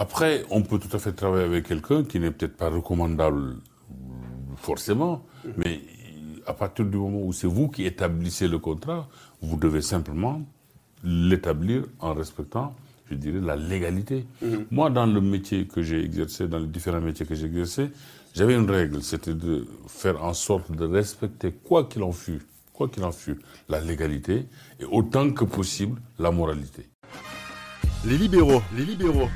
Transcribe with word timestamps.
Après, 0.00 0.44
on 0.50 0.62
peut 0.62 0.78
tout 0.78 0.96
à 0.96 1.00
fait 1.00 1.12
travailler 1.12 1.44
avec 1.44 1.66
quelqu'un 1.66 2.04
qui 2.04 2.20
n'est 2.20 2.30
peut-être 2.30 2.56
pas 2.56 2.70
recommandable 2.70 3.56
forcément, 4.56 5.26
mais 5.56 5.80
à 6.46 6.54
partir 6.54 6.84
du 6.84 6.96
moment 6.96 7.20
où 7.20 7.32
c'est 7.32 7.48
vous 7.48 7.68
qui 7.68 7.84
établissez 7.84 8.46
le 8.46 8.60
contrat, 8.60 9.08
vous 9.42 9.56
devez 9.56 9.82
simplement 9.82 10.40
l'établir 11.02 11.82
en 11.98 12.14
respectant, 12.14 12.76
je 13.10 13.16
dirais, 13.16 13.40
la 13.40 13.56
légalité. 13.56 14.24
Mhm. 14.40 14.66
Moi, 14.70 14.88
dans 14.90 15.06
le 15.06 15.20
métier 15.20 15.66
que 15.66 15.82
j'ai 15.82 16.04
exercé, 16.04 16.46
dans 16.46 16.60
les 16.60 16.68
différents 16.68 17.00
métiers 17.00 17.26
que 17.26 17.34
j'ai 17.34 17.46
exercés, 17.46 17.90
j'avais 18.34 18.54
une 18.54 18.70
règle, 18.70 19.02
c'était 19.02 19.34
de 19.34 19.66
faire 19.88 20.22
en 20.22 20.32
sorte 20.32 20.70
de 20.70 20.86
respecter, 20.86 21.50
quoi 21.50 21.84
qu'il 21.84 22.04
en 22.04 22.12
fût, 22.12 22.42
quoi 22.72 22.88
qu'il 22.88 23.02
en 23.02 23.10
fût, 23.10 23.38
la 23.68 23.80
légalité 23.80 24.46
et 24.78 24.84
autant 24.84 25.28
que 25.32 25.44
possible 25.44 26.00
la 26.20 26.30
moralité. 26.30 26.88
Les 28.04 28.16
libéraux, 28.16 28.62
les 28.76 28.84
libéraux. 28.84 29.28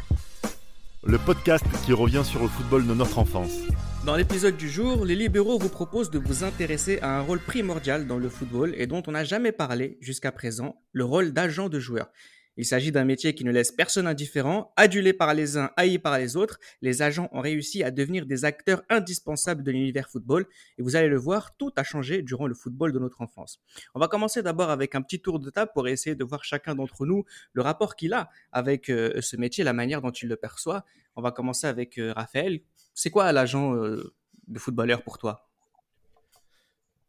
Le 1.04 1.18
podcast 1.18 1.64
qui 1.84 1.92
revient 1.92 2.22
sur 2.24 2.40
le 2.40 2.48
football 2.48 2.86
de 2.86 2.94
notre 2.94 3.18
enfance. 3.18 3.58
Dans 4.06 4.14
l'épisode 4.14 4.56
du 4.56 4.70
jour, 4.70 5.04
les 5.04 5.16
libéraux 5.16 5.58
vous 5.58 5.68
proposent 5.68 6.12
de 6.12 6.20
vous 6.20 6.44
intéresser 6.44 7.00
à 7.00 7.18
un 7.18 7.22
rôle 7.22 7.40
primordial 7.40 8.06
dans 8.06 8.18
le 8.18 8.28
football 8.28 8.72
et 8.76 8.86
dont 8.86 9.02
on 9.08 9.10
n'a 9.10 9.24
jamais 9.24 9.50
parlé 9.50 9.98
jusqu'à 10.00 10.30
présent, 10.30 10.76
le 10.92 11.04
rôle 11.04 11.32
d'agent 11.32 11.68
de 11.68 11.80
joueur. 11.80 12.08
Il 12.56 12.66
s'agit 12.66 12.92
d'un 12.92 13.04
métier 13.04 13.34
qui 13.34 13.44
ne 13.44 13.50
laisse 13.50 13.72
personne 13.72 14.06
indifférent. 14.06 14.72
Adulé 14.76 15.12
par 15.12 15.32
les 15.32 15.56
uns, 15.56 15.70
haï 15.76 15.98
par 15.98 16.18
les 16.18 16.36
autres, 16.36 16.58
les 16.82 17.00
agents 17.00 17.28
ont 17.32 17.40
réussi 17.40 17.82
à 17.82 17.90
devenir 17.90 18.26
des 18.26 18.44
acteurs 18.44 18.82
indispensables 18.90 19.62
de 19.62 19.70
l'univers 19.70 20.10
football. 20.10 20.46
Et 20.78 20.82
vous 20.82 20.96
allez 20.96 21.08
le 21.08 21.16
voir, 21.16 21.56
tout 21.56 21.72
a 21.76 21.82
changé 21.82 22.22
durant 22.22 22.46
le 22.46 22.54
football 22.54 22.92
de 22.92 22.98
notre 22.98 23.22
enfance. 23.22 23.60
On 23.94 24.00
va 24.00 24.08
commencer 24.08 24.42
d'abord 24.42 24.70
avec 24.70 24.94
un 24.94 25.02
petit 25.02 25.20
tour 25.20 25.38
de 25.38 25.48
table 25.50 25.70
pour 25.74 25.88
essayer 25.88 26.14
de 26.14 26.24
voir 26.24 26.44
chacun 26.44 26.74
d'entre 26.74 27.06
nous 27.06 27.24
le 27.52 27.62
rapport 27.62 27.96
qu'il 27.96 28.12
a 28.12 28.28
avec 28.52 28.90
euh, 28.90 29.20
ce 29.20 29.36
métier, 29.36 29.64
la 29.64 29.72
manière 29.72 30.02
dont 30.02 30.10
il 30.10 30.28
le 30.28 30.36
perçoit. 30.36 30.84
On 31.16 31.22
va 31.22 31.30
commencer 31.30 31.66
avec 31.66 31.98
euh, 31.98 32.12
Raphaël. 32.12 32.60
C'est 32.94 33.10
quoi 33.10 33.32
l'agent 33.32 33.74
euh, 33.74 34.14
de 34.48 34.58
footballeur 34.58 35.02
pour 35.02 35.18
toi? 35.18 35.51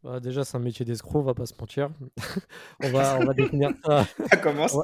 Bah, 0.04 0.20
déjà, 0.20 0.44
c'est 0.44 0.58
un 0.58 0.60
métier 0.60 0.84
d'escroc, 0.84 1.22
on 1.22 1.24
va 1.24 1.34
pas 1.34 1.46
se 1.46 1.54
mentir. 1.58 1.90
on, 2.84 2.92
va, 2.92 3.18
on 3.22 3.26
va 3.26 3.34
définir 3.34 3.72
ça. 3.86 4.06
ça 4.30 4.38
commence. 4.38 4.76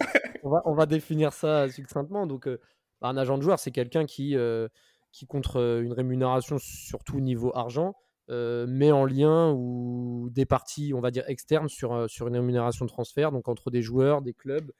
on, 0.43 0.49
va, 0.49 0.61
on, 0.65 0.73
va, 0.73 0.85
définir 0.85 1.33
ça 1.33 1.69
succinctement. 1.69 2.25
Donc, 2.25 2.47
euh, 2.47 2.59
bah, 3.01 3.09
un 3.09 3.17
agent 3.17 3.37
de 3.37 3.43
joueur, 3.43 3.59
c'est 3.59 3.71
quelqu'un 3.71 4.05
qui, 4.05 4.37
euh, 4.37 4.69
qui, 5.11 5.27
contre 5.27 5.57
euh, 5.57 5.81
une 5.81 5.91
rémunération, 5.91 6.57
surtout 6.57 7.19
niveau 7.19 7.51
argent, 7.53 7.95
met 8.29 8.91
en 8.91 9.05
lien 9.05 9.51
ou 9.51 10.29
des 10.31 10.45
parties, 10.45 10.93
on 10.93 11.01
va 11.01 11.09
dire, 11.09 11.23
externes 11.27 11.67
sur, 11.67 12.07
sur 12.07 12.27
une 12.27 12.35
rémunération 12.35 12.85
de 12.85 12.89
transfert, 12.89 13.31
donc 13.31 13.47
entre 13.47 13.71
des 13.71 13.81
joueurs, 13.81 14.21
des 14.21 14.33
clubs, 14.33 14.71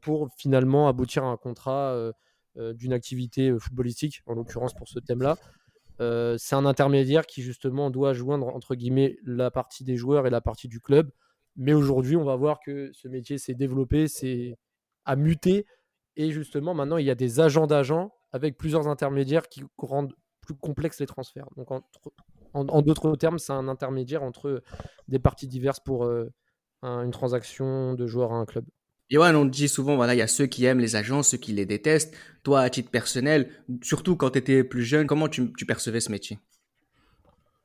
pour 0.00 0.28
finalement 0.38 0.86
aboutir 0.86 1.24
à 1.24 1.26
un 1.26 1.36
contrat 1.36 2.12
d'une 2.54 2.92
activité 2.92 3.52
footballistique, 3.58 4.22
en 4.26 4.34
l'occurrence 4.34 4.74
pour 4.74 4.86
ce 4.86 5.00
thème-là. 5.00 5.38
C'est 6.38 6.54
un 6.54 6.66
intermédiaire 6.66 7.26
qui 7.26 7.42
justement 7.42 7.90
doit 7.90 8.12
joindre 8.12 8.48
entre 8.48 8.74
guillemets 8.74 9.16
la 9.24 9.50
partie 9.50 9.84
des 9.84 9.96
joueurs 9.96 10.26
et 10.26 10.30
la 10.30 10.40
partie 10.40 10.68
du 10.68 10.80
club. 10.80 11.10
Mais 11.56 11.74
aujourd'hui, 11.74 12.16
on 12.16 12.24
va 12.24 12.36
voir 12.36 12.60
que 12.60 12.90
ce 12.92 13.08
métier 13.08 13.38
s'est 13.38 13.54
développé, 13.54 14.06
a 15.04 15.16
muté 15.16 15.66
et 16.16 16.30
justement 16.30 16.74
maintenant 16.74 16.98
il 16.98 17.06
y 17.06 17.10
a 17.10 17.14
des 17.14 17.40
agents 17.40 17.66
d'agents 17.66 18.12
avec 18.32 18.56
plusieurs 18.56 18.88
intermédiaires 18.88 19.48
qui 19.48 19.64
rendent 19.78 20.14
plus 20.40 20.54
complexes 20.54 21.00
les 21.00 21.06
transferts. 21.06 21.48
Donc 21.56 21.70
en, 22.54 22.82
d'autres 22.82 23.16
termes, 23.16 23.38
c'est 23.38 23.52
un 23.52 23.68
intermédiaire 23.68 24.22
entre 24.22 24.62
des 25.08 25.18
parties 25.18 25.48
diverses 25.48 25.80
pour 25.80 26.10
une 26.82 27.10
transaction 27.10 27.94
de 27.94 28.06
joueurs 28.06 28.32
à 28.32 28.36
un 28.36 28.46
club. 28.46 28.64
Ouais, 29.18 29.28
on 29.34 29.44
dit 29.44 29.68
souvent, 29.68 29.96
voilà, 29.96 30.14
il 30.14 30.18
y 30.18 30.22
a 30.22 30.26
ceux 30.26 30.46
qui 30.46 30.64
aiment 30.64 30.80
les 30.80 30.96
agents, 30.96 31.22
ceux 31.22 31.36
qui 31.36 31.52
les 31.52 31.66
détestent. 31.66 32.14
Toi, 32.44 32.60
à 32.60 32.70
titre 32.70 32.90
personnel, 32.90 33.50
surtout 33.82 34.16
quand 34.16 34.30
tu 34.30 34.38
étais 34.38 34.64
plus 34.64 34.84
jeune, 34.84 35.06
comment 35.06 35.28
tu, 35.28 35.52
percevais 35.66 36.00
ce 36.00 36.10
métier? 36.10 36.38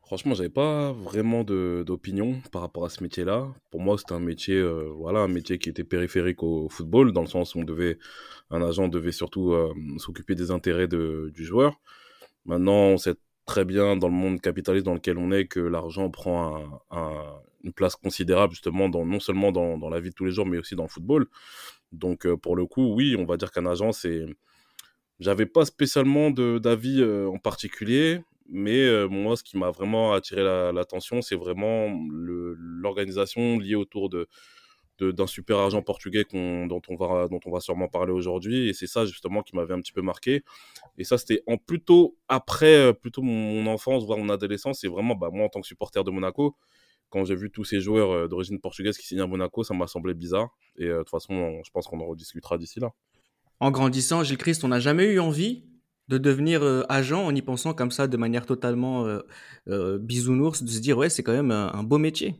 Franchement, 0.01 0.33
j'avais 0.35 0.49
pas 0.49 0.91
vraiment 0.91 1.43
d'opinion 1.43 2.41
par 2.51 2.61
rapport 2.61 2.85
à 2.85 2.89
ce 2.89 3.01
métier-là. 3.01 3.47
Pour 3.71 3.81
moi, 3.81 3.97
c'était 3.97 4.13
un 4.13 4.19
métier, 4.19 4.55
euh, 4.55 4.89
voilà, 4.95 5.19
un 5.19 5.27
métier 5.27 5.57
qui 5.57 5.69
était 5.69 5.83
périphérique 5.83 6.43
au 6.43 6.67
football, 6.69 7.13
dans 7.13 7.21
le 7.21 7.27
sens 7.27 7.55
où 7.55 7.59
on 7.59 7.63
devait, 7.63 7.97
un 8.49 8.61
agent 8.61 8.87
devait 8.89 9.11
surtout 9.11 9.53
euh, 9.53 9.73
s'occuper 9.97 10.35
des 10.35 10.51
intérêts 10.51 10.87
du 10.87 11.45
joueur. 11.45 11.79
Maintenant, 12.45 12.73
on 12.73 12.97
sait 12.97 13.15
très 13.45 13.63
bien 13.63 13.95
dans 13.95 14.07
le 14.09 14.13
monde 14.13 14.41
capitaliste 14.41 14.85
dans 14.85 14.93
lequel 14.93 15.17
on 15.17 15.31
est 15.31 15.45
que 15.45 15.61
l'argent 15.61 16.09
prend 16.09 16.61
une 17.63 17.73
place 17.73 17.95
considérable 17.95 18.53
justement 18.53 18.89
dans, 18.89 19.05
non 19.05 19.19
seulement 19.19 19.51
dans, 19.51 19.77
dans, 19.77 19.89
la 19.89 19.99
vie 19.99 20.09
de 20.09 20.15
tous 20.15 20.25
les 20.25 20.31
jours 20.31 20.45
mais 20.45 20.57
aussi 20.57 20.75
dans 20.75 20.83
le 20.83 20.89
football. 20.89 21.27
Donc 21.91 22.25
euh, 22.25 22.37
pour 22.37 22.55
le 22.55 22.65
coup, 22.65 22.93
oui, 22.93 23.15
on 23.17 23.25
va 23.25 23.37
dire 23.37 23.51
qu'un 23.51 23.65
agent, 23.65 23.91
c'est... 23.91 24.25
J'avais 25.19 25.47
pas 25.47 25.65
spécialement 25.65 26.29
d'avis 26.29 27.01
euh, 27.01 27.27
en 27.27 27.39
particulier, 27.39 28.21
mais 28.49 28.77
euh, 28.85 29.07
moi, 29.07 29.35
ce 29.35 29.43
qui 29.43 29.57
m'a 29.57 29.71
vraiment 29.71 30.13
attiré 30.13 30.43
l'attention, 30.43 31.23
c'est 31.23 31.35
vraiment 31.35 31.87
l'organisation 32.11 33.57
liée 33.57 33.73
autour 33.73 34.09
de, 34.09 34.27
d'un 34.99 35.25
super 35.25 35.57
agent 35.57 35.81
portugais 35.81 36.23
dont, 36.31 36.81
on 36.87 36.95
va, 36.95 37.27
dont 37.29 37.39
on 37.45 37.51
va 37.51 37.59
sûrement 37.61 37.87
parler 37.87 38.11
aujourd'hui. 38.11 38.69
Et 38.69 38.73
c'est 38.73 38.85
ça 38.85 39.05
justement 39.07 39.41
qui 39.41 39.55
m'avait 39.55 39.73
un 39.73 39.81
petit 39.81 39.91
peu 39.91 40.03
marqué. 40.03 40.43
Et 40.99 41.03
ça, 41.03 41.17
c'était 41.17 41.43
plutôt 41.65 42.15
après 42.27 42.93
plutôt 42.93 43.23
mon, 43.23 43.65
enfance, 43.65 44.05
voire 44.05 44.19
mon 44.19 44.29
adolescence. 44.29 44.83
Et 44.83 44.87
vraiment, 44.87 45.15
bah, 45.15 45.29
moi, 45.33 45.45
en 45.45 45.49
tant 45.49 45.61
que 45.61 45.67
supporter 45.67 46.03
de 46.03 46.11
Monaco, 46.11 46.55
quand 47.09 47.25
j'ai 47.25 47.35
vu 47.35 47.51
tous 47.51 47.63
ces 47.63 47.79
joueurs 47.79 48.11
euh, 48.11 48.27
d'origine 48.27 48.59
portugaise 48.59 48.97
qui 48.97 49.05
signent 49.05 49.21
à 49.21 49.27
Monaco, 49.27 49.63
ça 49.63 49.73
m'a 49.73 49.87
semblé 49.87 50.13
bizarre. 50.13 50.49
Et 50.77 50.85
euh, 50.85 50.93
de 50.93 50.99
toute 50.99 51.09
façon, 51.09 51.61
je 51.63 51.71
pense 51.71 51.87
qu'on 51.87 51.99
en 51.99 52.05
rediscutera 52.05 52.57
d'ici 52.57 52.79
là. 52.79 52.91
En 53.59 53.71
grandissant, 53.71 54.23
Gilles 54.23 54.37
Christ, 54.37 54.63
on 54.63 54.67
n'a 54.67 54.79
jamais 54.79 55.05
eu 55.05 55.19
envie 55.19 55.65
de 56.07 56.17
devenir 56.17 56.63
agent 56.87 57.25
en 57.25 57.35
y 57.35 57.41
pensant 57.41 57.73
comme 57.73 57.91
ça 57.91 58.07
de 58.07 58.15
manière 58.15 58.45
totalement 58.45 59.05
bisounours, 59.65 60.63
de 60.63 60.69
se 60.69 60.79
dire 60.79 60.97
ouais, 60.97 61.09
c'est 61.09 61.21
quand 61.21 61.33
même 61.33 61.51
un 61.51 61.83
beau 61.83 61.97
métier. 61.97 62.35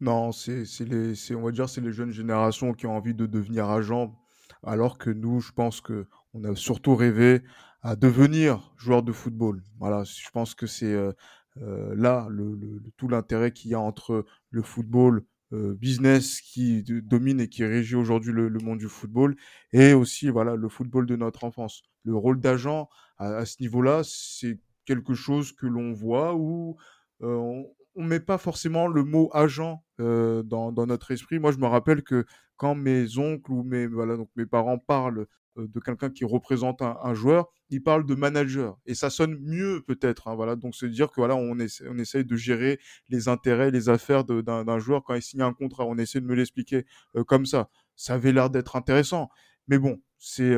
Non, 0.00 0.30
c'est 0.32 0.64
les 0.80 1.34
on 1.34 1.42
va 1.42 1.52
dire, 1.52 1.68
c'est 1.70 1.80
les 1.80 1.92
jeunes 1.92 2.10
générations 2.10 2.74
qui 2.74 2.86
ont 2.86 2.96
envie 2.96 3.14
de 3.14 3.24
devenir 3.24 3.70
agents, 3.70 4.14
alors 4.62 4.98
que 4.98 5.08
nous, 5.08 5.40
je 5.40 5.52
pense 5.52 5.80
que 5.80 6.06
on 6.34 6.44
a 6.44 6.54
surtout 6.54 6.94
rêvé 6.94 7.42
à 7.82 7.96
devenir 7.96 8.74
joueur 8.76 9.02
de 9.02 9.12
football. 9.12 9.62
Voilà, 9.78 10.04
je 10.04 10.28
pense 10.30 10.54
que 10.54 10.66
c'est, 10.66 10.92
euh, 10.92 11.12
euh, 11.12 11.12
là 11.60 12.26
le 12.30 12.82
tout 12.96 13.08
l'intérêt 13.08 13.52
qu'il 13.52 13.70
y 13.70 13.74
a 13.74 13.80
entre 13.80 14.24
le 14.50 14.62
football, 14.62 15.24
euh, 15.52 15.74
business 15.74 16.40
qui 16.40 16.82
domine 16.82 17.40
et 17.40 17.48
qui 17.48 17.64
régit 17.64 17.94
aujourd'hui 17.94 18.32
le 18.32 18.58
monde 18.58 18.78
du 18.78 18.88
football 18.88 19.36
et 19.72 19.92
aussi, 19.92 20.28
voilà, 20.28 20.56
le 20.56 20.68
football 20.68 21.06
de 21.06 21.16
notre 21.16 21.44
enfance. 21.44 21.82
Le 22.04 22.16
rôle 22.16 22.40
d'agent 22.40 22.88
à 23.18 23.44
ce 23.46 23.56
niveau-là, 23.60 24.02
c'est 24.04 24.58
quelque 24.84 25.14
chose 25.14 25.52
que 25.52 25.66
l'on 25.66 25.92
voit 25.92 26.34
où, 26.34 26.76
on 27.20 27.66
on 27.96 28.04
met 28.04 28.20
pas 28.20 28.38
forcément 28.38 28.86
le 28.86 29.04
mot 29.04 29.30
agent 29.32 29.82
euh, 30.00 30.42
dans, 30.42 30.72
notre 30.72 31.10
esprit. 31.10 31.38
Moi, 31.38 31.50
je 31.50 31.58
me 31.58 31.66
rappelle 31.66 32.02
que 32.02 32.26
quand 32.56 32.74
mes 32.74 33.18
oncles 33.18 33.50
ou 33.50 33.62
mes, 33.62 33.86
voilà, 33.86 34.16
donc 34.16 34.28
mes 34.36 34.46
parents 34.46 34.78
parlent 34.78 35.20
euh, 35.20 35.26
de 35.56 35.80
quelqu'un 35.80 36.10
qui 36.10 36.24
représente 36.24 36.82
un, 36.82 37.14
joueur, 37.14 37.48
ils 37.70 37.82
parlent 37.82 38.06
de 38.06 38.14
manager. 38.14 38.78
Et 38.86 38.94
ça 38.94 39.10
sonne 39.10 39.38
mieux 39.40 39.82
peut-être. 39.86 40.28
Hein, 40.28 40.34
voilà, 40.34 40.56
donc 40.56 40.74
se 40.74 40.86
dire 40.86 41.08
que 41.08 41.16
voilà, 41.16 41.36
on, 41.36 41.58
essaie, 41.58 41.84
on 41.88 41.98
essaye 41.98 42.24
de 42.24 42.36
gérer 42.36 42.78
les 43.08 43.28
intérêts, 43.28 43.70
les 43.70 43.88
affaires 43.88 44.24
d'un 44.24 44.78
joueur 44.78 45.02
quand 45.04 45.14
il 45.14 45.22
signe 45.22 45.42
un 45.42 45.52
contrat. 45.52 45.84
On 45.86 45.98
essaie 45.98 46.20
de 46.20 46.26
me 46.26 46.34
l'expliquer 46.34 46.86
euh, 47.16 47.24
comme 47.24 47.46
ça. 47.46 47.70
Ça 47.96 48.14
avait 48.14 48.32
l'air 48.32 48.50
d'être 48.50 48.76
intéressant. 48.76 49.28
Mais 49.68 49.78
bon, 49.78 50.00
c'est 50.18 50.54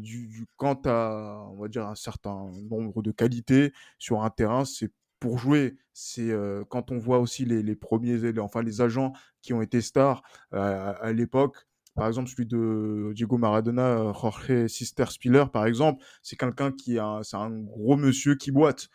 du, 0.00 0.28
du, 0.28 0.46
quant 0.56 0.80
à, 0.86 1.46
on 1.50 1.60
va 1.60 1.68
dire, 1.68 1.86
un 1.86 1.94
certain 1.94 2.50
nombre 2.70 3.02
de 3.02 3.10
qualités 3.10 3.72
sur 3.98 4.22
un 4.22 4.30
terrain, 4.30 4.64
c'est 4.64 4.90
pour 5.20 5.38
jouer, 5.38 5.76
c'est 5.92 6.30
quand 6.70 6.90
on 6.90 6.98
voit 6.98 7.18
aussi 7.18 7.44
les, 7.44 7.74
premiers, 7.74 8.38
enfin 8.38 8.62
les 8.62 8.80
agents 8.80 9.12
qui 9.42 9.52
ont 9.52 9.60
été 9.62 9.80
stars 9.82 10.22
à 10.52 11.12
l'époque. 11.12 11.66
Par 11.96 12.06
exemple, 12.06 12.28
celui 12.28 12.46
de 12.46 13.12
Diego 13.14 13.38
Maradona, 13.38 14.12
Jorge 14.12 14.66
Sister 14.68 15.06
Spiller, 15.08 15.44
par 15.52 15.66
exemple, 15.66 16.04
c'est 16.22 16.36
quelqu'un 16.36 16.70
qui 16.70 16.98
a, 16.98 17.20
c'est 17.22 17.36
un 17.36 17.50
gros 17.50 17.96
monsieur 17.96 18.36
qui 18.36 18.50
boite. 18.52 18.88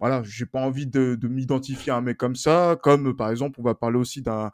Voilà, 0.00 0.22
j'ai 0.24 0.46
pas 0.46 0.60
envie 0.60 0.86
de, 0.86 1.18
m'identifier 1.22 1.92
à 1.92 1.96
un 1.96 2.00
mec 2.00 2.18
comme 2.18 2.36
ça. 2.36 2.76
Comme 2.82 3.16
par 3.16 3.30
exemple, 3.30 3.60
on 3.60 3.64
va 3.64 3.74
parler 3.74 3.98
aussi 3.98 4.22
d'un 4.22 4.50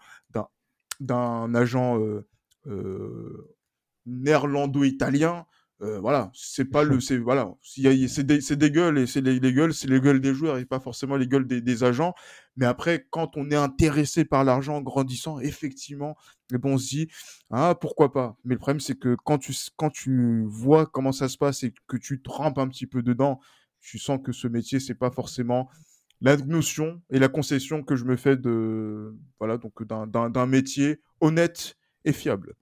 d'un 1.00 1.54
agent 1.54 1.98
néerlando-italien 4.06 5.46
euh, 5.82 6.00
voilà, 6.00 6.30
c'est 6.32 6.64
pas 6.64 6.84
le, 6.84 7.00
c'est 7.00 7.18
voilà, 7.18 7.52
c'est 7.62 8.24
des, 8.24 8.38
des, 8.38 8.70
gueules 8.70 8.98
et 8.98 9.06
c'est 9.06 9.20
les, 9.20 9.38
gueules, 9.52 9.74
c'est 9.74 9.88
les 9.88 10.00
gueules 10.00 10.22
des 10.22 10.32
joueurs 10.32 10.56
et 10.56 10.64
pas 10.64 10.80
forcément 10.80 11.16
les 11.16 11.26
gueules 11.26 11.46
des, 11.46 11.60
des, 11.60 11.84
agents. 11.84 12.14
Mais 12.56 12.64
après, 12.64 13.06
quand 13.10 13.36
on 13.36 13.50
est 13.50 13.56
intéressé 13.56 14.24
par 14.24 14.42
l'argent 14.42 14.80
grandissant, 14.80 15.38
effectivement, 15.38 16.16
eh 16.50 16.56
bon, 16.56 16.74
on 16.74 16.78
se 16.78 16.88
dit 16.88 17.08
ah 17.50 17.74
pourquoi 17.78 18.10
pas? 18.10 18.38
Mais 18.44 18.54
le 18.54 18.58
problème 18.58 18.80
c'est 18.80 18.98
que 18.98 19.16
quand 19.24 19.36
tu 19.36 19.52
quand 19.76 19.90
tu 19.90 20.44
vois 20.46 20.86
comment 20.86 21.12
ça 21.12 21.28
se 21.28 21.36
passe 21.36 21.62
et 21.62 21.74
que 21.88 21.98
tu 21.98 22.22
trempes 22.22 22.58
un 22.58 22.68
petit 22.68 22.86
peu 22.86 23.02
dedans, 23.02 23.38
tu 23.80 23.98
sens 23.98 24.18
que 24.24 24.32
ce 24.32 24.48
métier 24.48 24.80
c'est 24.80 24.94
pas 24.94 25.10
forcément 25.10 25.68
la 26.22 26.38
notion 26.38 27.02
et 27.10 27.18
la 27.18 27.28
concession 27.28 27.82
que 27.82 27.96
je 27.96 28.04
me 28.04 28.16
fais 28.16 28.38
de 28.38 29.14
voilà 29.38 29.58
donc 29.58 29.84
d'un 29.84 30.46
métier 30.46 31.00
honnête 31.20 31.76
et 32.06 32.14
fiable. 32.14 32.54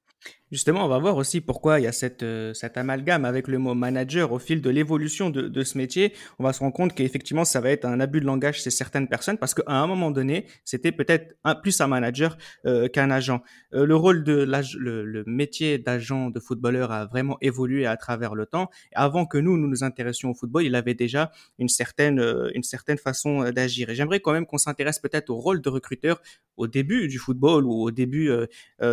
Justement, 0.55 0.85
on 0.85 0.89
va 0.89 0.99
voir 0.99 1.17
aussi 1.17 1.41
pourquoi 1.41 1.81
il 1.81 1.83
y 1.83 1.87
a 1.89 1.93
cette, 1.93 2.23
euh, 2.23 2.55
cet 2.55 2.77
amalgame 2.77 3.25
avec 3.25 3.49
le 3.49 3.59
mot 3.59 3.75
manager 3.75 4.31
au 4.31 4.39
fil 4.39 4.61
de 4.61 4.71
l'évolution 4.71 5.29
de, 5.29 5.49
de 5.49 5.65
ce 5.65 5.77
métier. 5.77 6.13
On 6.39 6.45
va 6.45 6.53
se 6.53 6.61
rendre 6.61 6.73
compte 6.73 6.95
qu'effectivement, 6.95 7.45
ça 7.45 7.61
va 7.61 7.71
être 7.71 7.85
un 7.87 7.99
abus 7.99 8.21
de 8.21 8.27
langage 8.27 8.63
chez 8.63 8.71
certaines 8.71 9.09
personnes 9.09 9.37
parce 9.37 9.53
qu'à 9.53 9.65
un 9.67 9.89
moment 9.89 10.13
donné, 10.13 10.47
c'était 10.65 10.93
peut-être 10.93 11.35
un, 11.43 11.57
plus 11.57 11.81
un 11.81 11.89
manager 11.89 12.39
euh, 12.67 12.87
qu'un 12.87 13.11
agent. 13.11 13.43
Euh, 13.73 13.85
le 13.85 13.97
rôle 13.97 14.23
de 14.23 14.47
le, 14.79 15.05
le 15.05 15.25
métier 15.27 15.79
d'agent 15.79 16.31
de 16.31 16.39
footballeur 16.39 16.93
a 16.93 17.07
vraiment 17.07 17.37
évolué 17.41 17.85
à 17.87 17.97
travers 17.97 18.37
le 18.37 18.47
temps. 18.47 18.71
Avant 18.95 19.27
que 19.27 19.39
nous, 19.39 19.57
nous 19.57 19.67
nous 19.67 19.83
intéressions 19.83 20.31
au 20.31 20.35
football, 20.35 20.63
il 20.63 20.77
avait 20.77 20.95
déjà 20.95 21.33
une 21.59 21.69
certaine, 21.69 22.23
une 22.55 22.63
certaine 22.63 22.99
façon 22.99 23.51
d'agir. 23.51 23.91
Et 23.91 23.97
j'aimerais 23.97 24.21
quand 24.21 24.33
même 24.33 24.47
qu'on 24.47 24.59
s'intéresse 24.59 25.01
peut-être 25.01 25.31
au 25.31 25.37
rôle 25.37 25.61
de 25.61 25.69
recruteur 25.69 26.23
au 26.57 26.69
début 26.69 27.09
du 27.09 27.19
football 27.19 27.65
ou 27.65 27.83
au 27.83 27.91
début. 27.91 28.31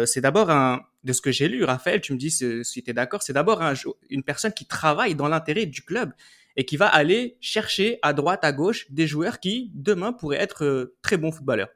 c'est 0.06 0.22
d'abord 0.22 0.50
un 0.50 0.82
de 1.04 1.14
ce 1.14 1.22
que 1.22 1.32
j'ai 1.32 1.48
lu, 1.48 1.64
Raphaël, 1.64 2.02
tu 2.02 2.14
me 2.14 2.18
dis 2.18 2.32
si 2.32 2.64
tu 2.84 2.90
es 2.90 2.94
d'accord, 2.94 3.24
c'est 3.24 3.34
d'abord 3.34 3.62
une 4.10 4.24
personne 4.24 4.54
qui 4.54 4.66
travaille 4.66 5.16
dans 5.16 5.28
l'intérêt 5.28 5.66
du 5.66 5.82
club 5.84 6.12
et 6.56 6.66
qui 6.66 6.78
va 6.78 6.88
aller 6.88 7.38
chercher 7.40 8.00
à 8.02 8.14
droite, 8.14 8.44
à 8.44 8.52
gauche 8.52 8.92
des 8.92 9.08
joueurs 9.08 9.40
qui, 9.40 9.72
demain, 9.74 10.14
pourraient 10.14 10.42
être 10.42 10.66
euh, 10.66 10.96
très 11.02 11.18
bons 11.18 11.32
footballeurs. 11.32 11.70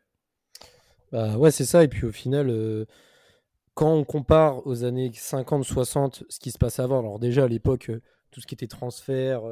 Bah 1.12 1.38
ouais, 1.38 1.52
c'est 1.52 1.66
ça. 1.66 1.84
Et 1.84 1.88
puis 1.88 2.06
au 2.06 2.12
final, 2.12 2.50
euh, 2.50 2.86
quand 3.74 3.94
on 3.94 4.04
compare 4.04 4.66
aux 4.68 4.84
années 4.84 5.12
50-60, 5.12 6.24
ce 6.30 6.40
qui 6.40 6.52
se 6.52 6.58
passait 6.58 6.82
avant, 6.82 7.00
alors 7.00 7.20
déjà 7.20 7.46
à 7.46 7.48
l'époque, 7.48 7.90
euh, 7.90 8.02
tout 8.32 8.42
ce 8.42 8.48
qui 8.48 8.56
était 8.56 8.68
transfert, 8.68 9.44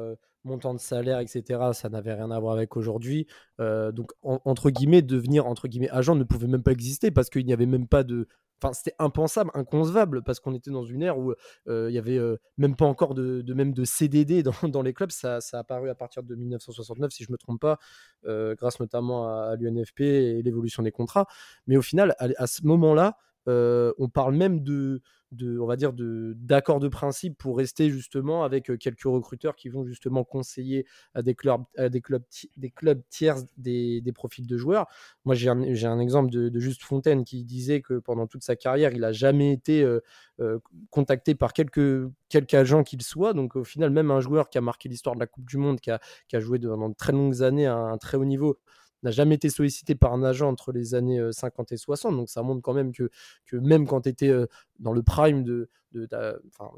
montant 0.44 0.74
de 0.74 0.78
salaire, 0.78 1.20
etc., 1.20 1.60
ça 1.72 1.88
n'avait 1.88 2.12
rien 2.12 2.30
à 2.30 2.38
voir 2.38 2.52
avec 2.54 2.76
aujourd'hui. 2.76 3.26
Donc, 3.58 4.12
en- 4.22 4.42
entre 4.44 4.68
guillemets, 4.68 5.00
devenir 5.00 5.46
entre 5.46 5.68
guillemets 5.68 5.88
agent 5.88 6.14
ne 6.14 6.24
pouvait 6.24 6.48
même 6.48 6.62
pas 6.62 6.72
exister 6.72 7.10
parce 7.10 7.30
qu'il 7.30 7.46
n'y 7.46 7.54
avait 7.54 7.64
même 7.64 7.88
pas 7.88 8.02
de. 8.04 8.28
C'était 8.72 8.94
impensable, 8.98 9.50
inconcevable, 9.54 10.22
parce 10.22 10.40
qu'on 10.40 10.54
était 10.54 10.70
dans 10.70 10.84
une 10.84 11.02
ère 11.02 11.18
où 11.18 11.34
euh, 11.68 11.90
il 11.90 11.94
y 11.94 11.98
avait 11.98 12.16
euh, 12.16 12.36
même 12.56 12.76
pas 12.76 12.86
encore 12.86 13.14
de, 13.14 13.44
même 13.52 13.72
de 13.72 13.84
CDD 13.84 14.42
dans, 14.42 14.82
les 14.82 14.94
clubs. 14.94 15.10
Ça, 15.10 15.38
a 15.52 15.58
apparu 15.58 15.90
à 15.90 15.94
partir 15.94 16.22
de 16.22 16.34
1969, 16.34 17.12
si 17.12 17.24
je 17.24 17.32
me 17.32 17.36
trompe 17.36 17.60
pas, 17.60 17.78
euh, 18.26 18.54
grâce 18.54 18.80
notamment 18.80 19.28
à, 19.28 19.56
l'UNFP 19.56 20.00
et 20.00 20.42
l'évolution 20.42 20.82
des 20.82 20.92
contrats. 20.92 21.26
Mais 21.66 21.76
au 21.76 21.82
final, 21.82 22.14
à, 22.18 22.46
ce 22.46 22.64
moment-là, 22.66 23.16
on 23.46 24.08
parle 24.08 24.34
même 24.34 24.62
de, 24.62 25.02
de, 25.34 25.58
on 25.58 25.66
va 25.66 25.76
dire, 25.76 25.92
de 25.92 26.34
d'accord 26.36 26.80
de 26.80 26.88
principe 26.88 27.36
pour 27.36 27.56
rester 27.56 27.90
justement 27.90 28.44
avec 28.44 28.70
euh, 28.70 28.76
quelques 28.76 29.04
recruteurs 29.04 29.56
qui 29.56 29.68
vont 29.68 29.84
justement 29.84 30.24
conseiller 30.24 30.86
à 31.14 31.22
des 31.22 31.34
clubs, 31.34 31.62
à 31.76 31.88
des 31.88 32.00
clubs, 32.00 32.24
des 32.56 32.70
clubs 32.70 33.02
tiers 33.10 33.36
des, 33.56 34.00
des 34.00 34.12
profils 34.12 34.46
de 34.46 34.56
joueurs. 34.56 34.86
Moi, 35.24 35.34
j'ai 35.34 35.48
un, 35.48 35.60
un 35.60 36.00
exemple 36.00 36.30
de, 36.30 36.48
de 36.48 36.60
Juste 36.60 36.82
Fontaine 36.82 37.24
qui 37.24 37.44
disait 37.44 37.80
que 37.80 37.98
pendant 37.98 38.26
toute 38.26 38.42
sa 38.42 38.56
carrière, 38.56 38.92
il 38.92 39.00
n'a 39.00 39.12
jamais 39.12 39.52
été 39.52 39.82
euh, 39.82 40.00
euh, 40.40 40.58
contacté 40.90 41.34
par 41.34 41.52
quelque, 41.52 42.10
quelque 42.28 42.54
agent 42.54 42.82
qu'il 42.84 43.02
soit. 43.02 43.32
Donc, 43.32 43.56
au 43.56 43.64
final, 43.64 43.90
même 43.90 44.10
un 44.10 44.20
joueur 44.20 44.48
qui 44.48 44.58
a 44.58 44.60
marqué 44.60 44.88
l'histoire 44.88 45.14
de 45.14 45.20
la 45.20 45.26
Coupe 45.26 45.48
du 45.48 45.56
Monde, 45.56 45.80
qui 45.80 45.90
a, 45.90 46.00
qui 46.28 46.36
a 46.36 46.40
joué 46.40 46.58
pendant 46.58 46.88
de 46.88 46.94
très 46.94 47.12
longues 47.12 47.42
années 47.42 47.66
à 47.66 47.76
un 47.76 47.98
très 47.98 48.16
haut 48.16 48.24
niveau, 48.24 48.58
n'a 49.04 49.10
jamais 49.10 49.36
été 49.36 49.50
sollicité 49.50 49.94
par 49.94 50.12
un 50.12 50.22
agent 50.22 50.48
entre 50.48 50.72
les 50.72 50.94
années 50.94 51.20
euh, 51.20 51.32
50 51.32 51.72
et 51.72 51.76
60. 51.76 52.16
Donc, 52.16 52.28
ça 52.28 52.42
montre 52.42 52.62
quand 52.62 52.74
même 52.74 52.92
que, 52.92 53.10
même 53.52 53.86
quand 53.86 54.02
tu 54.02 54.08
étais 54.08 54.32
dans 54.78 54.92
le 54.92 55.02
prime 55.02 55.44
de. 55.44 55.68
de 55.92 56.08
enfin, 56.48 56.70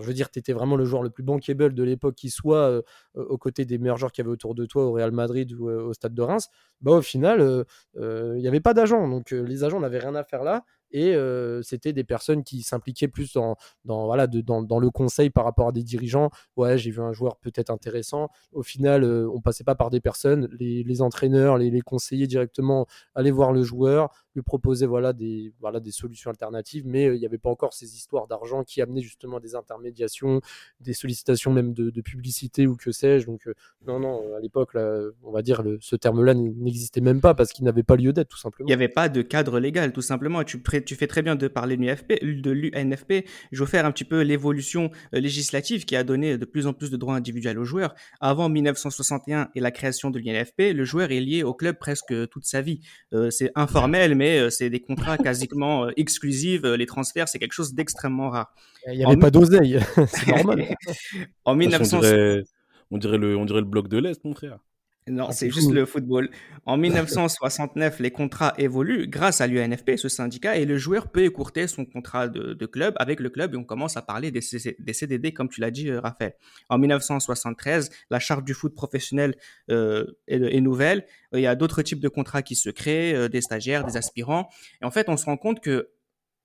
je 0.00 0.06
veux 0.06 0.14
dire, 0.14 0.30
tu 0.30 0.38
étais 0.38 0.52
vraiment 0.52 0.76
le 0.76 0.84
joueur 0.84 1.02
le 1.02 1.10
plus 1.10 1.22
bankable 1.22 1.74
de 1.74 1.82
l'époque 1.82 2.14
qui 2.14 2.30
soit 2.30 2.82
aux 3.14 3.38
côtés 3.38 3.64
des 3.66 3.78
meilleurs 3.78 3.98
joueurs 3.98 4.12
qu'il 4.12 4.24
y 4.24 4.26
avait 4.26 4.32
autour 4.32 4.54
de 4.54 4.64
toi 4.64 4.86
au 4.86 4.92
Real 4.92 5.12
Madrid 5.12 5.52
ou 5.52 5.68
au 5.68 5.92
Stade 5.92 6.14
de 6.14 6.22
Reims. 6.22 6.48
Bah, 6.80 6.92
au 6.92 7.02
final, 7.02 7.64
il 7.96 8.38
n'y 8.38 8.48
avait 8.48 8.60
pas 8.60 8.74
d'agent. 8.74 9.06
Donc, 9.08 9.30
les 9.32 9.64
agents 9.64 9.80
n'avaient 9.80 9.98
rien 9.98 10.14
à 10.14 10.24
faire 10.24 10.42
là. 10.42 10.64
Et 10.94 11.12
euh, 11.16 11.60
c'était 11.62 11.92
des 11.92 12.04
personnes 12.04 12.44
qui 12.44 12.62
s'impliquaient 12.62 13.08
plus 13.08 13.32
dans, 13.32 13.56
dans, 13.84 14.06
voilà, 14.06 14.28
de- 14.28 14.40
dans, 14.40 14.62
dans 14.62 14.78
le 14.78 14.90
conseil 14.90 15.28
par 15.28 15.44
rapport 15.44 15.66
à 15.66 15.72
des 15.72 15.82
dirigeants. 15.82 16.30
Ouais, 16.56 16.78
j'ai 16.78 16.92
vu 16.92 17.00
un 17.00 17.12
joueur 17.12 17.36
peut-être 17.38 17.70
intéressant. 17.70 18.30
Au 18.52 18.62
final, 18.62 19.02
euh, 19.02 19.28
on 19.34 19.40
passait 19.40 19.64
pas 19.64 19.74
par 19.74 19.90
des 19.90 20.00
personnes. 20.00 20.48
Les, 20.58 20.84
les 20.84 21.02
entraîneurs, 21.02 21.58
les, 21.58 21.68
les 21.70 21.80
conseillers 21.80 22.28
directement 22.28 22.86
allaient 23.16 23.32
voir 23.32 23.52
le 23.52 23.64
joueur, 23.64 24.08
lui 24.36 24.42
proposaient 24.42 24.86
voilà, 24.86 25.12
des, 25.12 25.52
voilà, 25.58 25.80
des 25.80 25.90
solutions 25.90 26.30
alternatives. 26.30 26.86
Mais 26.86 27.08
euh, 27.08 27.16
il 27.16 27.18
n'y 27.18 27.26
avait 27.26 27.38
pas 27.38 27.50
encore 27.50 27.74
ces 27.74 27.96
histoires 27.96 28.28
d'argent 28.28 28.62
qui 28.62 28.80
amenaient 28.80 29.02
justement 29.02 29.40
des 29.40 29.56
intermédiations, 29.56 30.40
des 30.80 30.92
sollicitations 30.92 31.52
même 31.52 31.74
de, 31.74 31.90
de 31.90 32.00
publicité 32.02 32.68
ou 32.68 32.76
que 32.76 32.92
sais-je. 32.92 33.26
Donc, 33.26 33.48
euh, 33.48 33.54
non, 33.84 33.98
non, 33.98 34.22
à 34.36 34.40
l'époque, 34.40 34.76
on 35.24 35.32
va 35.32 35.42
dire, 35.42 35.62
le, 35.64 35.78
ce 35.80 35.96
terme-là 35.96 36.34
n'existait 36.34 37.00
même 37.00 37.20
pas 37.20 37.34
parce 37.34 37.52
qu'il 37.52 37.64
n'avait 37.64 37.82
pas 37.82 37.96
lieu 37.96 38.12
d'être, 38.12 38.28
tout 38.28 38.38
simplement. 38.38 38.66
Il 38.68 38.70
n'y 38.70 38.74
avait 38.74 38.88
pas 38.88 39.08
de 39.08 39.22
cadre 39.22 39.58
légal, 39.58 39.92
tout 39.92 40.02
simplement. 40.02 40.44
Tu, 40.44 40.60
tu 40.84 40.94
fais 40.94 41.06
très 41.06 41.22
bien 41.22 41.36
de 41.36 41.48
parler 41.48 41.76
de 41.76 42.50
l'UNFP. 42.50 43.26
Je 43.52 43.60
veux 43.60 43.66
faire 43.66 43.86
un 43.86 43.92
petit 43.92 44.04
peu 44.04 44.22
l'évolution 44.22 44.90
euh, 45.14 45.20
législative 45.20 45.84
qui 45.84 45.96
a 45.96 46.04
donné 46.04 46.38
de 46.38 46.44
plus 46.44 46.66
en 46.66 46.72
plus 46.72 46.90
de 46.90 46.96
droits 46.96 47.14
individuels 47.16 47.58
aux 47.58 47.64
joueurs. 47.64 47.94
Avant 48.20 48.48
1961 48.48 49.48
et 49.54 49.60
la 49.60 49.70
création 49.70 50.10
de 50.10 50.18
l'UNFP, 50.18 50.74
le 50.74 50.84
joueur 50.84 51.10
est 51.12 51.20
lié 51.20 51.42
au 51.42 51.54
club 51.54 51.78
presque 51.78 52.14
toute 52.28 52.44
sa 52.44 52.60
vie. 52.60 52.80
Euh, 53.12 53.30
c'est 53.30 53.50
informel, 53.54 54.14
mais 54.14 54.38
euh, 54.38 54.50
c'est 54.50 54.70
des 54.70 54.80
contrats 54.80 55.18
quasiment 55.18 55.86
euh, 55.86 55.90
exclusifs. 55.96 56.64
Euh, 56.64 56.76
Les 56.76 56.86
transferts, 56.86 57.28
c'est 57.28 57.38
quelque 57.38 57.52
chose 57.52 57.74
d'extrêmement 57.74 58.30
rare. 58.30 58.54
Il 58.86 58.98
n'y 58.98 59.04
avait 59.04 59.16
En 59.16 59.18
pas 59.18 59.30
d'oseille, 59.30 59.78
c'est 60.08 60.28
normal. 60.28 60.76
En 61.44 61.52
On 61.52 61.56
1900... 61.56 62.00
dirait, 62.00 62.42
on, 62.90 62.98
dirait 62.98 63.18
le, 63.18 63.36
on 63.36 63.44
dirait 63.44 63.60
le 63.60 63.66
bloc 63.66 63.88
de 63.88 63.98
l'Est, 63.98 64.24
mon 64.24 64.34
frère. 64.34 64.58
Non, 65.06 65.26
Ah, 65.28 65.32
c'est 65.32 65.50
juste 65.50 65.66
fou. 65.68 65.72
le 65.74 65.84
football. 65.84 66.30
En 66.64 66.78
1969, 66.78 68.00
les 68.00 68.10
contrats 68.10 68.54
évoluent 68.56 69.06
grâce 69.06 69.42
à 69.42 69.46
l'UNFP, 69.46 69.98
ce 69.98 70.08
syndicat, 70.08 70.56
et 70.56 70.64
le 70.64 70.78
joueur 70.78 71.10
peut 71.12 71.24
écourter 71.24 71.66
son 71.68 71.84
contrat 71.84 72.26
de, 72.26 72.54
de 72.54 72.66
club 72.66 72.94
avec 72.96 73.20
le 73.20 73.28
club 73.28 73.52
et 73.52 73.58
on 73.58 73.64
commence 73.64 73.98
à 73.98 74.02
parler 74.02 74.30
des, 74.30 74.40
CDD, 74.40 75.34
comme 75.34 75.50
tu 75.50 75.60
l'as 75.60 75.70
dit, 75.70 75.90
euh, 75.90 76.00
Raphaël. 76.00 76.34
En 76.70 76.78
1973, 76.78 77.90
la 78.08 78.18
charte 78.18 78.46
du 78.46 78.54
foot 78.54 78.74
professionnel 78.74 79.34
euh, 79.70 80.06
est, 80.26 80.40
est 80.40 80.60
nouvelle. 80.62 81.06
Il 81.34 81.40
y 81.40 81.46
a 81.46 81.54
d'autres 81.54 81.82
types 81.82 82.00
de 82.00 82.08
contrats 82.08 82.42
qui 82.42 82.56
se 82.56 82.70
créent, 82.70 83.14
euh, 83.14 83.28
des 83.28 83.42
stagiaires, 83.42 83.84
des 83.84 83.98
aspirants. 83.98 84.48
Et 84.80 84.86
en 84.86 84.90
fait, 84.90 85.10
on 85.10 85.18
se 85.18 85.26
rend 85.26 85.36
compte 85.36 85.60
que, 85.60 85.90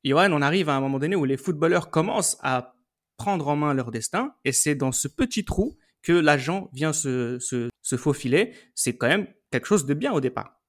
Johan, 0.04 0.34
on 0.34 0.42
arrive 0.42 0.68
à 0.68 0.76
un 0.76 0.82
moment 0.82 1.00
donné 1.00 1.16
où 1.16 1.24
les 1.24 1.38
footballeurs 1.38 1.90
commencent 1.90 2.38
à 2.42 2.76
prendre 3.16 3.48
en 3.48 3.56
main 3.56 3.74
leur 3.74 3.92
destin 3.92 4.34
et 4.44 4.52
c'est 4.52 4.76
dans 4.76 4.92
ce 4.92 5.08
petit 5.08 5.46
trou 5.46 5.78
que 6.02 6.14
l'agent 6.14 6.70
vient 6.74 6.94
se, 6.94 7.40
se, 7.40 7.70
se 7.82 7.96
faufiler. 7.98 8.54
C'est 8.76 8.98
quand 8.98 9.08
même 9.08 9.28
quelque 9.52 9.68
chose 9.68 9.86
de 9.86 9.94
bien 9.94 10.14
au 10.14 10.22
départ. 10.22 10.62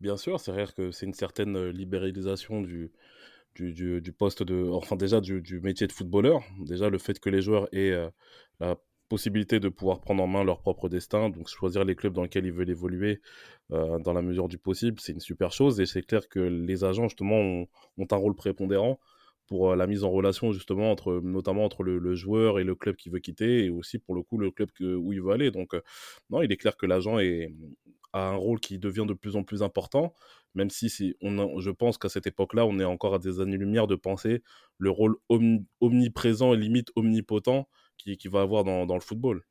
Bien 0.00 0.16
sûr, 0.16 0.40
c'est 0.40 0.52
vrai 0.52 0.66
que 0.76 0.90
c'est 0.90 1.06
une 1.06 1.14
certaine 1.14 1.56
euh, 1.56 1.70
libéralisation 1.70 2.60
du, 2.60 2.90
du, 3.54 4.00
du, 4.00 4.12
poste 4.12 4.42
de. 4.42 4.68
Enfin, 4.72 4.96
déjà 4.96 5.20
du, 5.20 5.40
du 5.40 5.60
métier 5.60 5.86
de 5.86 5.92
footballeur. 5.92 6.42
Déjà, 6.60 6.90
le 6.90 6.98
fait 6.98 7.20
que 7.20 7.30
les 7.30 7.42
joueurs 7.42 7.68
aient 7.72 7.92
euh, 7.92 8.08
la 8.60 8.76
possibilité 9.08 9.60
de 9.60 9.68
pouvoir 9.68 10.00
prendre 10.00 10.22
en 10.22 10.26
main 10.26 10.42
leur 10.42 10.60
propre 10.60 10.88
destin, 10.88 11.28
donc 11.28 11.48
choisir 11.48 11.84
les 11.84 11.94
clubs 11.94 12.14
dans 12.14 12.22
lesquels 12.22 12.46
ils 12.46 12.52
veulent 12.52 12.70
évoluer 12.70 13.20
euh, 13.70 13.98
dans 13.98 14.12
la 14.12 14.22
mesure 14.22 14.48
du 14.48 14.58
possible, 14.58 14.98
c'est 15.00 15.12
une 15.12 15.20
super 15.20 15.52
chose. 15.52 15.80
Et 15.80 15.86
c'est 15.86 16.02
clair 16.02 16.28
que 16.28 16.40
les 16.40 16.82
agents, 16.82 17.08
justement, 17.08 17.66
ont 17.98 18.06
un 18.10 18.16
rôle 18.16 18.34
prépondérant 18.34 18.98
pour 19.48 19.76
la 19.76 19.86
mise 19.86 20.04
en 20.04 20.10
relation, 20.10 20.52
justement, 20.52 20.90
entre, 20.90 21.20
notamment 21.22 21.64
entre 21.64 21.82
le, 21.82 22.14
joueur 22.14 22.58
et 22.58 22.64
le 22.64 22.74
club 22.74 22.96
qui 22.96 23.10
veut 23.10 23.18
quitter, 23.18 23.64
et 23.66 23.70
aussi 23.70 23.98
pour 23.98 24.14
le 24.14 24.22
coup, 24.22 24.38
le 24.38 24.50
club 24.50 24.70
où 24.80 25.12
il 25.12 25.20
veut 25.22 25.32
aller. 25.32 25.50
Donc, 25.50 25.74
non, 26.30 26.42
il 26.42 26.50
est 26.52 26.56
clair 26.56 26.76
que 26.76 26.86
l'agent 26.86 27.18
a 27.18 28.28
un 28.28 28.34
rôle 28.36 28.60
qui 28.60 28.78
devient 28.78 29.06
de 29.06 29.14
plus 29.14 29.36
en 29.36 29.42
plus 29.44 29.62
important, 29.62 30.14
même 30.54 30.70
si, 30.70 31.14
on 31.22 31.60
je 31.60 31.70
pense 31.70 31.98
qu'à 31.98 32.08
cette 32.08 32.26
époque-là, 32.26 32.66
on 32.66 32.78
est 32.78 32.84
encore 32.84 33.14
à 33.14 33.18
des 33.18 33.40
années-lumière 33.40 33.86
de 33.86 33.96
penser 33.96 34.42
le 34.78 34.90
rôle 34.90 35.16
omni- 35.30 35.64
omniprésent 35.80 36.52
et 36.54 36.56
limite 36.58 36.90
omnipotent 36.96 37.68
qu'il 37.98 38.16
qui 38.18 38.28
va 38.28 38.42
avoir 38.42 38.64
dans 38.64 38.94
le 38.94 39.00
football. 39.00 39.42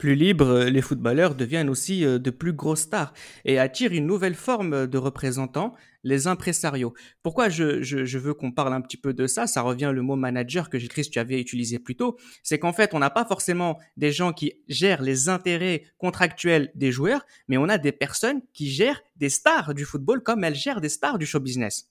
Plus 0.00 0.14
libres, 0.14 0.64
les 0.64 0.80
footballeurs 0.80 1.34
deviennent 1.34 1.68
aussi 1.68 2.06
euh, 2.06 2.18
de 2.18 2.30
plus 2.30 2.54
grosses 2.54 2.80
stars 2.80 3.12
et 3.44 3.58
attirent 3.58 3.92
une 3.92 4.06
nouvelle 4.06 4.34
forme 4.34 4.86
de 4.86 4.96
représentants, 4.96 5.74
les 6.04 6.26
impresarios. 6.26 6.94
Pourquoi 7.22 7.50
je, 7.50 8.16
veux 8.16 8.32
qu'on 8.32 8.50
parle 8.50 8.72
un 8.72 8.80
petit 8.80 8.96
peu 8.96 9.12
de 9.12 9.26
ça? 9.26 9.46
Ça 9.46 9.60
revient 9.60 9.92
le 9.94 10.00
mot 10.00 10.16
manager 10.16 10.70
que 10.70 10.78
Chris, 10.78 11.10
tu 11.12 11.18
avais 11.18 11.38
utilisé 11.38 11.78
plus 11.78 11.96
tôt. 11.96 12.16
C'est 12.42 12.58
qu'en 12.58 12.72
fait, 12.72 12.94
on 12.94 12.98
n'a 12.98 13.10
pas 13.10 13.26
forcément 13.26 13.78
des 13.98 14.10
gens 14.10 14.32
qui 14.32 14.54
gèrent 14.68 15.02
les 15.02 15.28
intérêts 15.28 15.82
contractuels 15.98 16.72
des 16.74 16.92
joueurs, 16.92 17.26
mais 17.48 17.58
on 17.58 17.68
a 17.68 17.76
des 17.76 17.92
personnes 17.92 18.40
qui 18.54 18.70
gèrent 18.70 19.02
des 19.16 19.28
stars 19.28 19.74
du 19.74 19.84
football 19.84 20.22
comme 20.22 20.44
elles 20.44 20.54
gèrent 20.54 20.80
des 20.80 20.88
stars 20.88 21.18
du 21.18 21.26
show 21.26 21.40
business. 21.40 21.90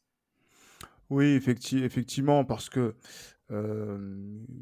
Oui, 1.12 1.38
effecti- 1.38 1.84
effectivement, 1.84 2.44
parce 2.44 2.70
que 2.70 2.96
euh, 3.52 3.98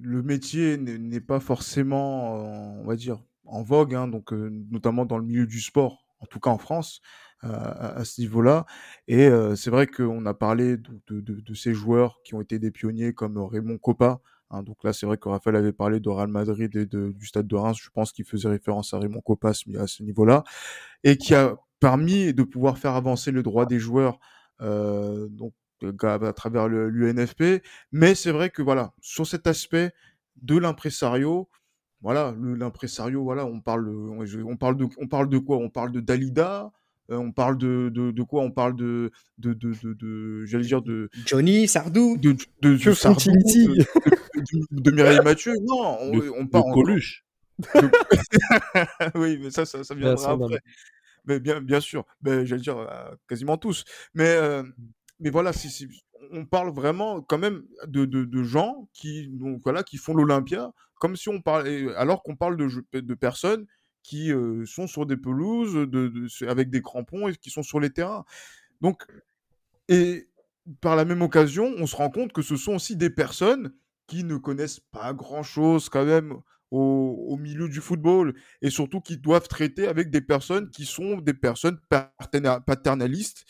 le 0.01 0.21
métier 0.21 0.77
n'est 0.77 1.21
pas 1.21 1.39
forcément, 1.39 2.35
euh, 2.35 2.81
on 2.81 2.85
va 2.85 2.97
dire, 2.97 3.23
en 3.47 3.63
vogue, 3.63 3.95
hein, 3.95 4.07
donc 4.07 4.33
euh, 4.33 4.49
notamment 4.71 5.05
dans 5.05 5.17
le 5.17 5.25
milieu 5.25 5.45
du 5.47 5.61
sport, 5.61 6.05
en 6.19 6.25
tout 6.25 6.39
cas 6.39 6.49
en 6.49 6.57
France, 6.57 7.01
euh, 7.43 7.49
à, 7.49 8.03
ce 8.05 8.21
niveau-là. 8.21 8.65
Et 9.07 9.29
c'est 9.55 9.69
vrai 9.69 9.87
qu'on 9.87 10.25
a 10.25 10.33
parlé 10.33 10.77
de, 10.77 10.99
de- 11.09 11.21
de- 11.21 11.53
ces 11.53 11.73
joueurs 11.73 12.19
qui 12.23 12.33
ont 12.35 12.41
été 12.41 12.59
des 12.59 12.71
pionniers 12.71 13.13
comme 13.13 13.37
Raymond 13.37 13.77
Coppa. 13.77 14.19
hein, 14.49 14.63
donc 14.63 14.83
là, 14.83 14.91
c'est 14.93 15.05
vrai 15.05 15.17
que 15.17 15.29
Raphaël 15.29 15.55
avait 15.55 15.73
parlé 15.73 15.99
de 15.99 16.09
Real 16.09 16.29
Madrid 16.29 16.75
et 16.75 16.85
du 16.85 17.25
Stade 17.25 17.47
de 17.47 17.55
Reims. 17.55 17.77
Je 17.81 17.89
pense 17.91 18.11
qu'il 18.11 18.25
faisait 18.25 18.49
référence 18.49 18.93
à 18.93 18.99
Raymond 18.99 19.21
Coppa 19.21 19.49
à 19.49 19.53
ce, 19.53 20.03
niveau-là, 20.03 20.43
et 21.03 21.17
qui 21.17 21.35
a 21.35 21.55
permis 21.79 22.33
de 22.33 22.43
pouvoir 22.43 22.77
faire 22.79 22.95
avancer 22.95 23.31
le 23.31 23.43
droit 23.43 23.65
des 23.67 23.79
joueurs. 23.79 24.19
donc 24.59 25.53
à 26.03 26.33
travers 26.33 26.67
l'UNFP. 26.67 27.61
Mais 27.91 28.15
c'est 28.15 28.31
vrai 28.31 28.49
que 28.49 28.61
voilà, 28.61 28.93
sur 29.01 29.27
cet 29.27 29.47
aspect 29.47 29.91
de 30.41 30.57
l'impresario, 30.57 31.49
voilà, 32.01 32.35
l'impresario, 32.39 33.23
voilà, 33.23 33.45
on 33.45 33.59
parle, 33.59 33.89
on, 33.89 34.57
parle 34.57 34.77
de, 34.77 34.85
on 34.97 35.07
parle 35.07 35.29
de 35.29 35.37
quoi 35.37 35.57
On 35.57 35.69
parle 35.69 35.91
de 35.91 35.99
Dalida, 35.99 36.71
euh, 37.09 37.17
on 37.17 37.31
parle 37.31 37.57
de, 37.57 37.89
de, 37.89 38.23
quoi 38.23 38.43
On 38.43 38.51
parle 38.51 38.75
de, 38.75 39.11
de, 39.37 39.53
de, 39.53 39.73
de, 39.93 40.45
j'allais 40.45 40.65
dire 40.65 40.81
de 40.81 41.09
Johnny 41.25 41.67
Sardou, 41.67 42.17
de, 42.17 42.35
de, 42.61 42.75
de, 42.75 42.93
Sardou, 42.93 43.31
de, 44.71 44.91
Mireille 44.91 45.21
Mathieu. 45.23 45.53
Non, 45.63 45.97
on, 46.01 46.41
on 46.41 46.47
parle 46.47 46.69
de 46.69 46.73
Coluche. 46.73 47.25
oui, 49.15 49.39
mais 49.41 49.49
ça, 49.49 49.65
ça, 49.65 49.83
ça 49.83 49.95
viendra 49.95 50.31
après. 50.31 50.59
Mais 51.25 51.39
bien, 51.39 51.59
bien 51.61 51.79
sûr, 51.81 52.05
mais 52.21 52.45
j'allais 52.45 52.61
dire 52.61 52.77
euh, 52.77 53.11
quasiment 53.27 53.57
tous. 53.57 53.83
Mais, 54.13 54.29
euh, 54.29 54.63
mais 55.19 55.29
voilà, 55.29 55.51
si, 55.51 55.87
on 56.31 56.45
parle 56.45 56.71
vraiment 56.71 57.21
quand 57.21 57.37
même 57.37 57.63
de, 57.87 58.05
de, 58.05 58.23
de 58.23 58.43
gens 58.43 58.87
qui, 58.93 59.27
donc, 59.27 59.61
voilà, 59.63 59.83
qui 59.83 59.97
font 59.97 60.13
l'Olympia, 60.13 60.71
comme 60.99 61.15
si 61.15 61.29
on 61.29 61.41
parlait, 61.41 61.93
alors 61.95 62.23
qu'on 62.23 62.35
parle 62.35 62.57
de, 62.57 62.99
de 62.99 63.13
personnes 63.13 63.65
qui 64.07 64.31
sont 64.65 64.87
sur 64.87 65.05
des 65.05 65.17
pelouses 65.17 65.73
de, 65.75 66.27
avec 66.47 66.69
des 66.69 66.81
crampons 66.81 67.27
et 67.27 67.35
qui 67.35 67.49
sont 67.49 67.63
sur 67.63 67.81
les 67.81 67.89
terrains. 67.89 68.23
Donc, 68.79 69.05
et 69.89 70.29
par 70.79 70.95
la 70.95 71.03
même 71.03 71.21
occasion, 71.21 71.73
on 71.77 71.85
se 71.87 71.95
rend 71.95 72.09
compte 72.09 72.31
que 72.31 72.41
ce 72.41 72.55
sont 72.55 72.75
aussi 72.75 72.95
des 72.95 73.09
personnes 73.09 73.73
qui 74.07 74.23
ne 74.23 74.37
connaissent 74.37 74.79
pas 74.79 75.13
grand-chose 75.13 75.89
quand 75.89 76.05
même 76.05 76.37
au, 76.71 77.37
milieu 77.37 77.67
du 77.67 77.81
football 77.81 78.33
et 78.61 78.69
surtout 78.69 79.01
qui 79.01 79.17
doivent 79.17 79.47
traiter 79.47 79.87
avec 79.87 80.09
des 80.09 80.21
personnes 80.21 80.69
qui 80.69 80.85
sont 80.85 81.17
des 81.17 81.33
personnes 81.33 81.79
paternalistes 82.65 83.45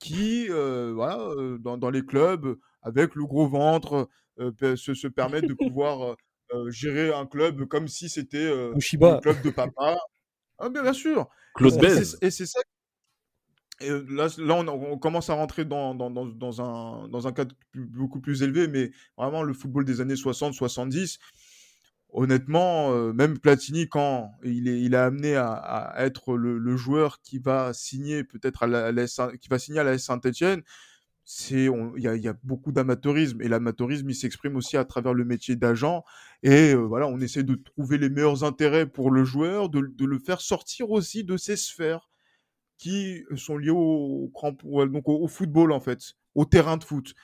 qui, 0.00 0.48
voilà, 0.48 1.18
dans, 1.60 1.90
les 1.90 2.04
clubs, 2.04 2.56
avec 2.82 3.14
le 3.14 3.26
gros 3.26 3.46
ventre, 3.46 4.08
se, 4.38 4.76
se 4.76 5.08
permettent 5.08 5.46
de 5.46 5.54
pouvoir 5.68 6.16
gérer 6.68 7.12
un 7.12 7.26
club 7.26 7.66
comme 7.66 7.88
si 7.88 8.08
c'était 8.08 8.50
un 8.50 9.18
club 9.20 9.42
de 9.42 9.50
papa. 9.50 9.96
Ah, 10.58 10.68
bien, 10.68 10.92
sûr. 10.92 11.28
Claude 11.54 11.82
Et 12.22 12.30
c'est 12.30 12.46
ça. 12.46 12.60
Et 13.80 13.90
là, 13.90 14.28
là 14.38 14.54
on, 14.54 14.98
commence 14.98 15.30
à 15.30 15.34
rentrer 15.34 15.64
dans, 15.64 15.94
dans, 15.94 16.10
dans, 16.10 16.26
dans, 16.26 16.62
un, 16.62 17.08
dans 17.08 17.26
un 17.26 17.32
cadre 17.32 17.56
beaucoup 17.74 18.20
plus 18.20 18.42
élevé, 18.42 18.68
mais 18.68 18.92
vraiment 19.16 19.42
le 19.42 19.52
football 19.52 19.84
des 19.84 20.00
années 20.00 20.14
60-70, 20.14 21.18
honnêtement, 22.12 23.12
même 23.12 23.38
Platini, 23.38 23.88
quand 23.88 24.30
il 24.44 24.68
est, 24.68 24.80
il 24.80 24.94
a 24.94 25.06
amené 25.06 25.34
à, 25.36 25.94
être 25.98 26.36
le, 26.36 26.76
joueur 26.76 27.20
qui 27.20 27.38
va 27.38 27.72
signer 27.72 28.22
peut-être 28.22 28.62
à 28.62 28.66
la, 28.68 28.92
qui 29.38 29.48
va 29.48 29.58
signer 29.58 29.80
à 29.80 29.84
la 29.84 29.98
Saint-Etienne, 29.98 30.62
il 31.26 31.92
y 31.96 32.28
a, 32.28 32.34
beaucoup 32.42 32.70
d'amateurisme 32.70 33.40
et 33.40 33.48
l'amateurisme 33.48 34.10
il 34.10 34.14
s'exprime 34.14 34.56
aussi 34.56 34.76
à 34.76 34.84
travers 34.84 35.14
le 35.14 35.24
métier 35.24 35.56
d'agent 35.56 36.04
et 36.42 36.74
voilà 36.74 37.06
on 37.06 37.18
essaie 37.18 37.42
de 37.42 37.54
trouver 37.54 37.96
les 37.96 38.10
meilleurs 38.10 38.44
intérêts 38.44 38.86
pour 38.86 39.10
le 39.10 39.24
joueur 39.24 39.70
de, 39.70 39.80
le 39.80 40.18
faire 40.18 40.40
sortir 40.40 40.90
aussi 40.90 41.24
de 41.24 41.36
ces 41.36 41.56
sphères 41.56 42.10
qui 42.76 43.22
sont 43.36 43.56
liées 43.56 43.70
au, 43.70 44.30
donc 44.92 45.08
au, 45.08 45.28
football 45.28 45.72
en 45.72 45.80
fait 45.80 46.14
au 46.34 46.44
terrain 46.44 46.76
de 46.76 46.84
foot. 46.84 47.14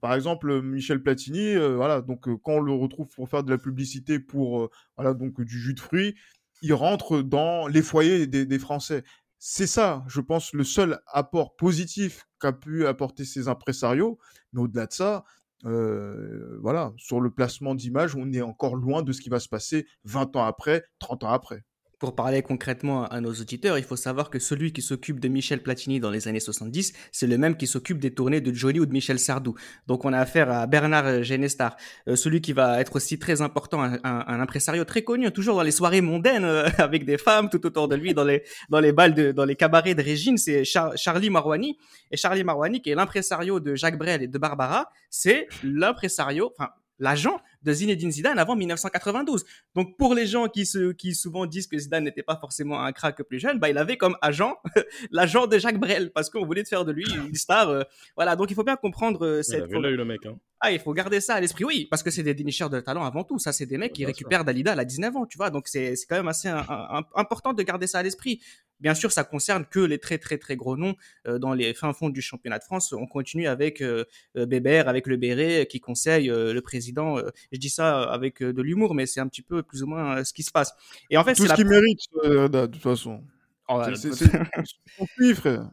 Par 0.00 0.14
exemple 0.14 0.62
Michel 0.62 1.02
Platini 1.02 1.54
voilà 1.54 2.00
donc 2.00 2.22
quand 2.42 2.54
on 2.54 2.60
le 2.60 2.72
retrouve 2.72 3.06
pour 3.14 3.28
faire 3.28 3.44
de 3.44 3.50
la 3.50 3.58
publicité 3.58 4.18
pour 4.18 4.70
voilà 4.96 5.14
donc 5.14 5.40
du 5.40 5.58
jus 5.58 5.74
de 5.74 5.80
fruits 5.80 6.16
il 6.62 6.72
rentre 6.72 7.22
dans 7.22 7.68
les 7.68 7.82
foyers 7.82 8.26
des 8.26 8.58
Français 8.58 9.04
c'est 9.46 9.66
ça, 9.66 10.02
je 10.08 10.22
pense, 10.22 10.54
le 10.54 10.64
seul 10.64 11.00
apport 11.06 11.54
positif 11.54 12.26
qu'a 12.40 12.54
pu 12.54 12.86
apporter 12.86 13.26
ces 13.26 13.46
impresarios. 13.46 14.18
Mais 14.54 14.62
au-delà 14.62 14.86
de 14.86 14.92
ça, 14.94 15.24
euh, 15.66 16.56
voilà, 16.62 16.94
sur 16.96 17.20
le 17.20 17.30
placement 17.30 17.74
d'image, 17.74 18.16
on 18.16 18.32
est 18.32 18.40
encore 18.40 18.74
loin 18.74 19.02
de 19.02 19.12
ce 19.12 19.20
qui 19.20 19.28
va 19.28 19.40
se 19.40 19.50
passer 19.50 19.86
20 20.04 20.34
ans 20.36 20.44
après, 20.44 20.86
30 20.98 21.24
ans 21.24 21.28
après. 21.28 21.62
Pour 22.04 22.14
parler 22.14 22.42
concrètement 22.42 23.06
à 23.06 23.22
nos 23.22 23.32
auditeurs, 23.32 23.78
il 23.78 23.84
faut 23.84 23.96
savoir 23.96 24.28
que 24.28 24.38
celui 24.38 24.74
qui 24.74 24.82
s'occupe 24.82 25.20
de 25.20 25.28
Michel 25.28 25.62
Platini 25.62 26.00
dans 26.00 26.10
les 26.10 26.28
années 26.28 26.38
70, 26.38 26.92
c'est 27.12 27.26
le 27.26 27.38
même 27.38 27.56
qui 27.56 27.66
s'occupe 27.66 27.98
des 27.98 28.12
tournées 28.12 28.42
de 28.42 28.52
Johnny 28.52 28.78
ou 28.78 28.84
de 28.84 28.92
Michel 28.92 29.18
Sardou. 29.18 29.54
Donc 29.86 30.04
on 30.04 30.12
a 30.12 30.18
affaire 30.18 30.50
à 30.50 30.66
Bernard 30.66 31.22
Genestar, 31.22 31.78
euh, 32.06 32.14
celui 32.14 32.42
qui 32.42 32.52
va 32.52 32.78
être 32.78 32.96
aussi 32.96 33.18
très 33.18 33.40
important, 33.40 33.80
un, 33.82 34.40
impresario 34.40 34.84
très 34.84 35.00
connu, 35.00 35.30
toujours 35.32 35.56
dans 35.56 35.62
les 35.62 35.70
soirées 35.70 36.02
mondaines 36.02 36.44
euh, 36.44 36.68
avec 36.76 37.06
des 37.06 37.16
femmes 37.16 37.48
tout 37.48 37.64
autour 37.64 37.88
de 37.88 37.96
lui, 37.96 38.12
dans 38.12 38.24
les 38.24 38.42
dans 38.68 38.80
les 38.80 38.92
balles 38.92 39.32
dans 39.32 39.46
les 39.46 39.56
cabarets 39.56 39.94
de 39.94 40.02
Régine, 40.02 40.36
c'est 40.36 40.62
Charlie 40.62 41.30
Marouani. 41.30 41.78
Et 42.10 42.18
Charlie 42.18 42.44
Marouani, 42.44 42.82
qui 42.82 42.90
est 42.90 42.94
l'impresario 42.94 43.60
de 43.60 43.76
Jacques 43.76 43.96
Brel 43.96 44.22
et 44.22 44.28
de 44.28 44.36
Barbara, 44.36 44.90
c'est 45.08 45.48
l'impresario, 45.62 46.52
enfin 46.54 46.68
l'agent 46.98 47.40
de 47.62 47.72
Zinedine 47.72 48.10
Zidane 48.10 48.38
avant 48.38 48.56
1992. 48.56 49.44
Donc 49.74 49.96
pour 49.96 50.14
les 50.14 50.26
gens 50.26 50.48
qui, 50.48 50.66
se, 50.66 50.92
qui 50.92 51.14
souvent 51.14 51.46
disent 51.46 51.66
que 51.66 51.78
Zidane 51.78 52.04
n'était 52.04 52.22
pas 52.22 52.36
forcément 52.36 52.82
un 52.82 52.92
crack 52.92 53.22
plus 53.22 53.38
jeune, 53.38 53.58
bah, 53.58 53.70
il 53.70 53.78
avait 53.78 53.96
comme 53.96 54.16
agent 54.20 54.56
l'agent 55.10 55.46
de 55.46 55.58
Jacques 55.58 55.80
Brel 55.80 56.12
parce 56.12 56.30
qu'on 56.30 56.44
voulait 56.44 56.64
faire 56.64 56.84
de 56.84 56.92
lui 56.92 57.04
une 57.14 57.34
star. 57.34 57.68
Euh, 57.68 57.82
voilà, 58.16 58.36
donc 58.36 58.50
il 58.50 58.54
faut 58.54 58.64
bien 58.64 58.76
comprendre 58.76 59.24
euh, 59.24 59.42
cette... 59.42 59.64
Il 59.70 59.76
avait 59.76 59.90
le 59.90 60.04
mec. 60.04 60.26
Hein. 60.26 60.38
Ah, 60.66 60.72
il 60.72 60.78
faut 60.78 60.94
garder 60.94 61.20
ça 61.20 61.34
à 61.34 61.40
l'esprit, 61.40 61.64
oui, 61.64 61.86
parce 61.90 62.02
que 62.02 62.10
c'est 62.10 62.22
des 62.22 62.32
dénicheurs 62.32 62.70
de 62.70 62.80
talent 62.80 63.04
avant 63.04 63.22
tout. 63.22 63.38
Ça, 63.38 63.52
c'est 63.52 63.66
des 63.66 63.76
mecs 63.76 63.92
qui 63.92 64.06
récupèrent 64.06 64.44
Dalida 64.44 64.72
à 64.72 64.84
19 64.84 65.14
ans, 65.14 65.26
tu 65.26 65.36
vois. 65.36 65.50
Donc 65.50 65.68
c'est 65.68 65.94
quand 66.08 66.16
même 66.16 66.28
assez 66.28 66.48
important 66.48 67.52
de 67.52 67.62
garder 67.62 67.86
ça 67.86 67.98
à 67.98 68.02
l'esprit. 68.02 68.40
Bien 68.80 68.94
sûr, 68.94 69.12
ça 69.12 69.24
concerne 69.24 69.64
que 69.64 69.80
les 69.80 69.98
très 69.98 70.18
très 70.18 70.38
très 70.38 70.56
gros 70.56 70.76
noms 70.76 70.94
euh, 71.26 71.38
dans 71.38 71.54
les 71.54 71.74
fins 71.74 71.92
fonds 71.92 72.10
du 72.10 72.20
championnat 72.20 72.58
de 72.58 72.64
France. 72.64 72.92
On 72.92 73.06
continue 73.06 73.46
avec 73.46 73.80
euh, 73.80 74.04
euh, 74.36 74.46
Bébert, 74.46 74.88
avec 74.88 75.06
le 75.06 75.16
Béret 75.16 75.66
qui 75.66 75.80
conseille 75.80 76.26
le 76.26 76.60
président. 76.60 77.18
je 77.52 77.58
dis 77.58 77.70
ça 77.70 78.02
avec 78.02 78.42
de 78.42 78.62
l'humour, 78.62 78.94
mais 78.94 79.06
c'est 79.06 79.20
un 79.20 79.28
petit 79.28 79.42
peu 79.42 79.62
plus 79.62 79.82
ou 79.82 79.86
moins 79.86 80.24
ce 80.24 80.32
qui 80.32 80.42
se 80.42 80.50
passe. 80.50 80.72
Et 81.10 81.16
en 81.16 81.24
fait, 81.24 81.34
tout 81.34 81.46
ce 81.46 81.54
qu'il 81.54 81.66
mérite 81.66 82.00
de 82.24 82.66
toute 82.66 82.82
façon. 82.82 83.22
Oh, 83.68 83.82
c'est 83.94 84.12
c'est 84.12 85.34
frère. 85.34 85.70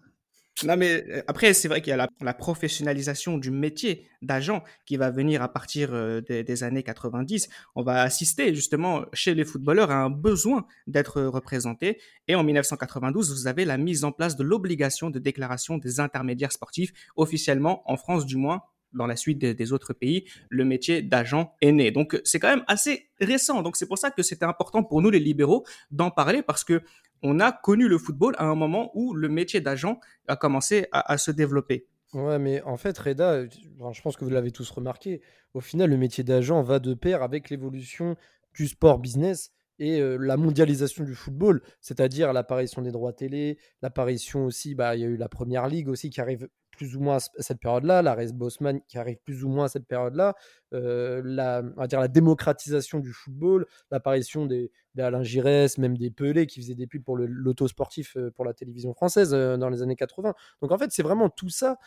Non, 0.63 0.77
mais 0.77 1.03
euh, 1.09 1.23
après, 1.27 1.53
c'est 1.53 1.67
vrai 1.67 1.81
qu'il 1.81 1.91
y 1.91 1.93
a 1.93 2.07
la, 2.21 2.33
professionnalisation 2.33 3.37
du 3.37 3.51
métier 3.51 4.07
d'agent 4.21 4.63
qui 4.85 4.97
va 4.97 5.09
venir 5.09 5.41
à 5.41 5.51
partir 5.51 5.89
euh, 5.93 6.21
des, 6.21 6.63
années 6.63 6.83
90. 6.83 7.49
On 7.75 7.83
va 7.83 8.01
assister 8.01 8.53
justement 8.53 9.05
chez 9.13 9.33
les 9.33 9.45
footballeurs 9.45 9.91
à 9.91 9.95
un 9.95 10.09
besoin 10.09 10.65
d'être 10.87 11.21
représenté. 11.23 11.99
Et 12.27 12.35
en 12.35 12.43
1992, 12.43 13.31
vous 13.31 13.47
avez 13.47 13.65
la 13.65 13.77
mise 13.77 14.03
en 14.03 14.11
place 14.11 14.35
de 14.35 14.43
l'obligation 14.43 15.09
de 15.09 15.19
déclaration 15.19 15.77
des 15.77 15.99
intermédiaires 15.99 16.51
sportifs 16.51 16.91
officiellement, 17.15 17.81
en 17.91 17.97
France 17.97 18.25
du 18.25 18.37
moins, 18.37 18.61
dans 18.93 19.07
la 19.07 19.15
suite 19.15 19.39
des, 19.39 19.53
des 19.53 19.73
autres 19.73 19.93
pays, 19.93 20.25
le 20.49 20.65
métier 20.65 21.01
d'agent 21.01 21.55
est 21.61 21.71
né. 21.71 21.91
Donc 21.91 22.19
c'est 22.23 22.39
quand 22.39 22.49
même 22.49 22.65
assez 22.67 23.09
récent. 23.19 23.61
Donc 23.61 23.77
c'est 23.77 23.87
pour 23.87 23.97
ça 23.97 24.11
que 24.11 24.21
c'était 24.21 24.45
important 24.45 24.83
pour 24.83 25.01
nous 25.01 25.09
les 25.09 25.19
libéraux 25.19 25.65
d'en 25.91 26.11
parler 26.11 26.41
parce 26.41 26.63
que 26.63 26.81
on 27.23 27.39
a 27.39 27.51
connu 27.51 27.87
le 27.87 27.97
football 27.97 28.35
à 28.37 28.45
un 28.45 28.55
moment 28.55 28.91
où 28.93 29.13
le 29.13 29.29
métier 29.29 29.61
d'agent 29.61 29.99
a 30.27 30.35
commencé 30.35 30.87
à, 30.91 31.17
se 31.17 31.31
développer. 31.31 31.87
Ouais, 32.13 32.39
mais 32.39 32.61
en 32.63 32.77
fait, 32.77 32.97
Reda, 32.97 33.45
je 33.47 34.01
pense 34.01 34.17
que 34.17 34.25
vous 34.25 34.31
l'avez 34.31 34.51
tous 34.51 34.69
remarqué, 34.69 35.21
au 35.53 35.61
final, 35.61 35.89
le 35.89 35.97
métier 35.97 36.23
d'agent 36.23 36.61
va 36.61 36.79
de 36.79 36.93
pair 36.93 37.23
avec 37.23 37.49
l'évolution 37.49 38.15
du 38.53 38.67
sport 38.67 38.99
business 38.99 39.51
et 39.79 39.99
la 40.19 40.37
mondialisation 40.37 41.03
du 41.03 41.15
football, 41.15 41.61
c'est-à-dire 41.79 42.33
l'apparition 42.33 42.81
des 42.81 42.91
droits 42.91 43.13
télé, 43.13 43.57
l'apparition 43.81 44.45
aussi, 44.45 44.75
bah, 44.75 44.95
il 44.95 45.01
y 45.01 45.05
a 45.05 45.07
eu 45.07 45.17
la 45.17 45.29
première 45.29 45.67
ligue 45.67 45.89
aussi 45.89 46.09
qui 46.09 46.21
arrive 46.21 46.47
plus 46.81 46.95
ou 46.95 47.01
moins 47.01 47.17
à 47.17 47.41
cette 47.41 47.59
période-là, 47.59 48.01
la 48.01 48.15
Race 48.15 48.33
Bosman 48.33 48.81
qui 48.87 48.97
arrive 48.97 49.17
plus 49.23 49.43
ou 49.43 49.49
moins 49.49 49.65
à 49.65 49.67
cette 49.67 49.85
période-là, 49.85 50.33
la, 50.71 51.61
on 51.77 51.79
va 51.79 51.87
dire 51.87 51.99
la 51.99 52.07
démocratisation 52.07 52.99
du 52.99 53.11
football, 53.11 53.67
l'apparition 53.91 54.45
des, 54.45 54.71
des, 54.95 55.09
Giresse, 55.21 55.77
même 55.77 55.97
des 55.97 56.09
Pelé 56.09 56.47
qui 56.47 56.61
faisaient 56.61 56.75
des 56.75 56.87
pubs 56.87 57.03
pour 57.03 57.17
l'auto 57.17 57.67
sportif 57.67 58.17
pour 58.35 58.45
la 58.45 58.53
télévision 58.53 58.93
française 58.93 59.31
dans 59.31 59.69
les 59.69 59.81
années 59.81 59.95
80. 59.95 60.33
Donc 60.61 60.71
en 60.71 60.77
fait, 60.77 60.91
c'est 60.91 61.03
vraiment 61.03 61.29
tout 61.29 61.49
ça 61.49 61.77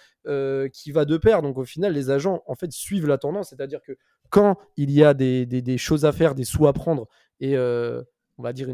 qui 0.72 0.92
va 0.92 1.04
de 1.04 1.16
pair. 1.16 1.42
Donc 1.42 1.58
au 1.58 1.64
final, 1.64 1.92
les 1.92 2.10
agents 2.10 2.42
en 2.46 2.54
fait 2.54 2.70
suivent 2.70 3.06
la 3.06 3.18
tendance, 3.18 3.50
c'est-à-dire 3.50 3.80
que 3.82 3.96
quand 4.30 4.58
il 4.76 4.90
y 4.90 5.04
a 5.04 5.14
des, 5.14 5.46
des, 5.46 5.78
choses 5.78 6.04
à 6.04 6.12
faire, 6.12 6.34
des 6.34 6.44
sous 6.44 6.66
à 6.66 6.72
prendre 6.72 7.08
et 7.40 7.56
on 7.56 8.42
va 8.42 8.52
dire 8.52 8.68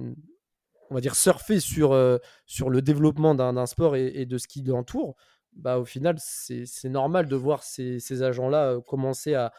on 0.91 0.95
va 0.95 1.01
dire 1.01 1.15
surfer 1.15 1.61
sur, 1.61 1.97
sur 2.47 2.71
le 2.71 2.83
développement 2.83 3.35
d'un 3.35 3.67
sport 3.67 3.95
et, 3.97 4.07
et, 4.15 4.27
de 4.27 4.39
ce 4.39 4.49
qui 4.49 4.63
l'entoure, 4.63 5.17
bah, 5.55 5.79
au 5.79 5.85
final, 5.85 6.17
c'est 6.19 6.89
normal 6.89 7.27
de 7.27 7.37
voir 7.37 7.63
ces, 7.63 8.23
agents-là 8.23 8.81
commencer 8.87 9.35
à, 9.35 9.53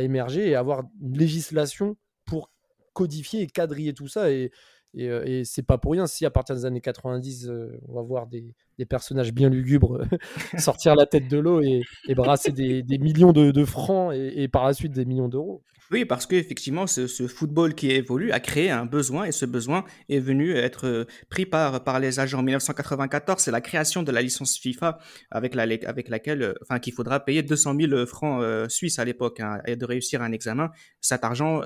émerger 0.00 0.48
et 0.48 0.54
avoir 0.56 0.82
une 1.00 1.16
législation 1.16 1.96
pour 2.24 2.50
codifier 2.92 3.42
et 3.42 3.46
quadriller 3.46 3.94
tout 3.94 4.08
ça. 4.08 4.30
Et, 4.30 4.50
et, 4.94 5.44
c'est 5.44 5.62
pas 5.62 5.78
pour 5.78 5.92
rien 5.92 6.06
si 6.06 6.26
à 6.26 6.30
partir 6.30 6.54
des 6.54 6.64
années 6.64 6.80
90, 6.80 7.50
on 7.88 7.94
va 7.94 8.02
voir 8.02 8.26
des, 8.26 8.54
des 8.78 8.84
personnages 8.84 9.32
bien 9.32 9.48
lugubres 9.48 10.02
sortir 10.58 10.94
la 10.94 11.06
tête 11.06 11.28
de 11.28 11.38
l'eau 11.38 11.60
et, 11.60 11.82
brasser 12.14 12.52
des, 12.52 12.84
millions 12.98 13.32
de, 13.32 13.64
francs 13.64 14.12
et, 14.14 14.48
par 14.48 14.66
la 14.66 14.72
suite 14.72 14.92
des 14.92 15.04
millions 15.04 15.28
d'euros. 15.28 15.62
Oui, 15.92 16.06
parce 16.06 16.24
qu'effectivement, 16.24 16.86
ce, 16.86 17.06
ce 17.06 17.26
football 17.26 17.74
qui 17.74 17.90
évolue 17.90 18.32
a 18.32 18.40
créé 18.40 18.70
un 18.70 18.86
besoin 18.86 19.24
et 19.24 19.32
ce 19.32 19.44
besoin 19.44 19.84
est 20.08 20.20
venu 20.20 20.56
être 20.56 20.86
euh, 20.86 21.04
pris 21.28 21.44
par, 21.44 21.84
par 21.84 22.00
les 22.00 22.18
agents. 22.18 22.38
En 22.38 22.42
1994, 22.42 23.42
c'est 23.42 23.50
la 23.50 23.60
création 23.60 24.02
de 24.02 24.10
la 24.10 24.22
licence 24.22 24.56
FIFA 24.56 24.98
avec, 25.30 25.54
la, 25.54 25.64
avec 25.64 26.08
laquelle, 26.08 26.42
euh, 26.42 26.54
enfin, 26.62 26.78
qu'il 26.78 26.94
faudra 26.94 27.20
payer 27.20 27.42
200 27.42 27.74
000 27.78 28.06
francs 28.06 28.42
euh, 28.42 28.70
suisses 28.70 28.98
à 28.98 29.04
l'époque 29.04 29.40
hein, 29.40 29.60
et 29.66 29.76
de 29.76 29.84
réussir 29.84 30.22
un 30.22 30.32
examen. 30.32 30.70
Cet 31.02 31.24
argent, 31.24 31.60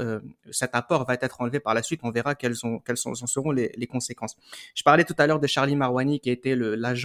cet 0.50 0.70
apport 0.72 1.06
va 1.06 1.14
être 1.20 1.40
enlevé 1.40 1.60
par 1.60 1.74
la 1.74 1.82
suite. 1.82 2.00
On 2.02 2.10
verra 2.10 2.34
quelles, 2.34 2.56
sont, 2.56 2.80
quelles 2.80 2.96
en 3.04 3.14
seront 3.14 3.52
les, 3.52 3.70
les 3.76 3.86
conséquences. 3.86 4.34
Je 4.74 4.82
parlais 4.82 5.04
tout 5.04 5.14
à 5.18 5.26
l'heure 5.26 5.38
de 5.38 5.46
Charlie 5.46 5.76
Marwani 5.76 6.18
qui 6.18 6.30
était 6.30 6.56
l'agent 6.56 6.95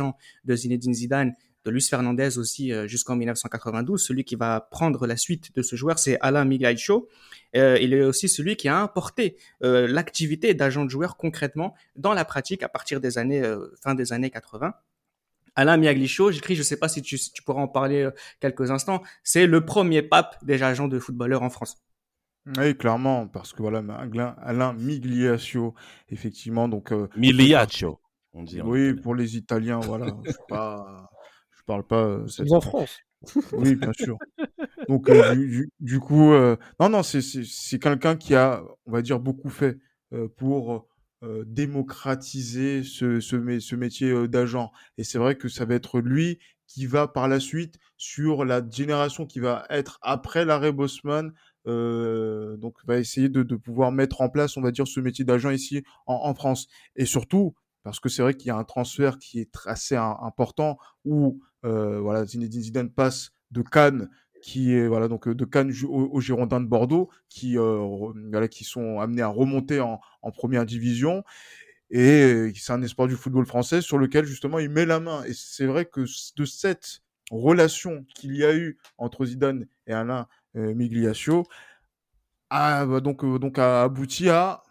de 0.45 0.55
Zinedine 0.55 0.93
Zidane 0.93 1.33
de 1.65 1.71
Luis 1.71 1.88
Fernandez 1.88 2.38
aussi 2.38 2.71
euh, 2.71 2.88
jusqu'en 2.88 3.15
1992. 3.15 4.01
Celui 4.01 4.24
qui 4.24 4.36
va 4.36 4.62
prendre 4.71 5.05
la 5.05 5.17
suite 5.17 5.55
de 5.55 5.62
ce 5.62 5.75
joueur, 5.75 6.00
c'est 6.00 6.17
Alain 6.21 6.45
Migliaccio. 6.45 7.07
Euh, 7.55 7.77
il 7.81 7.93
est 7.93 8.03
aussi 8.03 8.29
celui 8.29 8.55
qui 8.55 8.67
a 8.67 8.79
importé 8.79 9.38
euh, 9.63 9.88
l'activité 9.88 10.53
d'agent 10.53 10.86
de 10.86 10.89
joueur 10.89 11.17
concrètement 11.17 11.75
dans 11.95 12.13
la 12.13 12.25
pratique 12.25 12.63
à 12.63 12.69
partir 12.69 13.00
des 13.00 13.17
années 13.17 13.43
fin 13.83 13.95
des 13.95 14.13
années 14.13 14.29
80. 14.29 14.74
Alain 15.55 15.77
Miaglicho, 15.77 16.31
j'écris, 16.31 16.55
je 16.55 16.62
ne 16.62 16.65
sais 16.65 16.77
pas 16.77 16.88
si 16.88 17.01
tu, 17.01 17.17
pourras 17.45 17.62
en 17.62 17.67
parler 17.67 18.10
quelques 18.39 18.71
instants, 18.71 19.03
c'est 19.21 19.48
le 19.48 19.65
premier 19.65 20.01
pape 20.01 20.38
des 20.45 20.63
agents 20.63 20.88
de 20.88 20.98
footballeurs 20.98 21.43
en 21.43 21.50
France. 21.50 21.83
Oui, 22.57 22.75
clairement, 22.75 23.27
parce 23.27 23.51
que 23.51 23.62
voilà, 23.62 23.83
Alain 24.41 24.74
Migliaccio, 24.74 25.75
effectivement, 26.10 26.69
donc. 26.69 26.93
Migliaccio, 27.17 28.00
on 28.33 28.43
dit. 28.43 28.61
Oui, 28.61 28.93
pour 28.93 29.15
les 29.15 29.38
Italiens, 29.38 29.79
voilà. 29.79 30.07
je 30.25 30.31
pas 30.47 31.09
parle 31.71 31.83
pas. 31.85 32.03
Euh, 32.03 32.27
c'est 32.27 32.51
en 32.51 32.61
France. 32.61 33.00
Oui, 33.53 33.75
bien 33.75 33.93
sûr. 33.93 34.17
Donc, 34.89 35.09
euh, 35.09 35.35
du, 35.79 36.00
coup, 36.00 36.33
euh, 36.33 36.57
non, 36.79 36.89
non, 36.89 37.03
c'est 37.03 37.79
quelqu'un 37.79 38.15
qui 38.15 38.35
a, 38.35 38.63
on 38.85 38.91
va 38.91 39.01
dire, 39.01 39.19
beaucoup 39.19 39.50
fait 39.50 39.77
pour 40.38 40.88
démocratiser 41.45 42.83
ce, 42.83 43.19
ce, 43.21 43.75
métier 43.75 44.27
d'agent. 44.27 44.71
Et 44.97 45.03
c'est 45.03 45.19
vrai 45.19 45.35
que 45.35 45.47
ça 45.47 45.65
va 45.65 45.75
être 45.75 46.00
lui 46.00 46.39
qui 46.67 46.88
va 46.88 47.07
par 47.07 47.27
la 47.27 47.39
suite, 47.39 47.75
sur 47.97 48.43
la 48.43 48.61
génération 48.69 49.25
qui 49.25 49.39
va 49.39 49.65
être 49.69 50.00
après 50.01 50.43
l'arrêt 50.45 50.71
Bosman, 50.71 51.31
donc 51.65 52.75
va 52.85 52.97
essayer 52.97 53.29
de, 53.29 53.43
pouvoir 53.55 53.91
mettre 53.91 54.19
en 54.21 54.29
place, 54.29 54.57
on 54.57 54.61
va 54.61 54.71
dire, 54.71 54.88
ce 54.88 55.00
métier 55.00 55.23
d'agent 55.23 55.51
ici 55.51 55.83
en, 56.07 56.15
en, 56.15 56.33
France. 56.33 56.67
Et 56.95 57.05
surtout, 57.05 57.53
parce 57.83 58.00
que 58.00 58.09
c'est 58.09 58.21
vrai 58.21 58.33
qu'il 58.33 58.47
y 58.47 58.51
a 58.51 58.57
un 58.57 58.63
transfert 58.63 59.17
qui 59.17 59.39
est 59.39 59.51
assez 59.65 59.95
important 59.95 60.77
où 61.05 61.41
euh, 61.65 62.00
voilà, 62.00 62.25
Zinedine 62.25 62.61
Zidane 62.61 62.89
passe 62.89 63.31
de 63.51 63.61
Cannes 63.61 64.09
qui 64.41 64.73
est 64.73 64.88
voilà 64.88 65.07
donc 65.07 65.29
de 65.29 65.45
Cannes 65.45 65.71
aux, 65.88 66.19
Girondins 66.19 66.61
de 66.61 66.65
Bordeaux 66.65 67.09
qui 67.29 67.57
euh, 67.57 67.77
voilà, 68.31 68.47
qui 68.47 68.63
sont 68.63 69.00
amenés 69.00 69.21
à 69.21 69.27
remonter 69.27 69.79
en, 69.79 70.00
première 70.33 70.65
division. 70.65 71.23
Et 71.89 72.51
c'est 72.55 72.71
un 72.71 72.81
espoir 72.81 73.07
du 73.07 73.15
football 73.15 73.45
français 73.45 73.81
sur 73.81 73.97
lequel 73.97 74.25
justement 74.25 74.59
il 74.59 74.69
met 74.69 74.85
la 74.85 75.00
main. 75.00 75.23
Et 75.25 75.33
c'est 75.33 75.65
vrai 75.65 75.85
que 75.85 76.05
de 76.35 76.45
cette 76.45 77.01
relation 77.29 78.05
qu'il 78.15 78.35
y 78.35 78.45
a 78.45 78.55
eu 78.55 78.77
entre 78.97 79.25
Zidane 79.25 79.67
et 79.88 79.93
Alain 79.93 80.27
euh, 80.55 80.73
Migliaccio 80.73 81.45
a, 82.50 82.85
donc 83.01 83.25
donc 83.39 83.59
a 83.59 83.83
abouti 83.83 84.29
à 84.29 84.63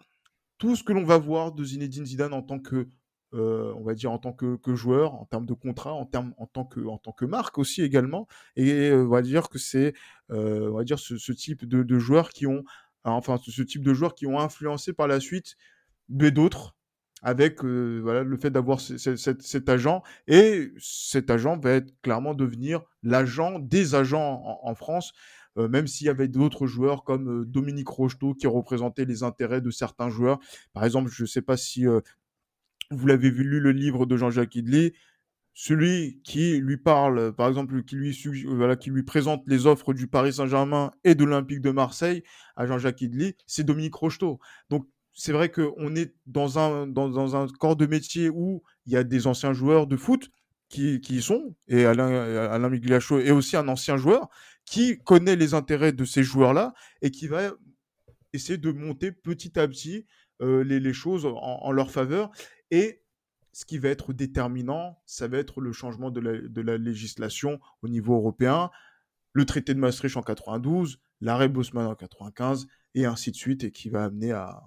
tout 0.58 0.76
ce 0.76 0.84
que 0.84 0.92
l'on 0.92 1.04
va 1.04 1.18
voir 1.18 1.52
de 1.52 1.64
Zinedine 1.64 2.06
Zidane 2.06 2.34
en 2.34 2.42
tant 2.42 2.58
que 2.58 2.88
euh, 3.32 3.72
on 3.76 3.84
va 3.84 3.94
dire 3.94 4.10
en 4.10 4.18
tant 4.18 4.32
que, 4.32 4.74
joueur, 4.74 5.14
en 5.14 5.24
termes 5.24 5.46
de 5.46 5.54
contrat, 5.54 5.92
en 5.92 6.04
termes 6.04 6.34
en 6.38 6.46
tant 6.46 6.64
que 6.64 6.80
en 6.80 6.98
tant 6.98 7.12
que 7.12 7.24
marque 7.24 7.58
aussi 7.58 7.82
également. 7.82 8.26
Et 8.56 8.90
euh, 8.90 9.04
on 9.04 9.08
va 9.08 9.22
dire 9.22 9.48
que 9.48 9.58
c'est 9.58 9.94
euh, 10.30 10.68
on 10.70 10.76
va 10.76 10.84
dire 10.84 10.98
ce, 10.98 11.32
type 11.32 11.64
de, 11.64 11.98
joueurs 11.98 12.30
qui 12.30 12.46
ont 12.46 12.64
enfin 13.04 13.38
ce 13.40 13.62
type 13.62 13.84
de 13.84 13.94
joueurs 13.94 14.14
qui 14.14 14.26
ont 14.26 14.40
influencé 14.40 14.92
par 14.92 15.06
la 15.06 15.20
suite 15.20 15.54
d'autres 16.08 16.74
avec 17.22 17.62
voilà 17.62 18.24
le 18.24 18.36
fait 18.36 18.50
d'avoir 18.50 18.80
cet 18.80 19.68
agent 19.68 20.02
et 20.26 20.72
cet 20.78 21.30
agent 21.30 21.58
va 21.58 21.72
être 21.72 21.92
clairement 22.02 22.34
devenir 22.34 22.82
l'agent 23.02 23.58
des 23.60 23.94
agents 23.94 24.58
en, 24.62 24.74
France. 24.74 25.12
même 25.56 25.86
s'il 25.86 26.06
y 26.06 26.10
avait 26.10 26.28
d'autres 26.28 26.66
joueurs 26.66 27.04
comme 27.04 27.44
Dominique 27.44 27.88
Rocheteau 27.88 28.34
qui 28.34 28.46
représentait 28.46 29.04
les 29.04 29.22
intérêts 29.22 29.60
de 29.60 29.70
certains 29.70 30.08
joueurs. 30.08 30.40
Par 30.72 30.84
exemple, 30.84 31.10
je 31.12 31.22
ne 31.22 31.28
sais 31.28 31.42
pas 31.42 31.58
si 31.58 31.86
vous 32.90 33.06
l'avez 33.06 33.30
vu 33.30 33.44
lu 33.44 33.60
le 33.60 33.72
livre 33.72 34.06
de 34.06 34.16
Jean-Jacques 34.16 34.56
Idley, 34.56 34.94
celui 35.52 36.20
qui 36.24 36.58
lui 36.58 36.76
parle, 36.76 37.34
par 37.34 37.48
exemple, 37.48 37.82
qui 37.82 37.96
lui, 37.96 38.16
voilà, 38.46 38.76
qui 38.76 38.90
lui 38.90 39.02
présente 39.02 39.42
les 39.46 39.66
offres 39.66 39.92
du 39.92 40.06
Paris 40.06 40.34
Saint-Germain 40.34 40.90
et 41.04 41.14
de 41.14 41.24
l'Olympique 41.24 41.60
de 41.60 41.70
Marseille 41.70 42.22
à 42.56 42.66
Jean-Jacques 42.66 43.00
Idley, 43.02 43.36
c'est 43.46 43.64
Dominique 43.64 43.94
Rocheteau. 43.94 44.38
Donc, 44.70 44.86
c'est 45.12 45.32
vrai 45.32 45.50
qu'on 45.50 45.94
est 45.96 46.14
dans 46.26 46.58
un, 46.58 46.86
dans, 46.86 47.36
un 47.36 47.48
corps 47.48 47.76
de 47.76 47.86
métier 47.86 48.30
où 48.30 48.62
il 48.86 48.92
y 48.92 48.96
a 48.96 49.04
des 49.04 49.26
anciens 49.26 49.52
joueurs 49.52 49.86
de 49.86 49.96
foot 49.96 50.30
qui, 50.68 51.00
qui 51.00 51.16
y 51.16 51.22
sont, 51.22 51.56
et 51.66 51.84
Alain, 51.84 52.08
Alain 52.08 52.68
Migliacho 52.68 53.18
est 53.18 53.32
aussi 53.32 53.56
un 53.56 53.66
ancien 53.66 53.96
joueur 53.96 54.28
qui 54.64 54.98
connaît 54.98 55.34
les 55.34 55.52
intérêts 55.52 55.92
de 55.92 56.04
ces 56.04 56.22
joueurs-là 56.22 56.74
et 57.02 57.10
qui 57.10 57.26
va 57.26 57.50
essayer 58.32 58.56
de 58.56 58.70
monter 58.70 59.10
petit 59.10 59.58
à 59.58 59.66
petit 59.66 60.06
euh, 60.42 60.62
les, 60.62 60.92
choses 60.92 61.26
en, 61.26 61.70
leur 61.72 61.90
faveur. 61.90 62.30
Et 62.70 63.02
ce 63.52 63.64
qui 63.64 63.78
va 63.78 63.88
être 63.88 64.12
déterminant, 64.12 65.00
ça 65.06 65.28
va 65.28 65.38
être 65.38 65.60
le 65.60 65.72
changement 65.72 66.10
de 66.10 66.20
la, 66.60 66.78
législation 66.78 67.60
au 67.82 67.88
niveau 67.88 68.14
européen, 68.14 68.70
le 69.32 69.44
traité 69.44 69.74
de 69.74 69.80
Maastricht 69.80 70.16
en 70.16 70.22
92, 70.22 71.00
l'arrêt 71.20 71.48
Bosman 71.48 71.86
en 71.86 71.94
95, 71.94 72.66
et 72.94 73.06
ainsi 73.06 73.30
de 73.30 73.36
suite, 73.36 73.64
et 73.64 73.72
qui 73.72 73.88
va 73.88 74.04
amener 74.04 74.32
à, 74.32 74.62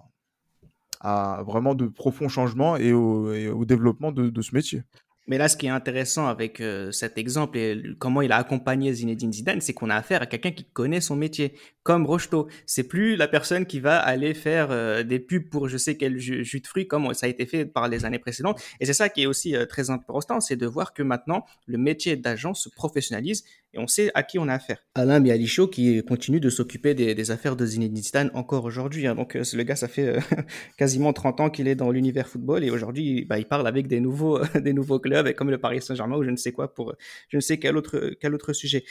à 1.04 1.42
vraiment 1.46 1.74
de 1.74 1.86
profonds 1.86 2.28
changements 2.28 2.76
et 2.76 2.92
au, 2.94 3.64
développement 3.66 4.10
de, 4.10 4.42
ce 4.42 4.54
métier. 4.54 4.82
Mais 5.26 5.38
là, 5.38 5.48
ce 5.48 5.56
qui 5.56 5.66
est 5.66 5.70
intéressant 5.70 6.26
avec 6.26 6.60
euh, 6.60 6.92
cet 6.92 7.16
exemple 7.16 7.56
et 7.56 7.82
comment 7.98 8.20
il 8.20 8.30
a 8.30 8.36
accompagné 8.36 8.92
Zinedine 8.92 9.32
Zidane, 9.32 9.60
c'est 9.62 9.72
qu'on 9.72 9.88
a 9.88 9.96
affaire 9.96 10.20
à 10.20 10.26
quelqu'un 10.26 10.50
qui 10.50 10.64
connaît 10.64 11.00
son 11.00 11.16
métier, 11.16 11.54
comme 11.82 12.04
Rocheteau. 12.04 12.48
C'est 12.66 12.82
plus 12.82 13.16
la 13.16 13.26
personne 13.26 13.64
qui 13.64 13.80
va 13.80 13.98
aller 13.98 14.34
faire 14.34 14.70
euh, 14.70 15.02
des 15.02 15.18
pubs 15.18 15.48
pour 15.48 15.68
je 15.68 15.78
sais 15.78 15.96
quel 15.96 16.18
jus, 16.18 16.60
de 16.60 16.66
fruits, 16.66 16.86
comme 16.86 17.14
ça 17.14 17.24
a 17.24 17.28
été 17.30 17.46
fait 17.46 17.64
par 17.64 17.88
les 17.88 18.04
années 18.04 18.18
précédentes. 18.18 18.60
Et 18.80 18.86
c'est 18.86 18.92
ça 18.92 19.08
qui 19.08 19.22
est 19.22 19.26
aussi 19.26 19.56
euh, 19.56 19.64
très 19.64 19.88
important, 19.88 20.40
c'est 20.40 20.56
de 20.56 20.66
voir 20.66 20.92
que 20.92 21.02
maintenant, 21.02 21.46
le 21.66 21.78
métier 21.78 22.16
d'agent 22.16 22.52
se 22.52 22.68
professionnalise 22.68 23.44
et 23.72 23.78
on 23.78 23.86
sait 23.86 24.10
à 24.14 24.22
qui 24.22 24.38
on 24.38 24.46
a 24.48 24.54
affaire. 24.54 24.84
Alain 24.94 25.20
Bialichaud 25.20 25.68
qui 25.68 26.02
continue 26.04 26.38
de 26.38 26.50
s'occuper 26.50 26.94
des, 26.94 27.30
affaires 27.30 27.56
de 27.56 27.64
Zinedine 27.64 27.96
Zidane 27.96 28.30
encore 28.34 28.64
aujourd'hui. 28.64 29.06
Hein. 29.06 29.14
Donc 29.14 29.34
le 29.34 29.62
gars, 29.62 29.74
ça 29.74 29.88
fait 29.88 30.18
quasiment 30.76 31.12
30 31.12 31.40
ans 31.40 31.50
qu'il 31.50 31.66
est 31.66 31.74
dans 31.74 31.90
l'univers 31.90 32.28
football 32.28 32.62
et 32.62 32.70
aujourd'hui, 32.70 33.24
bah, 33.24 33.38
il 33.38 33.46
parle 33.46 33.66
avec 33.66 33.88
des 33.88 34.00
nouveaux, 34.00 34.38
des 34.54 34.72
nouveaux 34.72 35.00
clubs 35.00 35.13
comme 35.36 35.50
le 35.50 35.58
Paris 35.58 35.82
Saint-Germain 35.82 36.16
ou 36.16 36.24
je 36.24 36.30
ne 36.30 36.36
sais 36.36 36.52
quoi 36.52 36.74
pour 36.74 36.94
je 37.28 37.36
ne 37.36 37.40
sais 37.40 37.58
quel 37.58 37.76
autre, 37.76 38.12
quel 38.20 38.34
autre 38.34 38.52
sujet. 38.52 38.84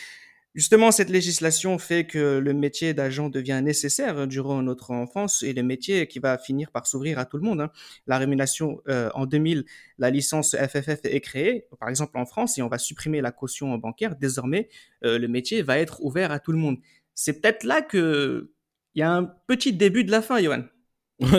Justement, 0.55 0.91
cette 0.91 1.09
législation 1.09 1.79
fait 1.79 2.05
que 2.05 2.37
le 2.37 2.53
métier 2.53 2.93
d'agent 2.93 3.27
devient 3.27 3.59
nécessaire 3.63 4.27
durant 4.27 4.61
notre 4.61 4.91
enfance 4.91 5.41
et 5.41 5.51
le 5.51 5.63
métier 5.63 6.05
qui 6.05 6.19
va 6.19 6.37
finir 6.37 6.69
par 6.69 6.85
s'ouvrir 6.85 7.17
à 7.17 7.25
tout 7.25 7.37
le 7.37 7.43
monde. 7.43 7.59
Hein. 7.59 7.71
La 8.05 8.19
rémunération 8.19 8.79
euh, 8.87 9.09
en 9.15 9.25
2000, 9.25 9.65
la 9.97 10.11
licence 10.11 10.55
FFF 10.55 11.05
est 11.05 11.21
créée, 11.21 11.65
par 11.79 11.89
exemple 11.89 12.19
en 12.19 12.27
France, 12.27 12.59
et 12.59 12.61
on 12.61 12.67
va 12.67 12.77
supprimer 12.77 13.19
la 13.19 13.31
caution 13.31 13.75
bancaire. 13.79 14.15
Désormais, 14.15 14.69
euh, 15.05 15.17
le 15.17 15.27
métier 15.27 15.63
va 15.63 15.79
être 15.79 16.03
ouvert 16.03 16.31
à 16.31 16.37
tout 16.37 16.51
le 16.51 16.59
monde. 16.59 16.77
C'est 17.15 17.41
peut-être 17.41 17.63
là 17.63 17.81
que 17.81 18.51
il 18.93 18.99
y 18.99 19.01
a 19.03 19.11
un 19.11 19.23
petit 19.47 19.73
début 19.73 20.03
de 20.03 20.11
la 20.11 20.21
fin, 20.21 20.39
Johan. 20.39 20.65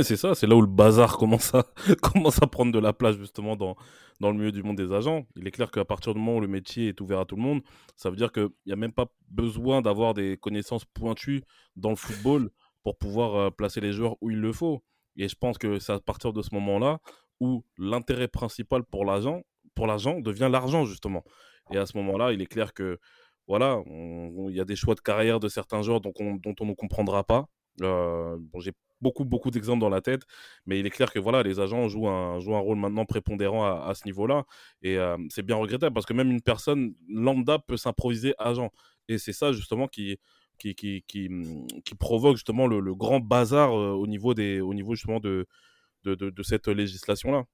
C'est 0.03 0.17
ça, 0.17 0.35
c'est 0.35 0.47
là 0.47 0.57
où 0.57 0.61
le 0.61 0.67
bazar 0.67 1.17
commence 1.19 1.55
à, 1.55 1.65
commence 2.03 2.43
à 2.43 2.47
prendre 2.47 2.73
de 2.73 2.79
la 2.79 2.93
place 2.93 3.17
justement 3.17 3.57
dans, 3.57 3.77
dans 4.21 4.31
le 4.31 4.37
milieu 4.37 4.53
du 4.53 4.63
monde 4.63 4.77
des 4.77 4.93
agents. 4.93 5.27
Il 5.37 5.47
est 5.47 5.51
clair 5.51 5.71
qu'à 5.71 5.85
partir 5.85 6.15
du 6.15 6.21
moment 6.21 6.39
où 6.39 6.41
le 6.41 6.49
métier 6.49 6.89
est 6.89 7.01
ouvert 7.01 7.21
à 7.21 7.25
tout 7.25 7.37
le 7.37 7.43
monde, 7.43 7.63
ça 7.97 8.11
veut 8.11 8.17
dire 8.17 8.33
qu'il 8.33 8.49
n'y 8.67 8.73
a 8.73 8.77
même 8.77 8.93
pas 8.93 9.07
besoin 9.31 9.83
d'avoir 9.83 10.15
des 10.15 10.37
connaissances 10.39 10.85
pointues 10.85 11.43
dans 11.77 11.91
le 11.91 11.97
football 11.97 12.51
pour 12.83 12.97
pouvoir 12.97 13.35
euh, 13.37 13.51
placer 13.51 13.81
les 13.81 13.93
joueurs 13.93 14.17
où 14.21 14.31
il 14.31 14.39
le 14.39 14.53
faut. 14.53 14.83
Et 15.17 15.29
je 15.29 15.35
pense 15.35 15.59
que 15.59 15.79
c'est 15.79 15.93
à 15.93 16.01
partir 16.01 16.33
de 16.33 16.43
ce 16.43 16.55
moment-là 16.55 16.99
où 17.41 17.65
l'intérêt 17.79 18.29
principal 18.29 18.85
pour 18.85 19.05
l'agent, 19.05 19.43
pour 19.75 19.87
l'agent 19.87 20.21
devient 20.21 20.49
l'argent 20.51 20.85
justement. 20.85 21.25
Et 21.73 21.79
à 21.79 21.87
ce 21.87 21.97
moment-là, 21.99 22.33
il 22.33 22.41
est 22.43 22.47
clair 22.47 22.73
que 22.75 22.99
voilà, 23.47 23.83
il 23.87 24.55
y 24.55 24.61
a 24.61 24.65
des 24.65 24.77
choix 24.77 24.95
de 24.95 25.01
carrière 25.01 25.41
de 25.41 25.49
certains 25.49 25.83
joueurs 25.83 26.01
dont 26.01 26.13
on, 26.19 26.37
dont 26.37 26.55
on 26.61 26.67
ne 26.67 26.75
comprendra 26.75 27.25
pas. 27.25 27.47
Euh, 27.83 28.37
bon, 28.39 28.61
j'ai 28.61 28.73
beaucoup, 29.05 29.25
beaucoup 29.25 29.51
d'exemples 29.51 29.81
dans 29.81 29.91
la 29.91 30.01
tête, 30.01 30.23
mais 30.67 30.81
il 30.81 30.87
est 30.87 30.91
clair 30.91 31.13
que 31.13 31.19
voilà, 31.19 31.43
les 31.43 31.61
agents 31.61 31.89
jouent 31.89 32.09
un, 32.09 32.41
jouent 32.41 32.57
un 32.57 32.65
rôle 32.69 32.79
maintenant 32.79 33.05
prépondérant 33.05 33.63
à, 33.91 33.95
ce 33.95 34.05
niveau-là. 34.07 34.45
Et 34.83 34.97
euh, 34.99 35.19
c'est 35.29 35.45
bien 35.45 35.57
regrettable 35.57 35.95
parce 35.95 36.07
que 36.07 36.15
même 36.15 36.31
une 36.31 36.41
personne 36.43 36.95
lambda 37.09 37.59
peut 37.59 37.77
s'improviser 37.77 38.35
agent. 38.39 38.71
Et 39.09 39.19
c'est 39.19 39.35
ça 39.35 39.53
justement 39.53 39.87
qui, 39.89 40.19
qui, 40.59 40.75
qui, 40.75 41.05
qui, 41.07 41.29
qui 41.85 41.95
provoque 41.95 42.37
justement 42.37 42.67
le, 42.67 42.95
grand 42.95 43.21
bazar 43.21 43.71
euh, 43.79 43.93
au, 43.93 44.07
niveau 44.07 44.33
des, 44.35 44.61
au 44.61 44.73
niveau 44.73 44.95
justement 44.95 45.21
de, 45.21 45.47
de, 46.05 46.15
de, 46.15 46.43
cette 46.43 46.69
législation-là. 46.69 47.45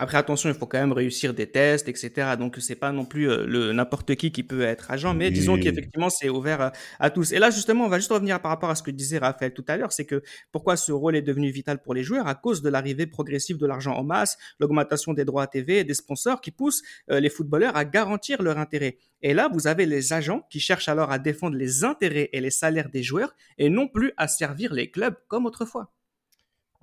Après, 0.00 0.16
attention, 0.16 0.48
il 0.48 0.54
faut 0.54 0.66
quand 0.66 0.78
même 0.78 0.92
réussir 0.92 1.34
des 1.34 1.50
tests, 1.50 1.88
etc. 1.88 2.36
Donc, 2.38 2.56
c'est 2.60 2.76
pas 2.76 2.92
non 2.92 3.04
plus 3.04 3.28
euh, 3.28 3.44
le 3.46 3.72
n'importe 3.72 4.14
qui 4.14 4.30
qui 4.30 4.44
peut 4.44 4.62
être 4.62 4.92
agent, 4.92 5.12
mais 5.12 5.32
disons 5.32 5.58
qu'effectivement, 5.58 6.08
c'est 6.08 6.28
ouvert 6.28 6.60
à, 6.60 6.72
à 7.00 7.10
tous. 7.10 7.32
Et 7.32 7.40
là, 7.40 7.50
justement, 7.50 7.84
on 7.84 7.88
va 7.88 7.98
juste 7.98 8.12
revenir 8.12 8.40
par 8.40 8.52
rapport 8.52 8.70
à 8.70 8.76
ce 8.76 8.84
que 8.84 8.92
disait 8.92 9.18
Raphaël 9.18 9.52
tout 9.52 9.64
à 9.66 9.76
l'heure, 9.76 9.90
c'est 9.90 10.04
que 10.04 10.22
pourquoi 10.52 10.76
ce 10.76 10.92
rôle 10.92 11.16
est 11.16 11.22
devenu 11.22 11.50
vital 11.50 11.82
pour 11.82 11.94
les 11.94 12.04
joueurs? 12.04 12.28
À 12.28 12.36
cause 12.36 12.62
de 12.62 12.68
l'arrivée 12.68 13.06
progressive 13.06 13.58
de 13.58 13.66
l'argent 13.66 13.96
en 13.96 14.04
masse, 14.04 14.38
l'augmentation 14.60 15.14
des 15.14 15.24
droits 15.24 15.42
à 15.42 15.46
TV 15.48 15.78
et 15.78 15.84
des 15.84 15.94
sponsors 15.94 16.40
qui 16.40 16.52
poussent 16.52 16.82
euh, 17.10 17.18
les 17.18 17.28
footballeurs 17.28 17.76
à 17.76 17.84
garantir 17.84 18.40
leur 18.40 18.58
intérêt. 18.58 18.98
Et 19.22 19.34
là, 19.34 19.50
vous 19.52 19.66
avez 19.66 19.84
les 19.84 20.12
agents 20.12 20.46
qui 20.48 20.60
cherchent 20.60 20.88
alors 20.88 21.10
à 21.10 21.18
défendre 21.18 21.56
les 21.56 21.82
intérêts 21.82 22.30
et 22.32 22.40
les 22.40 22.52
salaires 22.52 22.88
des 22.88 23.02
joueurs 23.02 23.34
et 23.58 23.68
non 23.68 23.88
plus 23.88 24.12
à 24.16 24.28
servir 24.28 24.72
les 24.72 24.92
clubs 24.92 25.16
comme 25.26 25.44
autrefois. 25.44 25.92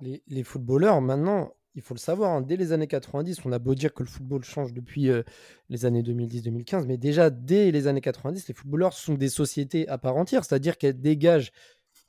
Les, 0.02 0.22
les 0.28 0.44
footballeurs, 0.44 1.00
maintenant, 1.00 1.54
il 1.76 1.82
faut 1.82 1.94
le 1.94 2.00
savoir, 2.00 2.32
hein, 2.32 2.40
dès 2.40 2.56
les 2.56 2.72
années 2.72 2.86
90, 2.86 3.44
on 3.44 3.52
a 3.52 3.58
beau 3.58 3.74
dire 3.74 3.92
que 3.92 4.02
le 4.02 4.08
football 4.08 4.42
change 4.42 4.72
depuis 4.72 5.10
euh, 5.10 5.22
les 5.68 5.84
années 5.84 6.02
2010-2015, 6.02 6.86
mais 6.86 6.96
déjà 6.96 7.28
dès 7.28 7.70
les 7.70 7.86
années 7.86 8.00
90, 8.00 8.48
les 8.48 8.54
footballeurs 8.54 8.94
sont 8.94 9.14
des 9.14 9.28
sociétés 9.28 9.86
à 9.88 9.98
part 9.98 10.16
entière, 10.16 10.44
c'est-à-dire 10.44 10.78
qu'elles 10.78 11.00
dégagent 11.00 11.52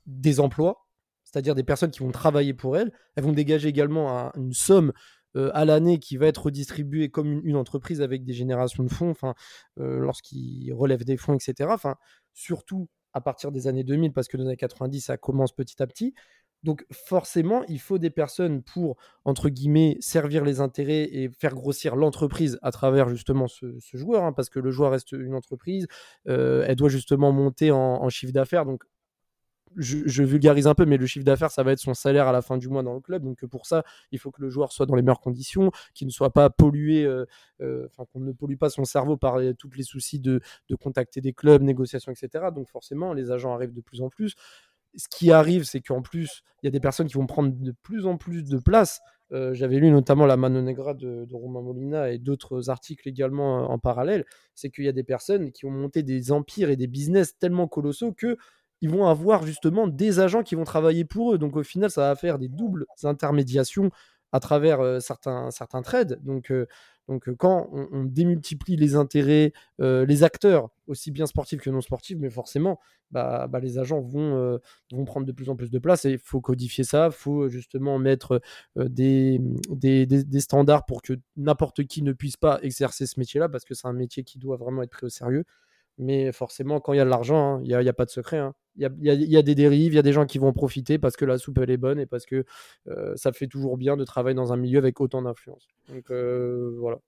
des 0.06 0.40
emplois, 0.40 0.88
c'est-à-dire 1.26 1.54
des 1.54 1.66
personnes 1.66 1.92
qui 1.92 2.00
vont 2.00 2.12
travailler 2.12 2.54
pour 2.54 2.78
elles. 2.78 2.94
Elles 3.16 3.26
vont 3.26 3.34
dégager 3.34 3.68
également 3.68 4.18
un- 4.18 4.32
une 4.38 4.54
somme 4.54 4.94
euh, 5.36 5.52
à 5.54 5.66
l'année 5.66 6.00
qui 6.00 6.16
va 6.16 6.28
être 6.28 6.44
redistribuée 6.46 7.10
comme 7.10 7.42
une, 7.46 7.58
entreprise 7.58 8.02
avec 8.02 8.24
des 8.24 8.34
générations 8.34 8.84
de 8.84 8.90
fonds, 8.90 9.14
euh, 9.80 10.00
lorsqu'ils 10.00 10.72
relèvent 10.74 11.04
des 11.04 11.18
fonds, 11.18 11.36
etc. 11.36 11.70
Enfin, 11.74 11.96
surtout 12.34 12.90
à 13.14 13.20
partir 13.22 13.52
des 13.52 13.68
années 13.68 13.84
2000, 13.84 14.14
parce 14.14 14.28
que 14.30 14.38
dans 14.38 14.44
les 14.44 14.50
années 14.50 14.58
90, 14.58 15.02
ça 15.02 15.18
commence 15.18 15.52
petit 15.54 15.82
à 15.84 15.88
petit. 15.88 16.14
Donc 16.64 16.86
forcément, 16.92 17.64
il 17.68 17.80
faut 17.80 17.98
des 17.98 18.10
personnes 18.10 18.64
pour, 18.64 18.98
entre 19.26 19.50
guillemets, 19.50 19.98
servir 20.00 20.44
les 20.44 20.60
intérêts 20.60 21.04
et 21.12 21.30
faire 21.30 21.54
grossir 21.54 21.96
l'entreprise 21.96 22.60
à 22.62 22.72
travers 22.72 23.10
justement 23.10 23.48
ce, 23.48 23.78
joueur, 23.94 24.24
hein, 24.24 24.34
parce 24.34 24.50
que 24.50 24.60
le 24.60 24.72
joueur 24.72 24.92
reste 24.92 25.12
une 25.12 25.36
entreprise, 25.36 25.88
euh, 26.28 26.66
elle 26.68 26.76
doit 26.76 26.90
justement 26.90 27.32
monter 27.32 27.72
en, 27.72 28.10
chiffre 28.10 28.34
d'affaires. 28.34 28.66
Donc 28.66 28.84
je, 29.76 30.24
vulgarise 30.24 30.68
un 30.68 30.74
peu, 30.74 30.86
mais 30.86 30.98
le 30.98 31.06
chiffre 31.06 31.26
d'affaires, 31.26 31.52
ça 31.52 31.64
va 31.64 31.72
être 31.72 31.80
son 31.80 31.94
salaire 31.94 32.28
à 32.28 32.32
la 32.32 32.42
fin 32.42 32.58
du 32.58 32.68
mois 32.68 32.84
dans 32.84 32.94
le 32.94 33.00
club. 33.00 33.24
Donc 33.24 33.46
pour 33.46 33.66
ça, 33.66 33.84
il 34.12 34.20
faut 34.20 34.32
que 34.32 34.42
le 34.42 34.50
joueur 34.50 34.72
soit 34.72 34.86
dans 34.86 34.96
les 34.96 35.02
meilleures 35.02 35.22
conditions, 35.22 35.72
qu'il 35.94 36.08
ne 36.08 36.12
soit 36.12 36.32
pas 36.32 36.50
pollué, 36.50 37.06
euh, 37.06 37.26
euh, 37.62 37.88
qu'on 38.12 38.20
ne 38.20 38.32
pollue 38.32 38.58
pas 38.58 38.70
son 38.70 38.86
cerveau 38.86 39.18
par 39.18 39.38
euh, 39.38 39.54
tous 39.54 39.70
les 39.76 39.84
soucis 39.84 40.20
de 40.20 40.42
contacter 40.80 41.22
des 41.22 41.34
clubs, 41.34 41.62
négociations, 41.62 42.12
etc. 42.12 42.46
Donc 42.54 42.70
forcément, 42.70 43.14
les 43.14 43.32
agents 43.32 43.54
arrivent 43.54 43.74
de 43.74 43.82
plus 43.82 44.02
en 44.02 44.10
plus 44.10 44.36
ce 44.98 45.08
qui 45.10 45.32
arrive, 45.32 45.64
c'est 45.64 45.82
qu'en 45.82 46.02
plus, 46.02 46.42
il 46.62 46.66
y 46.66 46.70
a 46.70 46.72
des 46.72 46.80
personnes 46.80 47.08
qui 47.08 47.14
vont 47.14 47.28
prendre 47.28 47.54
de 47.54 47.74
plus 47.84 48.06
en 48.06 48.18
plus 48.18 48.44
de 48.44 48.58
place. 48.58 49.00
Euh, 49.32 49.54
J'avais 49.54 49.78
lu 49.78 49.92
notamment 49.92 50.26
La 50.26 50.38
Mano 50.38 50.62
Negra 50.62 50.94
de, 50.94 51.28
Romain 51.32 51.62
Molina 51.62 52.10
et 52.10 52.18
d'autres 52.18 52.70
articles 52.70 53.08
également 53.08 53.60
euh, 53.60 53.68
en 53.68 53.80
parallèle. 53.80 54.26
C'est 54.56 54.70
qu'il 54.70 54.86
y 54.86 54.88
a 54.90 54.94
des 54.94 55.04
personnes 55.04 55.52
qui 55.52 55.66
ont 55.66 55.72
monté 55.72 56.04
des 56.04 56.32
empires 56.32 56.70
et 56.70 56.76
des 56.76 56.88
business 56.88 57.38
tellement 57.38 57.68
colossaux 57.68 58.14
que 58.14 58.38
ils 58.82 58.90
vont 58.90 59.08
avoir 59.08 59.44
justement 59.46 59.88
des 59.88 60.20
agents 60.20 60.44
qui 60.44 60.56
vont 60.56 60.64
travailler 60.64 61.04
pour 61.04 61.34
eux. 61.34 61.38
Donc 61.38 61.56
au 61.56 61.64
final, 61.64 61.90
ça 61.90 62.02
va 62.02 62.16
faire 62.16 62.40
des 62.40 62.48
doubles 62.48 62.86
intermédiations 63.04 63.90
à 64.32 64.40
travers 64.40 64.82
euh, 64.82 65.00
certains, 65.00 65.52
certains 65.52 65.82
trades. 65.82 66.20
Donc, 66.24 66.52
donc 67.08 67.34
quand 67.36 67.70
on, 67.72 68.04
démultiplie 68.04 68.76
les 68.76 68.96
intérêts, 68.96 69.54
les 69.80 70.24
acteurs, 70.24 70.70
aussi 70.88 71.12
bien 71.12 71.26
sportifs 71.26 71.62
que 71.62 71.70
non 71.70 71.82
sportifs, 71.82 72.18
mais 72.20 72.30
forcément, 72.30 72.80
bah, 73.12 73.48
bah, 73.48 73.60
les 73.60 73.78
agents 73.80 74.02
vont, 74.02 74.60
prendre 75.06 75.26
de 75.26 75.32
plus 75.32 75.50
en 75.50 75.56
plus 75.56 75.72
de 75.72 75.80
place 75.80 76.06
et 76.06 76.12
il 76.12 76.20
faut 76.20 76.42
codifier 76.42 76.84
ça, 76.84 77.08
il 77.08 77.14
faut 77.14 77.50
justement 77.50 77.98
mettre 78.00 78.42
des 78.76 79.40
standards 80.40 80.86
pour 80.86 81.02
que 81.02 81.14
n'importe 81.38 81.86
qui 81.86 82.02
ne 82.02 82.14
puisse 82.14 82.38
pas 82.38 82.60
exercer 82.62 83.06
ce 83.06 83.20
métier-là, 83.20 83.48
parce 83.50 83.64
que 83.64 83.74
c'est 83.74 83.88
un 83.88 83.94
métier 83.94 84.24
qui 84.24 84.38
doit 84.38 84.58
vraiment 84.58 84.84
être 84.84 84.92
pris 84.92 85.06
au 85.06 85.10
sérieux. 85.10 85.46
Mais 85.98 86.32
forcément, 86.32 86.80
quand 86.80 86.94
il 86.94 86.98
y 86.98 87.00
a 87.00 87.06
de 87.06 87.10
l'argent, 87.10 87.56
hein, 87.56 87.62
il 87.64 87.76
n'y 87.76 87.90
a, 87.90 87.94
pas 87.94 88.06
de 88.06 88.12
secret. 88.12 88.38
hein. 88.38 88.54
Il 88.76 88.84
y 89.02 89.38
a 89.38 89.42
des 89.42 89.56
dérives, 89.56 89.94
il 89.94 89.96
y 89.96 90.00
a 90.00 90.04
des 90.04 90.14
gens 90.14 90.26
qui 90.28 90.38
vont 90.38 90.50
en 90.50 90.54
profiter 90.54 91.00
parce 91.00 91.18
que 91.18 91.26
la 91.26 91.40
soupe, 91.40 91.58
elle 91.58 91.72
est 91.72 91.78
bonne 91.78 92.00
et 92.00 92.06
parce 92.06 92.28
que 92.28 92.46
euh, 92.88 93.14
ça 93.16 93.32
fait 93.32 93.48
toujours 93.48 93.78
bien 93.78 93.98
de 93.98 94.04
travailler 94.04 94.36
dans 94.36 94.54
un 94.54 94.58
milieu 94.58 94.78
avec 94.78 95.02
autant 95.02 95.24
d'influence. 95.24 95.68
Donc 95.90 96.12
euh, 96.12 96.76
voilà. 96.80 97.00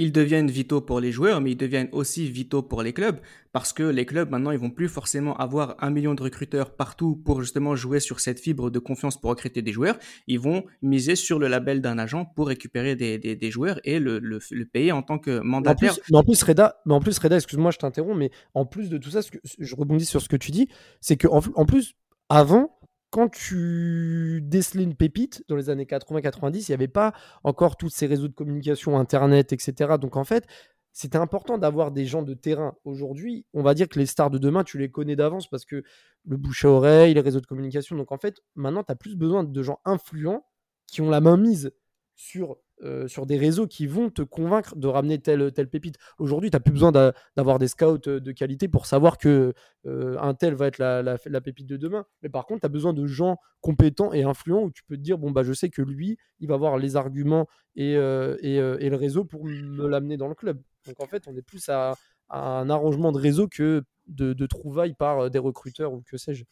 Ils 0.00 0.12
deviennent 0.12 0.48
vitaux 0.50 0.80
pour 0.80 1.00
les 1.00 1.10
joueurs, 1.10 1.40
mais 1.40 1.50
ils 1.50 1.56
deviennent 1.56 1.88
aussi 1.90 2.30
vitaux 2.30 2.62
pour 2.62 2.82
les 2.82 2.92
clubs, 2.92 3.18
parce 3.52 3.72
que 3.72 3.82
les 3.82 4.06
clubs, 4.06 4.30
maintenant, 4.30 4.52
ils 4.52 4.58
vont 4.58 4.70
plus 4.70 4.88
forcément 4.88 5.36
avoir 5.36 5.74
un 5.80 5.90
million 5.90 6.14
de 6.14 6.22
recruteurs 6.22 6.76
partout 6.76 7.16
pour 7.16 7.40
justement 7.42 7.74
jouer 7.74 7.98
sur 7.98 8.20
cette 8.20 8.38
fibre 8.38 8.70
de 8.70 8.78
confiance 8.78 9.20
pour 9.20 9.30
recruter 9.30 9.60
des 9.60 9.72
joueurs. 9.72 9.98
Ils 10.28 10.38
vont 10.38 10.64
miser 10.82 11.16
sur 11.16 11.40
le 11.40 11.48
label 11.48 11.80
d'un 11.80 11.98
agent 11.98 12.26
pour 12.36 12.46
récupérer 12.46 12.94
des, 12.94 13.18
des, 13.18 13.34
des 13.34 13.50
joueurs 13.50 13.80
et 13.82 13.98
le, 13.98 14.20
le, 14.20 14.38
le 14.50 14.64
payer 14.66 14.92
en 14.92 15.02
tant 15.02 15.18
que 15.18 15.40
en 15.40 15.44
mandataire. 15.44 15.94
plus, 15.94 16.02
mais 16.12 16.18
en 16.18 16.22
plus, 16.22 16.40
Reda, 16.44 16.76
mais 16.86 16.94
en 16.94 17.00
plus, 17.00 17.18
Reda, 17.18 17.34
excuse-moi, 17.36 17.72
je 17.72 17.78
t'interromps, 17.78 18.16
mais 18.16 18.30
en 18.54 18.66
plus 18.66 18.90
de 18.90 18.98
tout 18.98 19.10
ça, 19.10 19.22
ce 19.22 19.32
que- 19.32 19.38
je 19.58 19.74
rebondis 19.74 20.06
sur 20.06 20.22
ce 20.22 20.28
que 20.28 20.36
tu 20.36 20.52
dis, 20.52 20.68
c'est 21.00 21.16
que 21.16 21.26
en, 21.26 21.40
en 21.56 21.66
plus, 21.66 21.94
avant, 22.28 22.77
quand 23.10 23.28
tu 23.28 24.40
décelais 24.42 24.84
une 24.84 24.94
pépite 24.94 25.44
dans 25.48 25.56
les 25.56 25.70
années 25.70 25.84
80-90, 25.84 26.66
il 26.68 26.70
n'y 26.70 26.74
avait 26.74 26.88
pas 26.88 27.12
encore 27.42 27.76
tous 27.76 27.88
ces 27.88 28.06
réseaux 28.06 28.28
de 28.28 28.34
communication, 28.34 28.98
Internet, 28.98 29.52
etc. 29.52 29.94
Donc 30.00 30.16
en 30.16 30.24
fait, 30.24 30.46
c'était 30.92 31.18
important 31.18 31.58
d'avoir 31.58 31.92
des 31.92 32.06
gens 32.06 32.22
de 32.22 32.34
terrain. 32.34 32.74
Aujourd'hui, 32.84 33.46
on 33.54 33.62
va 33.62 33.74
dire 33.74 33.88
que 33.88 33.98
les 33.98 34.06
stars 34.06 34.30
de 34.30 34.38
demain, 34.38 34.64
tu 34.64 34.78
les 34.78 34.90
connais 34.90 35.16
d'avance 35.16 35.48
parce 35.48 35.64
que 35.64 35.84
le 36.24 36.36
bouche 36.36 36.64
à 36.64 36.70
oreille, 36.70 37.14
les 37.14 37.20
réseaux 37.20 37.40
de 37.40 37.46
communication. 37.46 37.96
Donc 37.96 38.12
en 38.12 38.18
fait, 38.18 38.40
maintenant, 38.56 38.82
tu 38.82 38.92
as 38.92 38.96
plus 38.96 39.16
besoin 39.16 39.44
de 39.44 39.62
gens 39.62 39.80
influents 39.84 40.44
qui 40.86 41.00
ont 41.00 41.08
la 41.08 41.20
main 41.20 41.36
mise 41.36 41.72
sur, 42.16 42.58
euh, 42.82 43.08
sur 43.08 43.26
des 43.26 43.36
réseaux 43.36 43.66
qui 43.66 43.86
vont 43.86 44.10
te 44.10 44.22
convaincre 44.22 44.76
de 44.76 44.86
ramener 44.86 45.18
telle, 45.18 45.52
telle 45.52 45.68
pépite. 45.68 45.96
Aujourd'hui, 46.18 46.50
tu 46.50 46.56
n'as 46.56 46.60
plus 46.60 46.72
besoin 46.72 46.92
d'a- 46.92 47.12
d'avoir 47.36 47.58
des 47.58 47.68
scouts 47.68 47.98
euh, 48.06 48.20
de 48.20 48.32
qualité 48.32 48.68
pour 48.68 48.86
savoir 48.86 49.18
que 49.18 49.52
euh, 49.86 50.16
un 50.20 50.34
tel 50.34 50.54
va 50.54 50.66
être 50.66 50.78
la, 50.78 51.02
la- 51.02 51.40
pépite 51.40 51.66
de 51.66 51.76
demain. 51.76 52.04
Mais 52.22 52.28
par 52.28 52.46
contre, 52.46 52.60
tu 52.60 52.66
as 52.66 52.70
besoin 52.70 52.92
de 52.92 53.06
gens 53.06 53.38
compétents 53.60 54.12
et 54.12 54.22
influents 54.22 54.62
où 54.62 54.70
tu 54.70 54.82
peux 54.84 54.96
te 54.96 55.02
dire, 55.02 55.18
bon, 55.18 55.30
bah, 55.30 55.42
je 55.42 55.52
sais 55.52 55.70
que 55.70 55.82
lui, 55.82 56.18
il 56.40 56.48
va 56.48 56.54
avoir 56.54 56.78
les 56.78 56.96
arguments 56.96 57.48
et, 57.76 57.92
et, 57.92 58.54
et 58.56 58.90
le 58.90 58.96
réseau 58.96 59.24
pour 59.24 59.44
me 59.44 59.86
l'amener 59.86 60.16
dans 60.16 60.28
le 60.28 60.34
club. 60.34 60.60
Donc 60.86 61.00
en 61.00 61.06
fait, 61.06 61.24
on 61.28 61.36
est 61.36 61.42
plus 61.42 61.68
à, 61.68 61.94
un 62.30 62.68
arrangement 62.70 63.12
de 63.12 63.18
réseau 63.18 63.48
que 63.48 63.84
de, 64.06 64.46
trouvailles 64.46 64.94
par 64.94 65.30
des 65.30 65.38
recruteurs 65.38 65.92
ou 65.92 66.02
que 66.02 66.16
sais-je. 66.16 66.44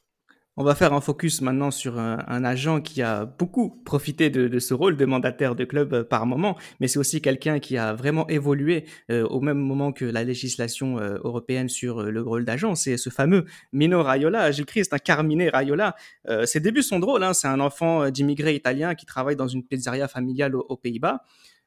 On 0.58 0.64
va 0.64 0.74
faire 0.74 0.94
un 0.94 1.02
focus 1.02 1.42
maintenant 1.42 1.70
sur 1.70 1.98
un, 1.98 2.44
agent 2.44 2.80
qui 2.80 3.02
a 3.02 3.26
beaucoup 3.26 3.82
profité 3.84 4.30
de, 4.30 4.48
de 4.48 4.58
ce 4.58 4.72
rôle 4.72 4.96
de 4.96 5.04
mandataire 5.04 5.54
de 5.54 5.66
club 5.66 5.92
euh, 5.92 6.02
par 6.02 6.24
moment, 6.24 6.56
mais 6.80 6.88
c'est 6.88 6.98
aussi 6.98 7.20
quelqu'un 7.20 7.58
qui 7.58 7.76
a 7.76 7.92
vraiment 7.92 8.26
évolué 8.28 8.86
euh, 9.10 9.26
au 9.26 9.42
même 9.42 9.58
moment 9.58 9.92
que 9.92 10.06
la 10.06 10.24
législation 10.24 10.98
euh, 10.98 11.18
européenne 11.22 11.68
sur 11.68 12.04
le 12.04 12.22
rôle 12.22 12.46
d'agent. 12.46 12.74
C'est 12.74 12.96
ce 12.96 13.10
fameux 13.10 13.44
Mino 13.74 14.02
Raiola. 14.02 14.50
Gilles 14.50 14.64
Christ, 14.64 14.94
un 14.94 14.98
Carmine 14.98 15.50
Raiola. 15.50 15.94
Ses 16.44 16.60
débuts 16.60 16.82
sont 16.82 17.00
drôles. 17.00 17.22
Hein. 17.22 17.34
C'est 17.34 17.48
un 17.48 17.60
enfant 17.60 18.08
d'immigrés 18.08 18.54
italiens 18.54 18.94
qui 18.94 19.04
travaille 19.04 19.36
dans 19.36 19.48
une 19.48 19.62
pizzeria 19.62 20.08
familiale 20.08 20.56
aux 20.56 20.76
Pays-Bas. 20.76 21.22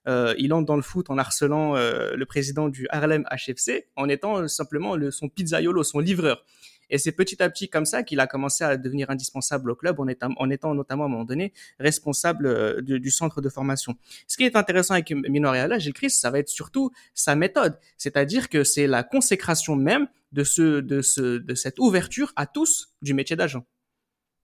Euh, 0.07 0.33
il 0.37 0.53
entre 0.53 0.65
dans 0.65 0.75
le 0.75 0.81
foot 0.81 1.09
en 1.09 1.17
harcelant 1.17 1.75
euh, 1.75 2.15
le 2.15 2.25
président 2.25 2.69
du 2.69 2.87
Harlem 2.89 3.25
HFC 3.31 3.87
en 3.95 4.07
étant 4.07 4.47
simplement 4.47 4.95
le, 4.95 5.11
son 5.11 5.29
pizzaiolo, 5.29 5.83
son 5.83 5.99
livreur. 5.99 6.45
Et 6.89 6.97
c'est 6.97 7.11
petit 7.11 7.41
à 7.41 7.49
petit 7.49 7.69
comme 7.69 7.85
ça 7.85 8.03
qu'il 8.03 8.19
a 8.19 8.27
commencé 8.27 8.63
à 8.63 8.77
devenir 8.77 9.09
indispensable 9.09 9.71
au 9.71 9.75
club 9.75 9.99
en 9.99 10.07
étant, 10.07 10.29
en 10.37 10.49
étant 10.49 10.73
notamment 10.73 11.03
à 11.03 11.05
un 11.07 11.09
moment 11.09 11.23
donné 11.23 11.53
responsable 11.79 12.47
euh, 12.47 12.81
du, 12.81 13.11
centre 13.11 13.41
de 13.41 13.49
formation. 13.49 13.95
Ce 14.27 14.37
qui 14.37 14.43
est 14.43 14.55
intéressant 14.55 14.95
avec 14.95 15.11
Mino 15.11 15.49
Raiola, 15.51 15.77
Gilles 15.79 15.93
Christ, 15.93 16.19
ça 16.19 16.31
va 16.31 16.39
être 16.39 16.49
surtout 16.49 16.91
sa 17.13 17.35
méthode. 17.35 17.77
C'est-à-dire 17.97 18.49
que 18.49 18.63
c'est 18.63 18.87
la 18.87 19.03
consécration 19.03 19.75
même 19.75 20.07
de, 20.31 20.43
ce, 20.43 20.79
de, 20.79 21.01
ce, 21.01 21.37
de 21.37 21.55
cette 21.55 21.79
ouverture 21.79 22.33
à 22.35 22.45
tous 22.45 22.93
du 23.01 23.13
métier 23.13 23.35
d'agent. 23.35 23.65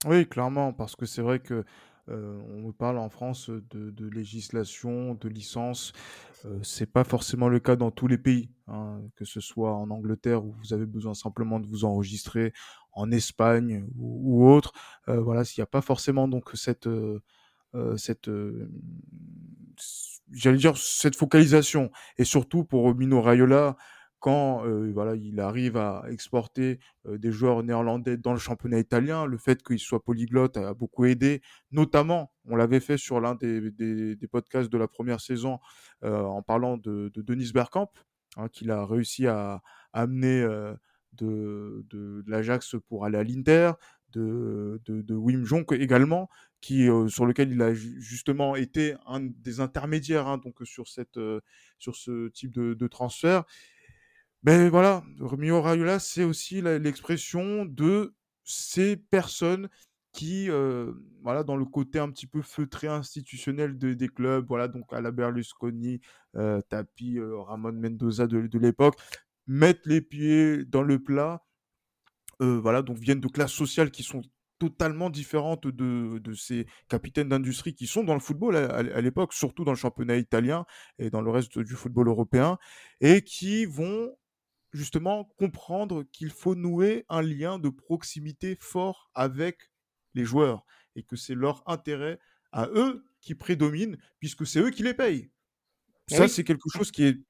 Oui, 0.04 0.26
clairement, 0.26 0.72
parce 0.72 0.94
que 0.94 1.06
c'est 1.06 1.22
vrai 1.22 1.40
que 1.40 1.64
euh, 2.08 2.40
on 2.64 2.72
parle 2.72 2.98
en 2.98 3.08
France 3.08 3.50
de, 3.50 3.90
de 3.90 4.08
législation, 4.08 5.14
de 5.14 5.28
licence. 5.28 5.92
Euh, 6.44 6.58
c'est 6.62 6.90
pas 6.90 7.04
forcément 7.04 7.48
le 7.48 7.58
cas 7.60 7.76
dans 7.76 7.90
tous 7.90 8.06
les 8.06 8.18
pays, 8.18 8.50
hein, 8.68 9.00
que 9.16 9.24
ce 9.24 9.40
soit 9.40 9.74
en 9.74 9.90
Angleterre 9.90 10.44
où 10.44 10.52
vous 10.52 10.72
avez 10.72 10.86
besoin 10.86 11.14
simplement 11.14 11.60
de 11.60 11.66
vous 11.66 11.84
enregistrer, 11.84 12.52
en 12.92 13.10
Espagne 13.12 13.86
ou, 13.96 14.48
autre. 14.48 14.72
Euh, 15.08 15.20
voilà, 15.20 15.44
s'il 15.44 15.60
n'y 15.60 15.64
a 15.64 15.68
pas 15.68 15.82
forcément 15.82 16.28
donc 16.28 16.50
cette 16.54 16.86
euh, 16.86 17.22
euh, 17.74 17.96
cette 17.96 18.28
euh, 18.28 18.70
j'allais 20.32 20.56
dire 20.56 20.76
cette 20.76 21.14
focalisation 21.14 21.90
et 22.16 22.24
surtout 22.24 22.64
pour 22.64 22.94
Mino 22.94 23.20
Raiola 23.20 23.76
quand 24.26 24.64
voilà, 24.92 25.14
il 25.14 25.38
arrive 25.38 25.76
à 25.76 26.02
exporter 26.10 26.80
des 27.08 27.30
joueurs 27.30 27.62
néerlandais 27.62 28.16
dans 28.16 28.32
le 28.32 28.40
championnat 28.40 28.80
italien, 28.80 29.24
le 29.24 29.38
fait 29.38 29.62
qu'il 29.62 29.78
soit 29.78 30.02
polyglotte 30.02 30.56
a 30.56 30.74
beaucoup 30.74 31.04
aidé, 31.04 31.42
notamment, 31.70 32.32
on 32.44 32.56
l'avait 32.56 32.80
fait 32.80 32.98
sur 32.98 33.20
l'un 33.20 33.36
des, 33.36 33.70
des, 33.70 34.26
podcasts 34.26 34.68
de 34.68 34.78
la 34.78 34.88
première 34.88 35.20
saison 35.20 35.60
en 36.02 36.42
parlant 36.42 36.76
de, 36.76 37.12
de 37.14 37.22
Denis 37.22 37.52
Bergkamp, 37.54 37.92
hein, 38.36 38.48
qu'il 38.48 38.72
a 38.72 38.84
réussi 38.84 39.28
à, 39.28 39.62
amener 39.92 40.44
de, 41.12 41.84
de, 41.88 42.24
l'Ajax 42.26 42.74
pour 42.88 43.04
aller 43.04 43.18
à 43.18 43.22
l'Inter, 43.22 43.74
de, 44.12 44.80
de, 44.86 45.14
Wim 45.14 45.44
Jonk 45.44 45.70
également, 45.70 46.28
qui, 46.60 46.88
sur 47.06 47.26
lequel 47.26 47.52
il 47.52 47.62
a 47.62 47.74
justement 47.74 48.56
été 48.56 48.96
un 49.06 49.20
des 49.20 49.60
intermédiaires 49.60 50.26
hein, 50.26 50.38
donc, 50.38 50.56
sur, 50.64 50.88
cette, 50.88 51.20
sur 51.78 51.94
ce 51.94 52.26
type 52.30 52.50
de 52.50 52.86
transfert. 52.88 53.44
Mais 54.46 54.68
voilà, 54.68 55.02
Romeo 55.18 55.60
Raiola, 55.60 55.98
c'est 55.98 56.22
aussi 56.22 56.62
l'expression 56.62 57.64
de 57.64 58.14
ces 58.44 58.96
personnes 58.96 59.68
qui, 60.12 60.48
voilà, 61.22 61.42
dans 61.42 61.56
le 61.56 61.64
côté 61.64 61.98
un 61.98 62.08
petit 62.10 62.28
peu 62.28 62.42
feutré 62.42 62.86
institutionnel 62.86 63.76
des 63.76 64.08
clubs, 64.08 64.46
voilà, 64.46 64.68
donc 64.68 64.92
à 64.92 65.00
la 65.00 65.10
Berlusconi, 65.10 66.00
Tapi, 66.68 67.18
Ramon 67.20 67.72
Mendoza 67.72 68.28
de, 68.28 68.46
de 68.46 68.58
l'époque, 68.60 68.94
mettent 69.48 69.84
les 69.84 70.00
pieds 70.00 70.64
dans 70.64 70.82
le 70.82 71.02
plat, 71.02 71.44
voilà, 72.38 72.82
donc 72.82 72.98
viennent 72.98 73.20
de 73.20 73.26
classes 73.28 73.52
sociales 73.52 73.90
qui 73.90 74.04
sont 74.04 74.22
totalement 74.60 75.10
différentes 75.10 75.66
de, 75.66 76.18
de 76.18 76.32
ces 76.34 76.66
capitaines 76.88 77.28
d'industrie 77.30 77.74
qui 77.74 77.88
sont 77.88 78.04
dans 78.04 78.14
le 78.14 78.20
football 78.20 78.54
à 78.56 79.00
l'époque, 79.00 79.32
surtout 79.32 79.64
dans 79.64 79.72
le 79.72 79.76
championnat 79.76 80.16
italien 80.16 80.66
et 81.00 81.10
dans 81.10 81.20
le 81.20 81.32
reste 81.32 81.58
du 81.58 81.74
football 81.74 82.06
européen, 82.06 82.58
et 83.00 83.22
qui 83.22 83.66
vont 83.66 84.16
justement 84.76 85.24
comprendre 85.38 86.04
qu'il 86.12 86.30
faut 86.30 86.54
nouer 86.54 87.04
un 87.08 87.22
lien 87.22 87.58
de 87.58 87.68
proximité 87.68 88.56
fort 88.60 89.10
avec 89.14 89.70
les 90.14 90.24
joueurs 90.24 90.64
et 90.94 91.02
que 91.02 91.16
c'est 91.16 91.34
leur 91.34 91.62
intérêt 91.66 92.18
à 92.52 92.68
eux 92.68 93.04
qui 93.20 93.34
prédomine 93.34 93.96
puisque 94.18 94.46
c'est 94.46 94.60
eux 94.60 94.70
qui 94.70 94.82
les 94.82 94.94
payent. 94.94 95.30
Eh 96.10 96.14
Ça, 96.16 96.28
c'est 96.28 96.44
quelque 96.44 96.68
chose 96.72 96.90
qui 96.90 97.04
est 97.04 97.20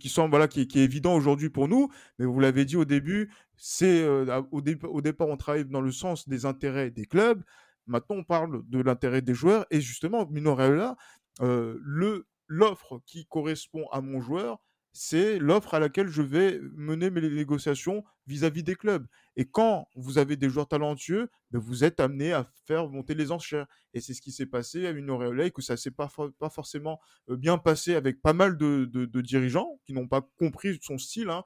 qui 0.00 0.08
semble 0.08 0.30
voilà 0.30 0.48
qui 0.48 0.62
est, 0.62 0.66
qui 0.66 0.78
est 0.80 0.84
évident 0.84 1.14
aujourd'hui 1.14 1.50
pour 1.50 1.68
nous, 1.68 1.90
mais 2.18 2.24
vous 2.24 2.40
l'avez 2.40 2.64
dit 2.64 2.76
au 2.76 2.86
début, 2.86 3.30
c'est 3.56 4.02
euh, 4.02 4.40
au, 4.50 4.62
au, 4.62 5.00
départ 5.02 5.28
on 5.28 5.36
travaille 5.36 5.66
dans 5.66 5.82
le 5.82 5.92
sens 5.92 6.26
des 6.26 6.46
intérêts 6.46 6.90
des 6.90 7.04
clubs. 7.04 7.42
Maintenant 7.86 8.16
on 8.16 8.24
parle 8.24 8.62
de 8.66 8.80
l'intérêt 8.80 9.20
des 9.20 9.34
joueurs 9.34 9.66
et 9.70 9.82
justement 9.82 10.26
Mino 10.26 10.56
là 10.56 10.96
euh, 11.42 11.78
le 11.82 12.26
l'offre 12.46 13.00
qui 13.04 13.26
correspond 13.26 13.86
à 13.92 14.00
mon 14.00 14.20
joueur, 14.20 14.58
c'est 14.98 15.38
l'offre 15.38 15.74
à 15.74 15.78
laquelle 15.78 16.08
je 16.08 16.22
vais 16.22 16.60
mener 16.74 17.08
mes 17.08 17.20
négociations 17.20 18.04
vis-à-vis 18.26 18.64
des 18.64 18.74
clubs. 18.74 19.06
Et 19.36 19.44
quand 19.44 19.88
vous 19.94 20.18
avez 20.18 20.36
des 20.36 20.50
joueurs 20.50 20.66
talentueux, 20.66 21.28
ben, 21.52 21.60
vous 21.60 21.84
êtes 21.84 22.00
amené 22.00 22.32
à 22.32 22.44
faire 22.66 22.88
monter 22.88 23.14
les 23.14 23.30
enchères. 23.30 23.68
Et 23.94 24.00
c'est 24.00 24.12
ce 24.12 24.20
qui 24.20 24.32
s'est 24.32 24.46
passé 24.46 24.88
à 24.88 24.90
une 24.90 25.08
et 25.40 25.52
que 25.52 25.62
ça 25.62 25.76
s'est 25.76 25.92
pas, 25.92 26.10
pas 26.40 26.50
forcément 26.50 26.98
bien 27.28 27.58
passé 27.58 27.94
avec 27.94 28.20
pas 28.20 28.32
mal 28.32 28.56
de, 28.58 28.86
dirigeants 29.20 29.78
qui 29.86 29.92
n'ont 29.92 30.08
pas 30.08 30.28
compris 30.36 30.80
son 30.82 30.98
style. 30.98 31.30
Hein. 31.30 31.44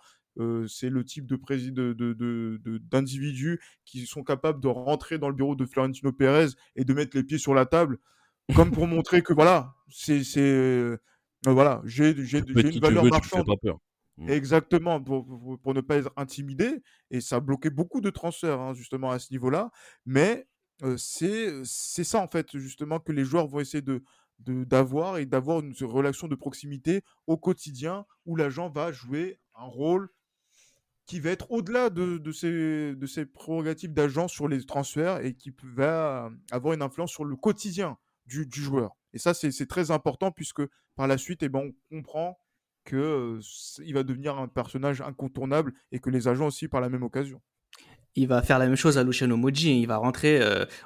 c'est 0.66 0.88
le 0.88 1.04
type 1.04 1.26
de 1.26 2.78
d'individus 2.90 3.60
qui 3.84 4.06
sont 4.06 4.24
capables 4.24 4.62
de 4.62 4.68
rentrer 4.68 5.18
dans 5.18 5.28
le 5.28 5.34
bureau 5.34 5.56
de 5.56 5.66
Florentino 5.66 6.10
Pérez 6.10 6.48
et 6.74 6.86
de 6.86 6.94
mettre 6.94 7.14
les 7.18 7.22
pieds 7.22 7.38
sur 7.38 7.52
la 7.52 7.66
table, 7.66 7.98
comme 8.56 8.70
pour 8.72 8.86
montrer 8.86 9.20
que 9.20 9.34
voilà, 9.34 9.74
c'est 9.90 10.22
voilà, 11.44 11.82
j'ai 11.84 12.10
une 12.10 12.80
valeur 12.80 13.04
marchande. 13.04 13.46
Mmh. 14.18 14.28
Exactement, 14.28 15.00
pour, 15.00 15.26
pour, 15.62 15.74
ne 15.74 15.80
pas 15.80 15.96
être 15.96 16.12
intimidé. 16.16 16.82
Et 17.10 17.20
ça 17.20 17.36
a 17.36 17.40
bloqué 17.40 17.70
beaucoup 17.70 18.00
de 18.00 18.10
transferts, 18.10 18.60
hein, 18.60 18.74
justement, 18.74 19.10
à 19.10 19.18
ce 19.18 19.32
niveau-là. 19.32 19.70
Mais 20.04 20.46
c'est 20.96 21.64
ça, 21.64 22.20
en 22.20 22.28
fait, 22.28 22.58
justement, 22.58 22.98
que 23.00 23.12
les 23.12 23.24
joueurs 23.24 23.46
vont 23.46 23.60
essayer 23.60 23.82
de 23.82 24.02
d'avoir 24.44 25.18
et 25.18 25.26
d'avoir 25.26 25.60
une 25.60 25.72
relation 25.82 26.26
de 26.26 26.34
proximité 26.34 27.02
au 27.28 27.36
quotidien 27.36 28.06
où 28.26 28.34
l'agent 28.34 28.68
va 28.70 28.90
jouer 28.90 29.38
un 29.54 29.66
rôle 29.66 30.08
qui 31.06 31.20
va 31.20 31.30
être 31.30 31.50
au-delà 31.50 31.90
de, 31.90 32.18
de, 32.18 32.32
ses, 32.32 32.96
de 32.96 33.06
ses 33.06 33.26
prérogatives 33.26 33.92
d'agent 33.92 34.28
sur 34.28 34.48
les 34.48 34.64
transferts 34.64 35.24
et 35.24 35.34
qui 35.34 35.54
va 35.62 36.30
avoir 36.50 36.74
une 36.74 36.82
influence 36.82 37.12
sur 37.12 37.24
le 37.24 37.36
quotidien 37.36 37.98
du, 38.26 38.46
du 38.46 38.60
joueur. 38.60 38.96
Et 39.12 39.18
ça, 39.18 39.34
c'est 39.34 39.66
très 39.66 39.90
important 39.90 40.30
puisque 40.30 40.62
par 40.96 41.06
la 41.06 41.18
suite, 41.18 41.42
eh 41.42 41.48
ben, 41.48 41.72
on 41.90 41.96
comprend 41.96 42.38
qu'il 42.84 43.40
il 43.84 43.94
va 43.94 44.02
devenir 44.02 44.38
un 44.38 44.48
personnage 44.48 45.00
incontournable 45.00 45.72
et 45.92 46.00
que 46.00 46.10
les 46.10 46.28
agents 46.28 46.46
aussi 46.46 46.68
par 46.68 46.80
la 46.80 46.88
même 46.88 47.02
occasion. 47.02 47.40
Il 48.14 48.28
va 48.28 48.42
faire 48.42 48.58
la 48.58 48.66
même 48.66 48.76
chose 48.76 48.98
à 48.98 49.04
Luciano 49.04 49.38
Moji. 49.38 49.80
Il 49.80 49.86
va 49.86 49.96
rentrer 49.96 50.38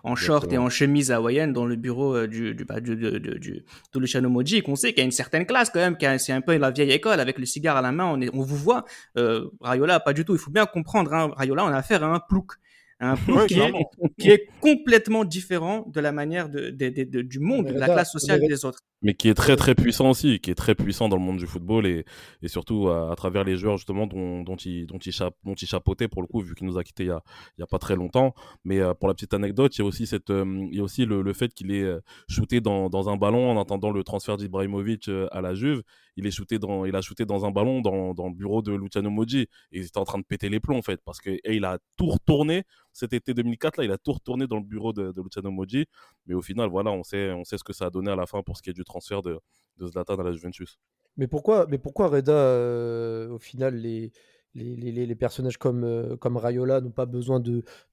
en 0.05 0.15
short 0.15 0.53
et 0.53 0.59
en 0.59 0.69
chemise 0.69 1.11
hawaïenne 1.11 1.53
dans 1.53 1.67
le 1.67 1.75
bureau 1.75 2.27
du, 2.29 2.55
du, 2.55 2.65
bah, 2.65 2.79
du, 2.81 2.95
du, 2.95 3.19
du, 3.19 3.65
de 3.93 3.99
Luciano 3.99 4.29
Moji, 4.29 4.63
qu'on 4.63 4.77
sait 4.77 4.91
qu'il 4.91 4.99
y 4.99 5.03
a 5.03 5.07
une 5.07 5.11
certaine 5.11 5.45
classe 5.45 5.71
quand 5.71 5.81
même, 5.81 5.97
c'est 6.19 6.33
un 6.33 6.41
peu 6.41 6.57
la 6.57 6.71
vieille 6.71 6.93
école 6.93 7.19
avec 7.19 7.39
le 7.39 7.47
cigare 7.47 7.77
à 7.77 7.83
la 7.83 7.91
main. 7.91 8.07
On, 8.07 8.21
est, 8.21 8.31
on 8.33 8.43
vous 8.43 8.57
voit. 8.57 8.85
Euh, 9.17 9.51
Rayola, 9.61 9.99
pas 9.99 10.13
du 10.13 10.25
tout. 10.25 10.35
Il 10.35 10.39
faut 10.39 10.53
bien 10.53 10.67
comprendre. 10.67 11.13
Hein, 11.13 11.33
Rayola, 11.37 11.65
on 11.65 11.69
a 11.69 11.77
affaire 11.77 12.05
à 12.05 12.15
un 12.15 12.21
plouc 12.21 12.53
un 13.01 13.17
plouc 13.17 13.47
qui, 13.47 13.59
est, 13.61 13.73
qui, 14.19 14.31
est, 14.31 14.49
complètement 14.61 15.25
différent 15.25 15.85
de 15.93 16.01
la 16.01 16.13
manière 16.13 16.49
de, 16.49 16.71
de, 16.71 16.89
de, 16.89 17.23
du 17.23 17.41
monde, 17.41 17.67
de 17.67 17.79
la 17.79 17.87
classe 17.87 18.11
sociale 18.11 18.41
des 18.41 18.65
autres. 18.65 18.81
Mais 19.03 19.15
qui 19.15 19.29
est 19.29 19.35
très 19.35 19.57
très 19.57 19.75
puissant 19.75 20.11
aussi, 20.11 20.41
qui 20.41 20.51
est 20.51 20.55
très 20.55 20.75
puissant 20.75 21.09
dans 21.09 21.17
le 21.17 21.23
monde 21.23 21.37
du 21.37 21.47
football 21.47 21.87
et, 21.87 22.05
et 22.43 22.49
surtout 22.49 22.89
à, 22.89 23.15
travers 23.17 23.45
les 23.45 23.57
joueurs 23.57 23.77
justement 23.77 24.07
dont, 24.07 24.43
dont, 24.43 24.57
il, 24.57 24.87
dont, 24.87 24.99
il, 24.99 25.13
dont 25.45 25.55
il 25.55 25.69
chapeautait 25.69 26.09
pour 26.09 26.23
le 26.23 26.29
coup, 26.29 26.41
vu 26.41 26.55
qu'il 26.55 26.67
nous 26.67 26.79
a 26.79 26.85
quittés 26.85 27.05
il 27.05 27.09
y 27.09 27.11
a, 27.11 27.23
il 27.59 27.61
y 27.61 27.65
a 27.65 27.67
pas 27.67 27.79
très 27.79 27.97
longtemps. 27.97 28.35
Mais 28.65 28.81
euh, 28.81 28.95
pour 28.95 29.09
la 29.09 29.15
petite 29.15 29.35
anecdote, 29.35 29.77
il 29.77 29.81
y 29.81 29.83
a 29.83 29.85
aussi, 29.85 30.07
cette, 30.07 30.31
euh, 30.31 30.67
il 30.71 30.77
y 30.77 30.81
a 30.81 30.83
aussi 30.83 31.05
le, 31.05 31.21
le 31.21 31.33
fait 31.35 31.53
qu'il 31.53 31.71
est 31.73 31.83
euh, 31.83 32.01
shooté 32.29 32.61
dans, 32.61 32.89
dans 32.89 33.11
un 33.11 33.17
ballon 33.17 33.51
en 33.51 33.61
attendant 33.61 33.91
le 33.91 34.03
transfert 34.03 34.39
d'Ibrahimovic 34.39 35.11
à 35.31 35.41
la 35.43 35.55
Juve 35.55 35.83
il 36.17 36.27
est 36.27 36.31
shooté 36.31 36.59
dans, 36.59 36.85
il 36.85 36.97
a 36.97 37.01
shooté 37.01 37.25
dans 37.25 37.45
un 37.45 37.51
ballon 37.51 37.81
dans, 37.81 38.15
dans 38.15 38.29
le 38.29 38.35
bureau 38.35 38.63
de 38.63 38.73
Luciano 38.73 39.11
Moggi 39.11 39.41
et 39.41 39.49
il 39.73 39.83
était 39.83 39.99
en 39.99 40.05
train 40.05 40.19
de 40.19 40.25
péter 40.25 40.49
les 40.49 40.61
plombs 40.61 40.79
en 40.79 40.83
fait 40.83 41.01
parce 41.05 41.21
que 41.21 41.31
et 41.31 41.55
il 41.57 41.65
a 41.65 41.79
tout 41.97 42.07
retourné 42.07 42.65
cet 42.97 43.13
été 43.13 43.35
2004 43.35 43.77
là, 43.77 43.85
il 43.85 43.93
a 43.93 43.99
tout 43.99 44.13
retourné 44.13 44.47
dans 44.47 44.57
le 44.57 44.65
bureau 44.65 44.93
de, 44.93 45.13
Luciano 45.23 45.51
Moggi, 45.51 45.87
mais 46.27 46.35
au 46.35 46.41
final 46.41 46.71
voilà, 46.71 46.91
on 46.91 47.05
sait, 47.05 47.31
ce 47.45 47.63
que 47.63 47.73
ça 47.73 47.87
a 47.87 47.91
donné 47.91 48.11
à 48.11 48.17
la 48.17 48.27
fin 48.27 48.43
pour 48.43 48.57
ce 48.57 48.63
qui 48.63 48.71
est 48.71 48.75
du 48.75 48.85
transfert 48.85 49.23
de, 49.23 49.39
Zlatan 49.81 50.15
à 50.15 50.23
la 50.23 50.33
Juventus. 50.33 50.79
Mais 51.19 51.29
pourquoi, 51.29 51.67
mais 51.69 51.79
pourquoi 51.79 52.09
Reda, 52.09 52.33
euh, 52.33 53.29
au 53.29 53.39
final, 53.39 53.77
les, 53.77 55.15
personnages 55.15 55.59
comme, 55.59 55.85
euh, 55.85 56.17
Rayola 56.23 56.81
n'ont 56.81 56.91
pas 56.91 57.07
besoin 57.07 57.43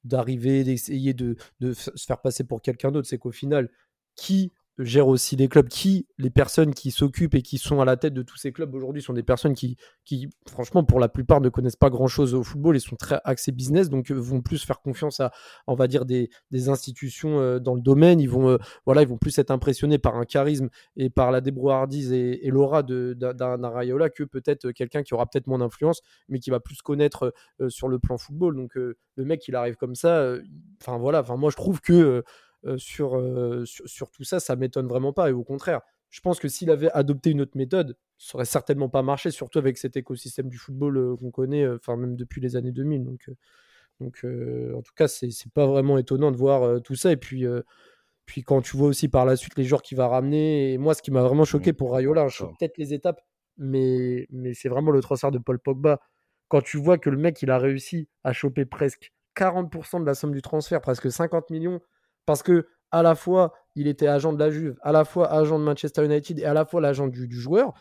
d'arriver, 0.06 0.64
d'essayer 0.64 1.14
de, 1.14 1.36
de, 1.60 1.74
se 1.74 1.92
faire 2.06 2.22
passer 2.22 2.46
pour 2.46 2.62
quelqu'un 2.62 2.92
d'autre? 2.92 3.08
C'est 3.08 3.18
qu'au 3.18 3.32
final, 3.32 3.70
qui 4.16 4.54
gère 4.80 5.08
aussi 5.08 5.36
les 5.36 5.48
clubs, 5.48 5.68
qui, 5.68 6.08
les 6.18 6.30
personnes 6.30 6.74
qui 6.74 6.90
s'occupent 6.90 7.36
et 7.36 7.42
qui 7.42 7.58
sont 7.58 7.80
à 7.80 7.86
la 7.86 7.96
tête 7.96 8.14
de 8.14 8.24
tous 8.24 8.38
ces 8.38 8.52
clubs 8.52 8.74
aujourd'hui 8.74 9.02
sont 9.02 9.14
des 9.14 9.24
personnes 9.24 9.54
qui, 9.54 9.78
qui, 10.04 10.30
franchement, 10.50 10.84
pour 10.84 11.00
la 11.00 11.10
plupart, 11.10 11.42
ne 11.42 11.50
connaissent 11.50 11.76
pas 11.76 11.92
grand-chose 11.92 12.34
au 12.34 12.44
football 12.44 12.76
et 12.76 12.80
sont 12.80 12.96
très 12.96 13.20
axés 13.24 13.52
business, 13.52 13.90
donc 13.90 14.10
euh, 14.12 14.16
vont 14.16 14.42
plus 14.42 14.66
faire 14.66 14.82
confiance 14.82 15.20
à, 15.20 15.32
on 15.68 15.76
va 15.76 15.88
dire, 15.88 16.06
des, 16.06 16.30
des 16.50 16.70
institutions 16.70 17.40
euh, 17.40 17.60
dans 17.60 17.76
le 17.76 17.82
domaine. 17.82 18.20
Ils 18.20 18.30
vont, 18.30 18.50
euh, 18.50 18.58
voilà, 18.86 19.04
ils 19.04 19.08
vont 19.08 19.18
plus 19.18 19.38
être 19.38 19.52
impressionnés 19.52 20.00
par 20.00 20.16
un 20.16 20.26
charisme 20.26 20.70
et 20.96 21.10
par 21.10 21.32
la 21.32 21.42
débrouillardise 21.42 22.12
et, 22.12 22.40
l'aura 22.54 22.84
d'un 22.84 23.70
Rayola 23.70 24.12
que 24.12 24.24
peut-être 24.24 24.72
quelqu'un 24.72 25.02
qui 25.02 25.16
aura 25.16 25.26
peut-être 25.26 25.48
moins 25.48 25.58
d'influence, 25.58 26.02
mais 26.30 26.40
qui 26.40 26.52
va 26.52 26.60
plus 26.60 26.84
connaître 26.84 27.34
sur 27.68 27.88
le 27.88 27.98
plan 27.98 28.20
football. 28.20 28.56
Donc 28.56 28.76
le 28.76 28.96
mec, 29.18 29.48
il 29.48 29.56
arrive 29.56 29.76
comme 29.76 29.96
ça. 29.96 30.36
Enfin 30.80 31.00
voilà, 31.00 31.24
moi 31.36 31.50
je 31.50 31.56
trouve 31.56 31.82
que 31.82 32.24
euh, 32.66 32.74
euh, 32.74 33.66
sur, 33.66 33.88
sur, 33.88 34.10
tout 34.12 34.24
ça, 34.24 34.40
ça 34.40 34.56
m'étonne 34.56 34.88
vraiment 34.88 35.14
pas. 35.14 35.30
Et 35.30 35.34
au 35.34 35.44
contraire, 35.44 35.82
je 36.10 36.22
pense 36.22 36.40
que 36.40 36.48
s'il 36.48 36.70
avait 36.70 36.92
adopté 36.92 37.32
une 37.32 37.42
autre 37.42 37.58
méthode, 37.58 37.98
ça 38.18 38.36
aurait 38.36 38.46
certainement 38.46 38.90
pas 38.90 39.02
marché, 39.02 39.32
surtout 39.32 39.60
avec 39.60 39.78
cet 39.78 39.98
écosystème 39.98 40.48
du 40.48 40.58
football 40.58 40.98
euh, 40.98 41.16
qu'on 41.16 41.32
connaît, 41.32 41.68
enfin 41.68 41.96
même 41.98 42.16
depuis 42.16 42.42
les 42.42 42.56
années 42.56 42.72
2000. 42.72 43.04
Donc, 43.04 43.30
donc 44.00 44.26
en 44.26 44.82
tout 44.82 44.94
cas, 44.96 45.08
c'est 45.08 45.32
pas 45.54 45.66
vraiment 45.66 45.98
étonnant 45.98 46.32
de 46.32 46.38
voir 46.38 46.82
tout 46.82 46.96
ça. 46.96 47.12
Et 47.12 47.18
puis, 47.18 47.46
puis 48.26 48.44
quand 48.44 48.62
tu 48.62 48.76
vois 48.76 48.88
aussi 48.88 49.08
par 49.08 49.26
la 49.26 49.36
suite 49.36 49.56
les 49.58 49.64
joueurs 49.64 49.82
qu'il 49.82 49.98
va 49.98 50.08
ramener, 50.08 50.74
et 50.74 50.78
moi, 50.78 50.94
ce 50.94 51.02
qui 51.02 51.12
m'a 51.12 51.22
vraiment 51.22 51.46
choqué 51.46 51.72
mmh. 51.72 51.76
pour 51.76 51.94
Rayola, 51.94 52.28
je 52.28 52.44
peut-être 52.44 52.78
les 52.78 52.94
étapes, 52.94 53.22
mais, 53.58 54.28
mais 54.32 54.54
c'est 54.54 54.70
vraiment 54.70 54.92
le 54.92 55.02
transfert 55.02 55.32
de 55.32 55.38
Paul 55.38 55.60
Pogba. 55.60 56.00
Quand 56.48 56.62
tu 56.62 56.78
vois 56.78 56.98
que 56.98 57.10
le 57.10 57.18
mec, 57.18 57.42
il 57.42 57.50
a 57.50 57.58
réussi 57.58 58.10
à 58.24 58.34
choper 58.34 58.66
presque 58.66 59.12
40% 59.36 60.02
de 60.02 60.06
la 60.06 60.14
somme 60.14 60.34
du 60.34 60.42
transfert, 60.42 60.82
presque 60.82 61.12
50 61.12 61.50
millions, 61.50 61.82
parce 62.26 62.44
que 62.44 62.68
à 62.92 63.02
la 63.04 63.16
fois 63.16 63.54
il 63.76 63.88
était 63.88 64.08
agent 64.08 64.34
de 64.34 64.40
la 64.40 64.52
Juve, 64.52 64.78
à 64.82 64.92
la 64.92 65.06
fois 65.06 65.32
agent 65.32 65.58
de 65.60 65.64
Manchester 65.64 66.06
United 66.06 66.40
et 66.40 66.46
à 66.46 66.54
la 66.54 66.66
fois 66.66 66.82
l'agent 66.82 67.08
du, 67.08 67.30
joueur. 67.32 67.74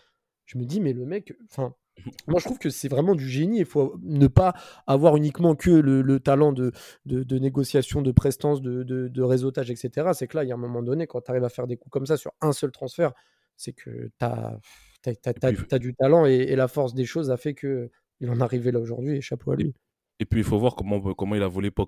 Je 0.46 0.58
me 0.58 0.64
dis 0.64 0.80
mais 0.80 0.92
le 0.92 1.04
mec, 1.04 1.34
enfin 1.50 1.74
moi, 2.26 2.40
je 2.40 2.44
trouve 2.46 2.58
que 2.58 2.70
c'est 2.70 2.88
vraiment 2.88 3.14
du 3.14 3.28
génie. 3.28 3.58
Il 3.58 3.66
faut 3.66 3.96
ne 4.02 4.26
pas 4.26 4.54
avoir 4.86 5.16
uniquement 5.16 5.54
que 5.54 5.70
le, 5.70 6.20
talent 6.20 6.52
de, 6.52 6.72
de, 7.04 7.38
négociation, 7.38 8.02
de 8.02 8.12
prestance, 8.12 8.62
de, 8.62 8.82
de 8.82 9.22
réseautage, 9.22 9.70
etc. 9.70 10.10
C'est 10.14 10.26
que 10.26 10.36
là, 10.36 10.44
il 10.44 10.48
y 10.48 10.52
a 10.52 10.54
un 10.54 10.58
moment 10.58 10.82
donné, 10.82 11.06
quand 11.06 11.20
tu 11.20 11.30
arrives 11.30 11.44
à 11.44 11.48
faire 11.48 11.66
des 11.66 11.76
coups 11.76 11.92
comme 11.92 12.06
ça 12.06 12.16
sur 12.16 12.32
un 12.40 12.52
seul 12.52 12.70
transfert, 12.70 13.12
c'est 13.56 13.72
que 13.72 14.10
tu 14.18 14.24
as, 14.24 14.58
as, 15.04 15.78
du 15.78 15.94
talent 15.94 16.26
et, 16.26 16.34
et, 16.34 16.56
la 16.56 16.68
force 16.68 16.94
des 16.94 17.04
choses 17.04 17.30
a 17.30 17.36
fait 17.36 17.54
qu'il 17.54 17.90
en 18.28 18.40
est 18.40 18.42
arrivé 18.42 18.72
là 18.72 18.80
aujourd'hui 18.80 19.16
et 19.16 19.20
chapeau 19.20 19.52
à 19.52 19.56
lui. 19.56 19.74
Et 20.18 20.24
puis 20.24 20.40
il 20.40 20.44
faut 20.44 20.58
voir 20.58 20.76
comment, 20.76 21.00
comment 21.14 21.34
il 21.34 21.42
a 21.42 21.48
volé 21.48 21.70
Paul 21.70 21.86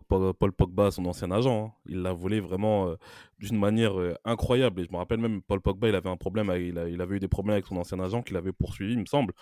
Pogba, 0.52 0.90
son 0.90 1.04
ancien 1.06 1.30
agent. 1.30 1.66
Hein. 1.66 1.72
Il 1.86 2.02
l'a 2.02 2.12
volé 2.12 2.40
vraiment 2.40 2.88
euh, 2.88 2.96
d'une 3.38 3.58
manière 3.58 3.98
euh, 3.98 4.14
incroyable. 4.24 4.80
Et 4.80 4.84
je 4.84 4.90
me 4.90 4.96
rappelle 4.96 5.20
même, 5.20 5.40
Paul 5.42 5.60
Pogba, 5.60 5.88
il 5.88 5.94
avait 5.94 6.08
un 6.08 6.16
problème, 6.16 6.52
il, 6.56 6.82
il, 6.90 7.00
avait 7.00 7.16
eu 7.16 7.20
des 7.20 7.28
problèmes 7.28 7.54
avec 7.54 7.66
son 7.66 7.76
ancien 7.76 8.00
agent 8.00 8.22
qu'il 8.22 8.36
avait 8.36 8.52
poursuivi, 8.52 8.94
il 8.94 8.98
me 8.98 9.06
semble. 9.06 9.34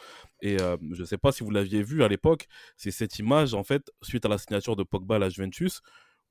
Et 0.43 0.61
euh, 0.61 0.77
je 0.93 1.01
ne 1.01 1.07
sais 1.07 1.17
pas 1.17 1.33
si 1.33 1.43
vous 1.43 1.51
l'aviez 1.51 1.83
vu 1.83 2.03
à 2.03 2.09
l'époque, 2.09 2.47
c'est 2.77 2.91
cette 2.91 3.19
image, 3.19 3.55
en 3.55 3.65
fait, 3.65 3.91
suite 4.03 4.27
à 4.27 4.29
la 4.29 4.37
signature 4.37 4.77
de 4.77 4.83
Pogba 4.83 5.17
à 5.17 5.19
la 5.19 5.31
Juventus, 5.31 5.81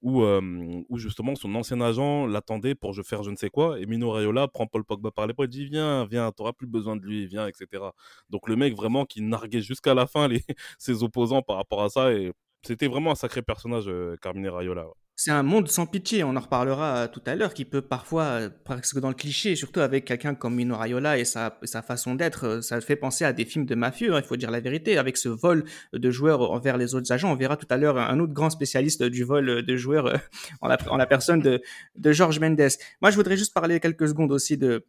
où, 0.02 0.98
justement 0.98 1.36
son 1.36 1.54
ancien 1.56 1.80
agent 1.82 2.26
l'attendait 2.28 2.76
pour 2.76 2.94
je 2.94 3.02
faire 3.02 3.24
je 3.24 3.32
ne 3.32 3.36
sais 3.36 3.50
quoi. 3.50 3.80
Et 3.80 3.86
Mino 3.86 4.12
Raiola 4.12 4.48
prend 4.48 4.68
Paul 4.68 4.84
Pogba 4.84 5.12
par 5.12 5.28
l'épaule 5.28 5.46
et 5.46 5.50
dit 5.50 5.66
Viens, 5.66 6.06
viens, 6.06 6.32
t'auras 6.32 6.54
plus 6.54 6.68
besoin 6.68 6.96
de 6.96 7.06
lui, 7.06 7.28
viens, 7.28 7.48
etc. 7.48 7.84
Donc 8.30 8.48
le 8.50 8.56
mec 8.56 8.76
vraiment 8.76 9.06
qui 9.06 9.22
narguait 9.22 9.62
jusqu'à 9.62 9.94
la 9.94 10.08
fin 10.08 10.28
ses 10.80 11.04
opposants 11.04 11.42
par 11.42 11.58
rapport 11.58 11.84
à 11.84 11.90
ça. 11.90 12.14
Et 12.14 12.32
c'était 12.64 12.88
vraiment 12.88 13.12
un 13.12 13.16
sacré 13.16 13.42
personnage, 13.42 13.86
euh, 13.88 14.16
Carmine 14.22 14.48
Raiola. 14.50 14.88
C'est 15.24 15.30
un 15.30 15.44
monde 15.44 15.70
sans 15.70 15.86
pitié, 15.86 16.24
on 16.24 16.36
en 16.36 16.40
reparlera 16.40 17.08
tout 17.08 17.22
à 17.28 17.36
l'heure, 17.36 17.54
qui 17.54 17.64
peut 17.64 17.84
parfois, 17.84 18.24
euh, 18.24 18.50
presque 18.64 18.98
dans 18.98 19.10
le 19.10 19.14
cliché, 19.14 19.56
surtout 19.56 19.82
avec 19.82 20.04
quelqu'un 20.04 20.34
comme 20.34 20.56
Mino 20.56 20.76
Raiola 20.76 21.20
et 21.20 21.26
sa, 21.26 21.52
façon 21.86 22.16
d'être, 22.16 22.48
euh, 22.48 22.62
ça 22.64 22.82
fait 22.82 22.96
penser 22.96 23.24
à 23.24 23.32
des 23.32 23.46
films 23.46 23.68
de 23.68 23.76
mafieux, 23.76 24.16
hein, 24.16 24.22
il 24.24 24.26
faut 24.26 24.36
dire 24.36 24.50
la 24.50 24.62
vérité, 24.62 24.98
avec 24.98 25.18
ce 25.18 25.30
vol 25.30 25.64
de 25.94 26.10
joueurs 26.10 26.50
envers 26.50 26.76
les 26.76 26.96
autres 26.96 27.12
agents. 27.12 27.32
On 27.32 27.36
verra 27.36 27.56
tout 27.56 27.68
à 27.70 27.78
l'heure 27.78 28.00
un 28.00 28.20
autre 28.20 28.34
grand 28.34 28.50
spécialiste 28.50 29.04
du 29.04 29.24
vol 29.24 29.64
de 29.64 29.76
joueurs 29.76 30.08
euh, 30.08 30.18
en, 30.62 30.68
la, 30.68 30.80
en 30.90 30.98
la 30.98 31.06
personne 31.06 31.40
de, 31.40 31.62
de 31.98 32.12
Georges 32.12 32.40
Mendes. 32.40 32.72
Moi, 33.00 33.12
je 33.12 33.16
voudrais 33.16 33.38
juste 33.38 33.54
parler 33.54 33.80
quelques 33.80 34.08
secondes 34.08 34.32
aussi 34.32 34.58
de, 34.58 34.88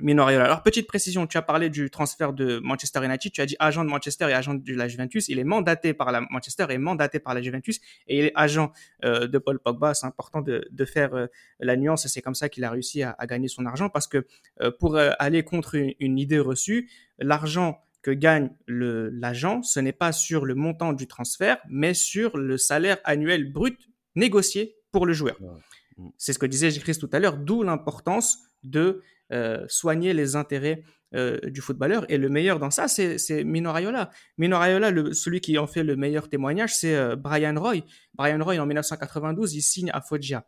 Mino 0.00 0.24
Raiola. 0.24 0.44
Alors, 0.44 0.62
petite 0.62 0.86
précision, 0.86 1.26
tu 1.26 1.36
as 1.36 1.42
parlé 1.42 1.70
du 1.70 1.90
transfert 1.90 2.32
de 2.32 2.58
Manchester 2.58 3.04
United, 3.04 3.32
tu 3.32 3.40
as 3.40 3.46
dit 3.46 3.56
agent 3.58 3.84
de 3.84 3.90
Manchester 3.90 4.28
et 4.28 4.32
agent 4.32 4.54
de 4.54 4.74
la 4.74 4.88
Juventus. 4.88 5.28
Il 5.28 5.38
est 5.38 5.44
mandaté 5.44 5.94
par 5.94 6.12
la 6.12 6.22
Manchester 6.30 6.66
et 6.70 6.78
mandaté 6.78 7.20
par 7.20 7.34
la 7.34 7.42
Juventus 7.42 7.80
et 8.06 8.18
il 8.18 8.24
est 8.26 8.32
agent 8.34 8.72
euh, 9.04 9.26
de 9.26 9.38
Paul 9.38 9.58
Pogba. 9.58 9.94
C'est 9.94 10.06
important 10.06 10.40
de, 10.40 10.66
de 10.70 10.84
faire 10.84 11.14
euh, 11.14 11.26
la 11.58 11.76
nuance 11.76 12.04
et 12.04 12.08
c'est 12.08 12.22
comme 12.22 12.34
ça 12.34 12.48
qu'il 12.48 12.64
a 12.64 12.70
réussi 12.70 13.02
à, 13.02 13.14
à, 13.18 13.26
gagner 13.26 13.48
son 13.48 13.66
argent 13.66 13.88
parce 13.88 14.06
que 14.06 14.26
euh, 14.60 14.70
pour 14.70 14.96
aller 14.96 15.42
contre 15.42 15.74
une, 15.74 15.94
une 15.98 16.18
idée 16.18 16.38
reçue, 16.38 16.90
l'argent 17.18 17.80
que 18.02 18.10
gagne 18.10 18.50
l'agent, 18.66 19.62
ce 19.62 19.80
n'est 19.80 19.92
pas 19.92 20.12
sur 20.12 20.46
le 20.46 20.54
montant 20.54 20.92
du 20.92 21.06
transfert, 21.06 21.58
mais 21.68 21.94
sur 21.94 22.36
le 22.36 22.56
salaire 22.56 22.98
annuel 23.04 23.52
brut 23.52 23.78
négocié 24.16 24.76
pour 24.90 25.06
le 25.06 25.12
joueur. 25.12 25.36
C'est 26.16 26.32
ce 26.32 26.38
que 26.38 26.46
disait 26.46 26.70
J. 26.70 26.80
tout 26.98 27.10
à 27.12 27.18
l'heure, 27.18 27.36
d'où 27.36 27.62
l'importance 27.62 28.38
de 28.62 29.02
soigner 29.68 30.12
les 30.12 30.36
intérêts 30.36 30.82
euh, 31.12 31.40
du 31.42 31.60
footballeur. 31.60 32.06
Et 32.08 32.18
le 32.18 32.28
meilleur 32.28 32.60
dans 32.60 32.70
ça, 32.70 32.86
c'est 32.86 33.42
Mino 33.42 33.72
Raiola. 33.72 34.10
Mino 34.38 34.56
Raiola, 34.56 34.92
le, 34.92 35.12
celui 35.12 35.40
qui 35.40 35.58
en 35.58 35.66
fait 35.66 35.82
le 35.82 35.96
meilleur 35.96 36.28
témoignage, 36.28 36.76
c'est 36.76 36.94
euh, 36.94 37.16
Brian 37.16 37.60
Roy. 37.60 37.78
Brian 38.14 38.38
Roy, 38.40 38.60
en 38.60 38.66
1992, 38.66 39.52
il 39.54 39.62
signe 39.62 39.90
à 39.92 40.02
Foggia. 40.02 40.46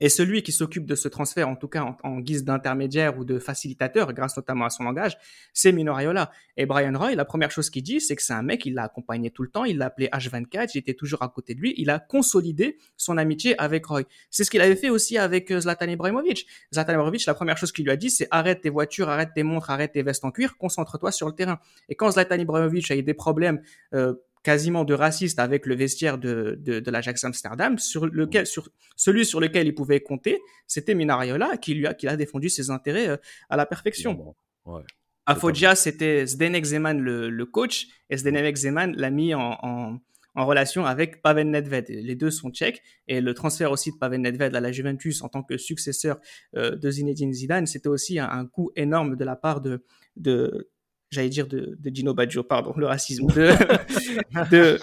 Et 0.00 0.08
celui 0.08 0.42
qui 0.42 0.52
s'occupe 0.52 0.86
de 0.86 0.94
ce 0.94 1.08
transfert, 1.08 1.48
en 1.48 1.56
tout 1.56 1.68
cas 1.68 1.96
en, 2.02 2.20
guise 2.20 2.44
d'intermédiaire 2.44 3.18
ou 3.18 3.24
de 3.24 3.38
facilitateur, 3.38 4.12
grâce 4.12 4.36
notamment 4.36 4.64
à 4.64 4.70
son 4.70 4.84
langage, 4.84 5.16
c'est 5.52 5.72
Mino 5.72 5.94
Raiola. 5.94 6.30
Et 6.56 6.66
Brian 6.66 6.96
Roy, 6.96 7.14
la 7.14 7.24
première 7.24 7.50
chose 7.50 7.70
qu'il 7.70 7.82
dit, 7.82 8.00
c'est 8.00 8.16
que 8.16 8.22
c'est 8.22 8.32
un 8.32 8.42
mec, 8.42 8.64
il 8.66 8.74
l'a 8.74 8.84
accompagné 8.84 9.30
tout 9.30 9.42
le 9.42 9.50
temps, 9.50 9.64
il 9.64 9.78
l'a 9.78 9.86
appelé 9.86 10.08
H24, 10.08 10.70
il 10.74 10.78
était 10.78 10.94
toujours 10.94 11.22
à 11.22 11.28
côté 11.28 11.54
de 11.54 11.60
lui, 11.60 11.74
il 11.76 11.90
a 11.90 11.98
consolidé 11.98 12.78
son 12.96 13.18
amitié 13.18 13.58
avec 13.60 13.86
Roy. 13.86 14.02
C'est 14.30 14.44
ce 14.44 14.50
qu'il 14.50 14.60
avait 14.60 14.76
fait 14.76 14.90
aussi 14.90 15.18
avec 15.18 15.50
euh, 15.50 15.60
Zlatan 15.60 15.88
Ibrahimovic. 15.88 16.46
Zlatan 16.72 16.92
Ibrahimovic, 16.92 17.26
la 17.26 17.34
première 17.34 17.58
chose 17.58 17.72
qu'il 17.72 17.84
lui 17.84 17.92
a 17.92 17.96
dit, 17.96 18.10
c'est 18.10 18.28
arrête 18.30 18.60
tes 18.62 18.70
voitures, 18.70 19.08
arrête 19.08 19.30
tes 19.34 19.42
montres, 19.42 19.70
arrête 19.70 19.92
tes 19.92 20.02
vestes 20.02 20.24
en 20.24 20.30
cuir, 20.30 20.56
concentre-toi 20.56 21.12
sur 21.12 21.26
le 21.26 21.34
terrain. 21.34 21.58
Et 21.88 21.94
quand 21.94 22.10
Zlatan 22.10 22.36
Ibrahimovic 22.36 22.90
a 22.90 22.96
eu 22.96 23.02
des 23.02 23.14
problèmes 23.14 23.60
euh, 23.94 24.14
quasiment 24.46 24.84
de 24.84 24.94
raciste 24.94 25.40
avec 25.40 25.66
le 25.66 25.74
vestiaire 25.74 26.18
de, 26.18 26.56
de, 26.60 26.78
de 26.78 26.90
l'Ajax 26.92 27.24
Amsterdam, 27.24 27.80
sur 27.80 28.06
lequel, 28.06 28.46
sur 28.46 28.68
celui 28.94 29.26
sur 29.26 29.40
lequel 29.40 29.66
il 29.66 29.74
pouvait 29.74 29.98
compter, 29.98 30.40
c'était 30.68 30.94
Minariola 30.94 31.56
qui 31.56 31.74
lui 31.74 31.88
a, 31.88 31.94
qui 31.94 32.06
a 32.06 32.16
défendu 32.16 32.48
ses 32.48 32.70
intérêts 32.70 33.08
euh, 33.08 33.16
à 33.50 33.56
la 33.56 33.66
perfection. 33.66 34.36
Ouais. 34.64 34.82
À 35.26 35.34
Foggia, 35.34 35.74
c'était 35.74 36.24
Zdenek 36.26 36.64
Zeman 36.64 37.00
le, 37.00 37.28
le, 37.28 37.44
coach 37.44 37.88
et 38.08 38.18
Zdenek 38.18 38.54
Zeman 38.54 38.94
l'a 38.94 39.10
mis 39.10 39.34
en, 39.34 39.58
en, 39.62 39.98
en, 40.36 40.46
relation 40.46 40.86
avec 40.86 41.22
Pavel 41.22 41.50
Nedved. 41.50 41.88
Les 41.88 42.14
deux 42.14 42.30
sont 42.30 42.52
tchèques 42.52 42.84
et 43.08 43.20
le 43.20 43.34
transfert 43.34 43.72
aussi 43.72 43.90
de 43.90 43.96
Pavel 43.96 44.20
Nedved 44.20 44.54
à 44.54 44.60
la 44.60 44.70
Juventus 44.70 45.22
en 45.22 45.28
tant 45.28 45.42
que 45.42 45.56
successeur 45.56 46.20
euh, 46.56 46.76
de 46.76 46.88
Zinedine 46.88 47.32
Zidane, 47.32 47.66
c'était 47.66 47.88
aussi 47.88 48.20
un, 48.20 48.30
un 48.30 48.46
coup 48.46 48.70
énorme 48.76 49.16
de 49.16 49.24
la 49.24 49.34
part 49.34 49.60
de, 49.60 49.84
de 50.14 50.70
j'allais 51.10 51.28
dire 51.28 51.46
de, 51.46 51.76
de 51.78 51.94
Gino 51.94 52.14
Baggio, 52.14 52.42
pardon, 52.42 52.72
le 52.76 52.86
racisme, 52.86 53.26
de, 53.26 53.32
de, 54.50 54.78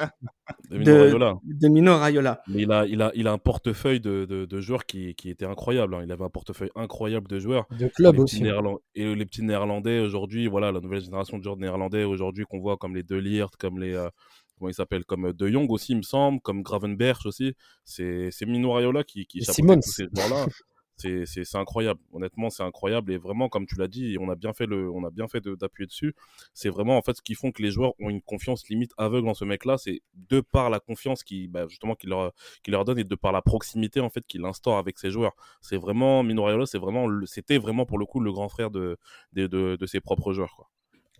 de, 0.69 0.77
Mino 0.77 0.97
Raiola. 0.97 1.39
De 1.43 1.67
Mino 1.67 1.97
Raiola. 1.97 2.41
Mais 2.47 2.63
il 2.63 2.71
a, 2.71 2.85
il 2.85 3.01
a, 3.01 3.11
il 3.15 3.27
a 3.27 3.31
un 3.31 3.37
portefeuille 3.37 3.99
de, 3.99 4.25
de, 4.25 4.45
de 4.45 4.61
joueurs 4.61 4.85
qui, 4.85 5.15
qui 5.15 5.29
était 5.29 5.45
incroyable. 5.45 5.95
Hein. 5.95 6.01
Il 6.03 6.11
avait 6.11 6.23
un 6.23 6.29
portefeuille 6.29 6.71
incroyable 6.75 7.27
de 7.27 7.39
joueurs. 7.39 7.67
De 7.77 7.87
clubs 7.87 8.19
aussi. 8.19 8.41
Néerland... 8.41 8.79
Et 8.95 9.15
les 9.15 9.25
petits 9.25 9.43
néerlandais 9.43 9.99
aujourd'hui, 9.99 10.47
voilà, 10.47 10.71
la 10.71 10.79
nouvelle 10.79 11.01
génération 11.01 11.37
de 11.37 11.43
joueurs 11.43 11.57
néerlandais 11.57 12.03
aujourd'hui 12.03 12.45
qu'on 12.49 12.59
voit 12.59 12.77
comme 12.77 12.95
les 12.95 13.03
De 13.03 13.15
Ligt, 13.15 13.55
comme 13.57 13.79
les. 13.79 13.93
Euh, 13.93 14.09
comment 14.57 14.69
il 14.69 14.73
s'appelle 14.75 15.03
Comme 15.05 15.33
De 15.33 15.47
Jong 15.47 15.69
aussi, 15.69 15.91
il 15.91 15.97
me 15.97 16.03
semble, 16.03 16.39
comme 16.41 16.61
Gravenberch 16.61 17.25
aussi. 17.25 17.53
C'est 17.83 18.31
Mino 18.45 18.71
Raiola 18.71 19.03
qui, 19.03 19.25
qui 19.25 19.43
chapeaute 19.43 19.81
tous 19.81 19.91
ces 19.91 20.07
joueurs-là. 20.15 20.45
c'est 20.97 21.55
incroyable. 21.55 21.99
Honnêtement, 22.11 22.49
c'est 22.49 22.63
incroyable. 22.63 23.11
Et 23.11 23.17
vraiment, 23.17 23.49
comme 23.49 23.65
tu 23.65 23.75
l'as 23.77 23.87
dit, 23.87 24.17
on 24.19 24.29
a 24.29 24.35
bien 24.35 24.53
fait 24.53 24.65
le, 24.65 24.89
on 24.91 25.03
a 25.05 25.09
bien 25.11 25.27
fait 25.27 25.41
d'appuyer 25.47 25.87
dessus. 25.87 26.15
C'est 26.53 26.69
vraiment 26.69 26.97
en 26.97 27.01
fait 27.01 27.15
ce 27.17 27.21
qui 27.21 27.35
font 27.35 27.51
que 27.51 27.61
les 27.61 27.71
joueurs 27.71 27.93
ont 27.99 28.09
une 28.09 28.21
confiance 28.21 28.67
limite 28.69 28.91
aveugle 28.97 29.27
en 29.27 29.33
ce 29.33 29.45
mec-là. 29.45 29.77
C'est 29.77 30.01
de 30.29 30.41
par 30.41 30.69
la 30.69 30.79
confiance 30.79 31.23
qui, 31.23 31.47
bah, 31.47 31.67
justement, 31.67 31.95
qu'il 31.95 32.09
leur, 32.09 32.31
leur 32.67 32.85
donne 32.85 32.99
et 32.99 33.03
de 33.03 33.15
par 33.15 33.31
la 33.31 33.41
proximité 33.41 33.99
en 33.99 34.09
fait 34.09 34.25
qu'il 34.27 34.45
instaure 34.45 34.77
avec 34.77 34.97
ses 34.99 35.09
joueurs. 35.11 35.33
C'est 35.61 35.77
vraiment 35.77 36.23
Mino 36.23 36.43
c'est 36.65 36.77
vraiment, 36.77 37.07
c'était 37.25 37.57
vraiment 37.57 37.85
pour 37.85 37.97
le 37.97 38.05
coup 38.05 38.19
le 38.19 38.31
grand 38.31 38.49
frère 38.49 38.69
de, 38.71 38.97
de, 39.33 39.47
de, 39.47 39.75
de 39.79 39.85
ses 39.85 39.99
propres 40.01 40.33
joueurs, 40.33 40.55
quoi. 40.55 40.69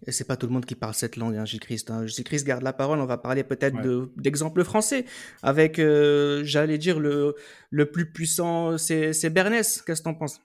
Et 0.06 0.12
c'est 0.12 0.26
pas 0.26 0.36
tout 0.36 0.48
le 0.48 0.54
monde 0.54 0.66
qui 0.66 0.76
parle 0.76 0.94
cette 0.94 1.16
langue, 1.16 1.36
hein, 1.36 1.46
Gilles 1.46 1.60
Christ. 1.60 1.92
Hein. 1.92 2.06
Gilles 2.06 2.24
Christ 2.24 2.46
garde 2.46 2.63
la 2.63 2.74
parole. 2.74 3.00
On 3.00 3.06
va 3.06 3.18
parler 3.18 3.44
peut-être 3.44 3.76
ouais. 3.76 4.08
d'exemples 4.18 4.63
français 4.63 5.06
avec, 5.42 5.80
euh, 5.80 6.44
j'allais 6.44 6.78
dire, 6.78 7.00
le, 7.00 7.36
le 7.70 7.92
plus 7.92 8.12
puissant, 8.12 8.78
c'est 8.78 9.30
Bernès. 9.30 9.82
Qu'est-ce 9.82 10.02
que 10.02 10.06
t'en 10.06 10.13
penses? 10.13 10.42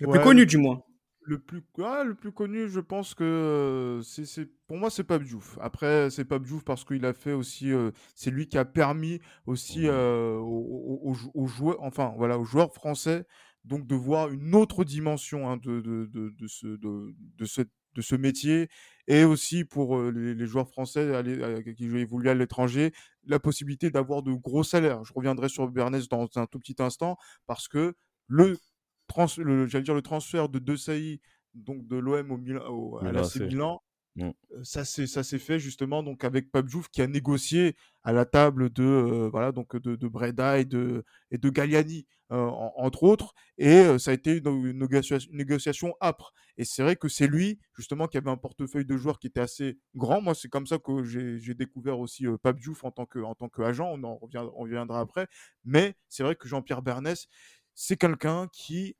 Le 0.00 0.08
ouais, 0.08 0.18
plus 0.18 0.24
connu, 0.24 0.46
du 0.46 0.58
moins. 0.58 0.82
Le 1.22 1.40
plus, 1.40 1.60
ouais, 1.78 2.04
le 2.04 2.14
plus 2.14 2.30
connu, 2.30 2.68
je 2.68 2.78
pense 2.78 3.14
que 3.14 3.24
euh, 3.24 4.02
c'est 4.02 4.48
pour 4.68 4.76
moi, 4.76 4.90
c'est 4.90 5.02
Pape 5.02 5.24
Diouf. 5.24 5.58
Après, 5.60 6.08
c'est 6.10 6.24
Pape 6.24 6.44
Diouf 6.44 6.62
parce 6.62 6.84
qu'il 6.84 7.04
a 7.04 7.12
fait 7.12 7.32
aussi, 7.32 7.72
euh, 7.72 7.90
c'est 8.14 8.30
lui 8.30 8.46
qui 8.46 8.58
a 8.58 8.64
permis 8.64 9.20
aussi 9.44 9.88
euh, 9.88 10.36
aux, 10.36 11.00
aux, 11.02 11.16
aux, 11.34 11.46
joueurs, 11.46 11.82
enfin 11.82 12.14
voilà, 12.16 12.38
aux 12.38 12.44
joueurs 12.44 12.72
français, 12.72 13.26
donc 13.64 13.88
de 13.88 13.96
voir 13.96 14.30
une 14.30 14.54
autre 14.54 14.84
dimension 14.84 15.50
hein, 15.50 15.56
de, 15.56 15.80
de, 15.80 16.06
de, 16.06 16.30
de, 16.30 16.46
ce, 16.46 16.66
de, 16.68 17.12
de 17.18 17.44
cette 17.44 17.72
de 17.96 18.02
ce 18.02 18.14
métier 18.14 18.68
et 19.08 19.24
aussi 19.24 19.64
pour 19.64 20.00
les, 20.02 20.34
les 20.34 20.46
joueurs 20.46 20.68
français 20.68 21.14
aller, 21.14 21.74
qui 21.74 21.84
évoluent 21.84 22.28
à 22.28 22.34
l'étranger, 22.34 22.92
la 23.24 23.38
possibilité 23.38 23.90
d'avoir 23.90 24.22
de 24.22 24.32
gros 24.32 24.64
salaires. 24.64 25.04
Je 25.04 25.12
reviendrai 25.14 25.48
sur 25.48 25.66
Bernès 25.68 26.08
dans 26.08 26.28
un 26.36 26.46
tout 26.46 26.58
petit 26.58 26.76
instant 26.78 27.16
parce 27.46 27.68
que 27.68 27.94
le, 28.26 28.58
trans, 29.06 29.26
le 29.38 29.66
j'allais 29.66 29.84
dire 29.84 29.94
le 29.94 30.02
transfert 30.02 30.48
de 30.48 30.58
De 30.58 30.76
Sailly, 30.76 31.20
donc 31.54 31.86
de 31.86 31.96
l'OM 31.96 32.30
au, 32.68 32.98
à 32.98 33.12
l'AC 33.12 33.36
Milan, 33.36 33.80
Mmh. 34.16 34.30
Ça 34.62 34.86
s'est 34.86 35.06
ça 35.06 35.22
s'est 35.22 35.38
fait 35.38 35.58
justement 35.58 36.02
donc 36.02 36.24
avec 36.24 36.50
Pape 36.50 36.66
Diouf 36.66 36.88
qui 36.88 37.02
a 37.02 37.06
négocié 37.06 37.76
à 38.02 38.14
la 38.14 38.24
table 38.24 38.70
de 38.70 38.82
euh, 38.82 39.28
voilà 39.30 39.52
donc 39.52 39.76
de, 39.76 39.94
de, 39.94 40.08
Breda 40.08 40.58
et 40.58 40.64
de 40.64 41.04
et 41.30 41.36
de 41.36 41.50
Galliani 41.50 42.06
en, 42.30 42.72
entre 42.76 43.04
autres 43.04 43.34
et 43.58 43.68
euh, 43.68 43.98
ça 43.98 44.10
a 44.10 44.14
été 44.14 44.36
une, 44.36 44.66
une, 44.66 44.78
négociation, 44.78 45.30
une 45.30 45.38
négociation 45.38 45.94
âpre. 46.00 46.32
Et 46.56 46.64
c'est 46.64 46.82
vrai 46.82 46.96
que 46.96 47.08
c'est 47.08 47.26
lui 47.26 47.58
justement 47.76 48.08
qui 48.08 48.16
avait 48.16 48.30
un 48.30 48.36
portefeuille 48.36 48.84
de 48.84 48.96
joueurs 48.96 49.18
qui 49.18 49.26
était 49.26 49.40
assez 49.40 49.78
grand. 49.94 50.20
Moi 50.20 50.34
c'est 50.34 50.48
comme 50.48 50.66
ça 50.66 50.78
que 50.78 51.04
j'ai 51.04 51.54
découvert 51.54 51.98
aussi 51.98 52.26
Pape 52.42 52.58
Diouf 52.58 52.84
en 52.84 52.90
tant 52.90 53.06
que 53.06 53.18
en 53.20 53.34
tant 53.34 53.48
qu'agent. 53.48 53.88
On 53.92 54.02
en 54.04 54.16
revient, 54.16 54.44
on 54.54 54.62
reviendra 54.62 55.00
après. 55.00 55.28
Mais 55.64 55.94
c'est 56.08 56.22
vrai 56.22 56.36
que 56.36 56.48
Jean-Pierre 56.48 56.82
Bernès 56.82 57.28
c'est 57.74 57.96
quelqu'un 57.96 58.48
qui 58.52 58.96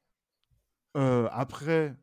après 0.94 1.94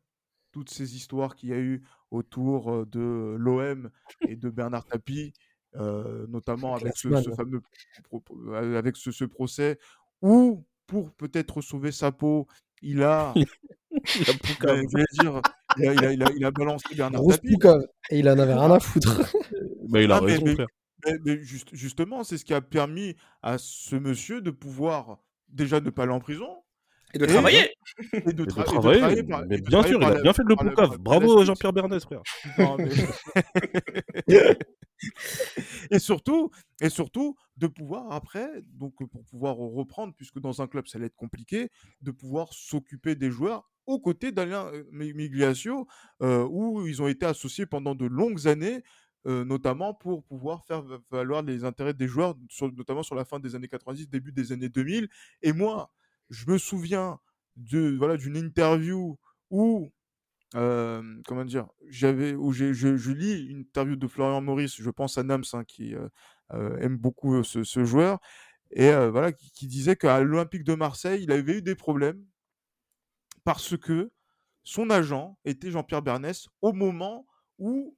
toutes 0.52 0.70
ces 0.70 0.96
histoires 0.96 1.36
qu'il 1.36 1.50
y 1.50 1.54
a 1.54 1.60
eu 1.60 1.84
autour 2.12 2.86
de 2.86 3.36
l'OM 3.40 3.90
et 4.22 4.36
de 4.36 4.50
Bernard 4.52 4.86
Tapie, 4.86 5.34
euh, 5.76 6.28
notamment 6.28 6.76
avec 6.76 6.96
ce, 6.96 7.10
ce, 7.22 7.32
fameux 7.32 7.62
avec 8.54 8.96
ce, 8.96 9.12
ce, 9.12 9.26
procès 9.26 9.80
où 10.22 10.64
pour 10.88 11.12
peut-être 11.12 11.62
sauver 11.62 11.92
sa 11.92 12.12
peau, 12.12 12.48
il 12.82 13.04
a 13.04 13.34
il 14.16 14.30
a, 14.30 14.76
dire, 15.22 15.42
il 15.78 15.88
a, 15.88 15.94
il 15.94 16.06
a, 16.06 16.14
il 16.14 16.24
a, 16.24 16.32
il 16.36 16.46
a 16.46 16.52
balancé 16.52 16.96
Bernard 16.96 17.22
Grosse 17.22 17.42
Tapie. 17.42 17.58
Et 18.10 18.20
il 18.20 18.30
en 18.30 18.38
avait 18.40 18.54
rien 18.54 18.72
à 18.72 18.80
foutre. 18.82 19.22
mais 19.90 20.04
il 20.04 20.12
a 20.12 20.18
ah, 20.18 20.20
raison, 20.20 20.44
mais, 20.46 20.56
mais, 21.06 21.18
mais 21.26 21.44
juste, 21.44 21.70
justement, 21.74 22.24
c'est 22.24 22.38
ce 22.38 22.46
qui 22.46 22.54
a 22.54 22.62
permis 22.62 23.16
à 23.42 23.58
ce 23.58 23.96
monsieur 23.96 24.42
de 24.42 24.52
pouvoir 24.52 25.20
déjà 25.50 25.80
ne 25.80 25.90
pas 25.90 26.04
aller 26.04 26.14
en 26.14 26.20
prison, 26.20 26.64
et 27.14 27.20
de 27.20 27.26
travailler. 27.28 27.70
Et 28.12 28.34
de, 28.34 28.46
tra 28.46 28.62
et 28.62 28.66
de 28.66 28.72
travailler. 28.72 28.98
Et 28.98 29.02
de 29.02 29.02
travailler 29.02 29.24
par, 29.24 29.46
mais 29.46 29.62
bien 29.62 29.84
sûr, 29.84 30.02
il 30.02 30.06
a 30.06 30.22
bien 30.22 30.34
fait 30.34 30.44
de 30.44 30.50
le 30.50 30.56
poucave. 30.56 30.98
Bravo 30.98 31.46
Jean-Pierre 31.46 31.74
Bernès, 31.74 32.04
frère. 32.04 32.24
Non, 32.58 32.78
mais... 32.78 32.90
et 35.92 36.00
surtout, 36.00 36.52
et 36.82 36.90
surtout, 36.90 37.36
de 37.58 37.68
pouvoir 37.68 38.12
après, 38.12 38.50
donc 38.74 38.96
pour 39.10 39.24
pouvoir 39.26 39.56
reprendre, 39.56 40.14
puisque 40.16 40.40
dans 40.40 40.62
un 40.62 40.68
club 40.68 40.88
ça 40.88 40.98
allait 40.98 41.08
être 41.08 41.16
compliqué, 41.16 41.70
de 42.02 42.12
pouvoir 42.12 42.54
s'occuper 42.54 43.16
des 43.16 43.32
joueurs 43.32 43.70
aux 43.86 44.00
côtés 44.00 44.32
d'Alain 44.32 44.72
Migliaccio, 44.92 45.88
euh, 46.22 46.48
où 46.50 46.88
ils 46.88 47.02
ont 47.02 47.08
été 47.08 47.26
associés 47.26 47.66
pendant 47.66 47.96
de 47.96 48.06
longues 48.06 48.48
années 48.48 48.84
notamment 49.26 49.94
pour 49.94 50.26
pouvoir 50.26 50.66
faire 50.66 50.84
valoir 51.10 51.44
les 51.44 51.64
intérêts 51.64 51.94
des 51.94 52.10
joueurs, 52.10 52.36
notamment 52.76 53.04
sur 53.04 53.16
la 53.16 53.24
fin 53.24 53.40
des 53.40 53.56
années 53.56 53.70
90, 53.70 54.10
début 54.10 54.34
des 54.34 54.52
années 54.52 54.68
2000. 54.68 55.08
Et 55.42 55.54
moi, 55.54 55.94
je 56.30 56.46
me 56.50 56.58
souviens 56.58 57.20
de 57.56 57.96
voilà 57.98 58.18
d'une 58.18 58.36
interview 58.36 59.18
où 59.50 59.92
comment 60.54 61.46
dire, 61.46 61.68
j'avais 61.88 62.34
où 62.34 62.52
je, 62.52 62.74
je, 62.74 63.12
lis 63.12 63.48
une 63.48 63.62
interview 63.62 63.96
de 63.96 64.08
Florian 64.08 64.42
Maurice, 64.42 64.76
je 64.80 64.90
pense 64.90 65.18
à 65.18 65.24
Nams 65.24 65.44
hein, 65.54 65.64
qui 65.64 65.96
aime 66.52 66.98
beaucoup 66.98 67.44
ce, 67.44 67.84
joueur, 67.84 68.20
et 68.72 68.92
voilà 68.92 69.32
qui, 69.32 69.52
qui 69.52 69.68
disait 69.68 69.96
qu'à 69.96 70.22
l'Olympique 70.22 70.64
de 70.64 70.76
Marseille, 70.76 71.24
il 71.24 71.32
avait 71.32 71.58
eu 71.58 71.62
des 71.62 71.76
problèmes 71.76 72.24
parce 73.44 73.78
que 73.78 74.12
son 74.64 74.90
agent 74.90 75.38
était 75.46 75.72
Jean-Pierre 75.72 76.02
Bernès 76.02 76.48
au 76.62 76.74
moment 76.74 77.26
où 77.60 77.98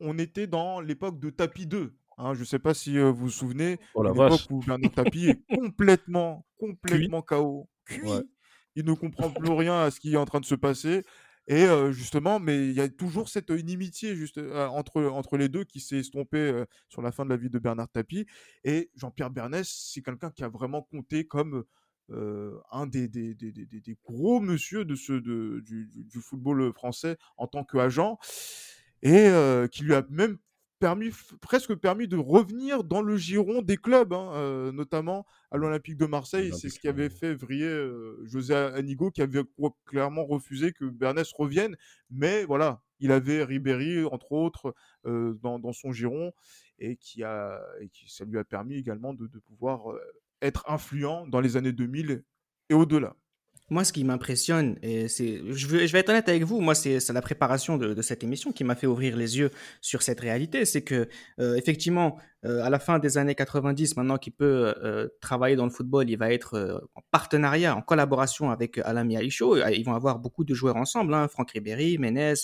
on 0.00 0.18
était 0.18 0.46
dans 0.46 0.80
l'époque 0.80 1.18
de 1.18 1.30
Tapis 1.30 1.66
2. 1.66 1.94
Hein, 2.18 2.34
je 2.34 2.40
ne 2.40 2.44
sais 2.44 2.58
pas 2.58 2.74
si 2.74 2.98
vous 2.98 3.14
vous 3.14 3.30
souvenez, 3.30 3.78
oh 3.94 4.02
l'époque 4.02 4.40
où 4.50 4.60
Bernard 4.60 4.92
Tapie 4.94 5.28
est 5.28 5.42
complètement, 5.54 6.46
complètement 6.58 7.22
KO, 7.22 7.68
Il 8.74 8.84
ne 8.84 8.92
comprend 8.92 9.30
plus 9.30 9.52
rien 9.52 9.80
à 9.80 9.90
ce 9.90 10.00
qui 10.00 10.14
est 10.14 10.18
en 10.18 10.26
train 10.26 10.40
de 10.40 10.44
se 10.44 10.54
passer. 10.54 11.04
Et 11.48 11.66
justement, 11.90 12.38
mais 12.38 12.68
il 12.68 12.74
y 12.74 12.80
a 12.80 12.88
toujours 12.88 13.28
cette 13.28 13.50
inimitié 13.50 14.16
entre, 14.54 15.02
entre 15.02 15.36
les 15.36 15.48
deux 15.48 15.64
qui 15.64 15.80
s'est 15.80 15.98
estompée 15.98 16.64
sur 16.88 17.02
la 17.02 17.10
fin 17.10 17.24
de 17.24 17.30
la 17.30 17.36
vie 17.36 17.50
de 17.50 17.58
Bernard 17.58 17.88
Tapie. 17.88 18.26
Et 18.64 18.90
Jean-Pierre 18.94 19.30
Bernès, 19.30 19.68
c'est 19.68 20.02
quelqu'un 20.02 20.30
qui 20.30 20.44
a 20.44 20.48
vraiment 20.48 20.82
compté 20.82 21.26
comme 21.26 21.64
un 22.08 22.86
des, 22.86 23.08
des, 23.08 23.34
des, 23.34 23.52
des, 23.52 23.98
gros 24.04 24.40
monsieur 24.40 24.84
de 24.84 24.94
ce, 24.94 25.12
de, 25.14 25.60
du, 25.64 25.90
du, 25.92 26.20
football 26.20 26.72
français 26.74 27.16
en 27.36 27.46
tant 27.46 27.64
qu'agent 27.64 28.18
et 29.02 29.28
qui 29.72 29.82
lui 29.82 29.94
a 29.94 30.04
même 30.10 30.38
permis, 30.82 31.10
presque 31.40 31.76
permis 31.76 32.08
de 32.08 32.16
revenir 32.16 32.82
dans 32.82 33.02
le 33.02 33.16
giron 33.16 33.62
des 33.62 33.76
clubs, 33.76 34.12
hein, 34.12 34.72
notamment 34.72 35.24
à 35.52 35.56
l'Olympique 35.56 35.96
de 35.96 36.06
Marseille. 36.06 36.50
C'est 36.52 36.70
ce 36.70 36.80
qui 36.80 36.88
avait 36.88 37.08
fait 37.08 37.34
vriller 37.34 37.88
José 38.24 38.52
Anigo, 38.52 39.12
qui 39.12 39.22
avait 39.22 39.44
clairement 39.86 40.24
refusé 40.24 40.72
que 40.72 40.84
Bernès 40.84 41.32
revienne. 41.38 41.76
Mais 42.10 42.44
voilà, 42.44 42.82
il 42.98 43.12
avait 43.12 43.44
Ribéry, 43.44 44.04
entre 44.06 44.32
autres, 44.32 44.74
dans, 45.04 45.60
dans, 45.60 45.72
son 45.72 45.92
giron, 45.92 46.32
et 46.80 46.96
qui 46.96 47.22
a, 47.22 47.62
et 47.80 47.88
qui, 47.88 48.12
ça 48.12 48.24
lui 48.24 48.36
a 48.38 48.42
permis 48.42 48.74
également 48.74 49.14
de, 49.14 49.28
de 49.28 49.38
pouvoir 49.38 49.82
être 50.40 50.68
influent 50.68 51.28
dans 51.28 51.40
les 51.40 51.56
années 51.56 51.72
2000 51.72 52.24
et 52.70 52.74
au-delà. 52.74 53.14
Moi, 53.72 53.84
ce 53.84 53.92
qui 53.94 54.04
m'impressionne, 54.04 54.76
et 54.82 55.08
je, 55.08 55.66
vais, 55.66 55.98
être 55.98 56.10
honnête 56.10 56.28
avec 56.28 56.42
vous, 56.42 56.60
moi, 56.60 56.74
c'est, 56.74 56.98
la 57.08 57.22
préparation 57.22 57.78
de, 57.78 58.02
cette 58.02 58.22
émission 58.22 58.52
qui 58.52 58.64
m'a 58.64 58.74
fait 58.74 58.86
ouvrir 58.86 59.16
les 59.16 59.38
yeux 59.38 59.50
sur 59.80 60.02
cette 60.02 60.20
réalité. 60.20 60.66
C'est 60.66 60.82
que, 60.82 61.08
euh, 61.40 61.54
effectivement, 61.54 62.18
euh, 62.44 62.62
à 62.62 62.68
la 62.68 62.78
fin 62.78 62.98
des 62.98 63.16
années 63.16 63.34
90, 63.34 63.96
maintenant 63.96 64.18
qu'il 64.18 64.34
peut 64.34 64.74
euh, 64.84 65.08
travailler 65.22 65.56
dans 65.56 65.64
le 65.64 65.70
football, 65.70 66.10
il 66.10 66.18
va 66.18 66.30
être 66.34 66.86
en 66.94 67.00
partenariat, 67.10 67.74
en 67.74 67.80
collaboration 67.80 68.50
avec 68.50 68.76
Alain 68.76 69.04
Mialicho. 69.04 69.56
Ils 69.56 69.84
vont 69.84 69.94
avoir 69.94 70.18
beaucoup 70.18 70.44
de 70.44 70.52
joueurs 70.52 70.76
ensemble, 70.76 71.14
hein, 71.14 71.26
Franck 71.28 71.52
Ribéry, 71.52 71.96
Menez, 71.96 72.34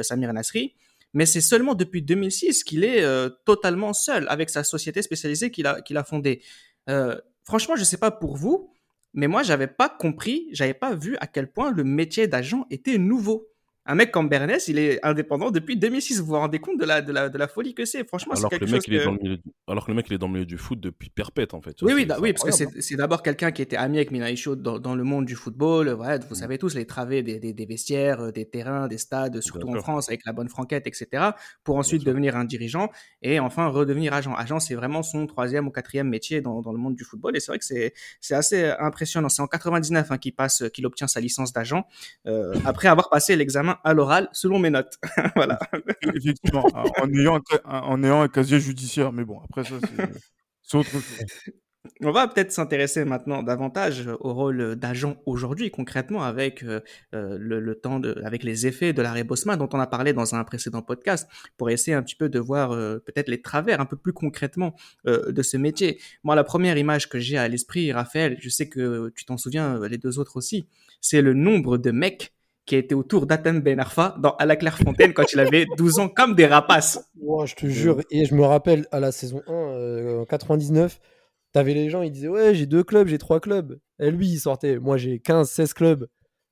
Samir 0.00 0.32
Nasri. 0.32 0.76
Mais 1.12 1.26
c'est 1.26 1.42
seulement 1.42 1.74
depuis 1.74 2.00
2006 2.00 2.64
qu'il 2.64 2.84
est 2.84 3.04
totalement 3.44 3.92
seul 3.92 4.26
avec 4.30 4.48
sa 4.48 4.64
société 4.64 5.02
spécialisée 5.02 5.50
qu'il 5.50 5.66
a 5.66 6.04
fondée. 6.04 6.40
franchement, 7.44 7.76
je 7.76 7.80
ne 7.80 7.84
sais 7.84 7.98
pas 7.98 8.10
pour 8.10 8.38
vous, 8.38 8.72
mais 9.12 9.26
moi, 9.26 9.42
j'avais 9.42 9.66
pas 9.66 9.88
compris, 9.88 10.48
j'avais 10.52 10.74
pas 10.74 10.94
vu 10.94 11.16
à 11.20 11.26
quel 11.26 11.50
point 11.50 11.70
le 11.70 11.84
métier 11.84 12.28
d'agent 12.28 12.66
était 12.70 12.98
nouveau 12.98 13.48
un 13.90 13.96
mec 13.96 14.12
comme 14.12 14.28
Bernès, 14.28 14.68
il 14.68 14.78
est 14.78 15.04
indépendant 15.04 15.50
depuis 15.50 15.76
2006. 15.76 16.20
Vous 16.20 16.26
vous 16.26 16.34
rendez 16.34 16.60
compte 16.60 16.78
de 16.78 16.84
la, 16.84 17.02
de 17.02 17.12
la, 17.12 17.28
de 17.28 17.36
la 17.36 17.48
folie 17.48 17.74
que 17.74 17.84
c'est 17.84 18.06
Franchement, 18.06 18.36
c'est 18.36 18.48
quelque 18.48 18.66
chose 18.66 18.84
que... 18.84 19.38
Alors 19.66 19.84
que 19.84 19.90
le 19.90 19.96
mec, 19.96 20.06
il 20.08 20.14
est 20.14 20.18
dans 20.18 20.28
le 20.28 20.34
milieu 20.34 20.46
du 20.46 20.58
foot 20.58 20.78
depuis 20.78 21.10
perpète, 21.10 21.54
en 21.54 21.60
fait. 21.60 21.74
oui, 21.82 21.92
oui, 21.94 22.06
oui 22.20 22.32
parce 22.32 22.56
que 22.56 22.80
c'est 22.80 22.94
d'abord 22.94 23.22
quelqu'un 23.24 23.50
qui 23.50 23.62
était 23.62 23.76
ami 23.76 23.96
avec 23.96 24.12
Minaïcho 24.12 24.54
dans, 24.54 24.78
dans 24.78 24.94
le 24.94 25.02
monde 25.02 25.24
du 25.24 25.34
football. 25.34 25.88
Ouais, 25.88 26.20
vous 26.20 26.34
mm. 26.34 26.38
savez 26.38 26.58
tous 26.58 26.76
les 26.76 26.86
travées 26.86 27.24
des, 27.24 27.40
des, 27.40 27.66
vestiaires, 27.66 28.20
euh, 28.20 28.30
des 28.30 28.48
terrains, 28.48 28.86
des 28.86 28.98
stades, 28.98 29.40
surtout 29.40 29.68
en 29.68 29.80
France, 29.80 30.08
avec 30.08 30.20
la 30.24 30.32
bonne 30.32 30.48
franquette, 30.48 30.86
etc. 30.86 31.30
Pour 31.64 31.76
ensuite 31.76 32.04
devenir 32.04 32.36
un 32.36 32.44
dirigeant 32.44 32.90
et 33.22 33.40
enfin 33.40 33.66
redevenir 33.66 34.14
agent. 34.14 34.34
Agent, 34.36 34.60
c'est 34.60 34.76
vraiment 34.76 35.02
son 35.02 35.26
troisième 35.26 35.66
ou 35.66 35.70
quatrième 35.72 36.08
métier 36.08 36.40
dans, 36.40 36.62
dans 36.62 36.72
le 36.72 36.78
monde 36.78 36.94
du 36.94 37.02
football. 37.02 37.36
Et 37.36 37.40
c'est 37.40 37.50
vrai 37.50 37.58
que 37.58 37.64
c'est 37.64 38.34
assez 38.34 38.66
impressionnant. 38.78 39.28
C'est 39.28 39.42
en 39.42 39.48
99 39.48 40.12
hein, 40.12 40.18
qu'il 40.18 40.32
passe, 40.32 40.62
qu'il 40.72 40.86
obtient 40.86 41.08
sa 41.08 41.18
licence 41.18 41.52
d'agent 41.52 41.88
euh, 42.28 42.54
après 42.64 42.86
avoir 42.86 43.10
passé 43.10 43.34
l'examen 43.34 43.79
à 43.84 43.94
l'oral 43.94 44.28
selon 44.32 44.58
mes 44.58 44.70
notes. 44.70 44.98
voilà. 45.36 45.58
Effectivement, 46.14 46.66
en 46.74 47.12
ayant, 47.12 47.40
un, 47.64 47.78
en 47.80 48.02
ayant 48.02 48.22
un 48.22 48.28
casier 48.28 48.60
judiciaire, 48.60 49.12
mais 49.12 49.24
bon, 49.24 49.40
après 49.44 49.64
ça, 49.64 49.76
c'est 50.62 50.76
autre 50.76 50.90
chose. 50.90 51.04
On 52.02 52.12
va 52.12 52.28
peut-être 52.28 52.52
s'intéresser 52.52 53.06
maintenant 53.06 53.42
davantage 53.42 54.06
au 54.20 54.34
rôle 54.34 54.76
d'agent 54.76 55.16
aujourd'hui, 55.24 55.70
concrètement, 55.70 56.22
avec 56.22 56.62
euh, 56.62 56.80
euh, 57.14 57.38
le, 57.38 57.74
temps, 57.74 58.00
de, 58.00 58.20
avec 58.24 58.42
les 58.42 58.66
effets 58.66 58.92
de 58.92 59.00
l'arrêt 59.00 59.24
Bosman 59.24 59.58
dont 59.58 59.68
on 59.72 59.80
a 59.80 59.86
parlé 59.86 60.12
dans 60.12 60.34
un 60.34 60.44
précédent 60.44 60.82
podcast, 60.82 61.26
pour 61.56 61.70
essayer 61.70 61.94
un 61.94 62.02
petit 62.02 62.16
peu 62.16 62.28
de 62.28 62.38
voir 62.38 62.72
euh, 62.72 62.98
peut-être 62.98 63.28
les 63.28 63.40
travers 63.40 63.80
un 63.80 63.86
peu 63.86 63.96
plus 63.96 64.12
concrètement 64.12 64.74
de 65.04 65.42
ce 65.42 65.56
métier. 65.56 66.00
Moi, 66.22 66.34
la 66.34 66.44
première 66.44 66.76
image 66.76 67.08
que 67.08 67.18
j'ai 67.18 67.38
à 67.38 67.48
l'esprit, 67.48 67.92
Raphaël, 67.92 68.36
je 68.40 68.48
sais 68.50 68.68
que 68.68 69.10
tu 69.16 69.24
t'en 69.24 69.38
souviens, 69.38 69.80
les 69.88 69.98
deux 69.98 70.18
autres 70.18 70.36
aussi, 70.36 70.66
c'est 71.00 71.22
le 71.22 71.32
nombre 71.32 71.78
de 71.78 71.90
mecs 71.90 72.34
qui 72.70 72.76
a 72.76 72.78
été 72.78 72.94
autour 72.94 73.26
d'Atem 73.26 73.60
Ben 73.60 73.80
Arfa 73.80 74.14
dans 74.20 74.36
À 74.36 74.46
la 74.46 74.54
Clairefontaine 74.54 75.12
quand 75.12 75.32
il 75.32 75.40
avait 75.40 75.66
12 75.76 75.98
ans, 75.98 76.08
comme 76.08 76.36
des 76.36 76.46
rapaces. 76.46 77.04
je 77.16 77.54
te 77.56 77.66
jure, 77.66 78.00
et 78.12 78.24
je 78.24 78.34
me 78.36 78.44
rappelle 78.44 78.86
à 78.92 79.00
la 79.00 79.10
saison 79.10 79.42
1, 79.48 79.52
euh, 79.52 80.20
en 80.20 80.24
99, 80.24 81.00
t'avais 81.52 81.74
les 81.74 81.90
gens, 81.90 82.02
ils 82.02 82.12
disaient 82.12 82.28
Ouais, 82.28 82.54
j'ai 82.54 82.66
deux 82.66 82.84
clubs, 82.84 83.08
j'ai 83.08 83.18
trois 83.18 83.40
clubs. 83.40 83.80
Et 83.98 84.12
lui, 84.12 84.28
il 84.28 84.38
sortait 84.38 84.78
Moi, 84.78 84.98
j'ai 84.98 85.18
15, 85.18 85.50
16 85.50 85.72
clubs. 85.72 86.06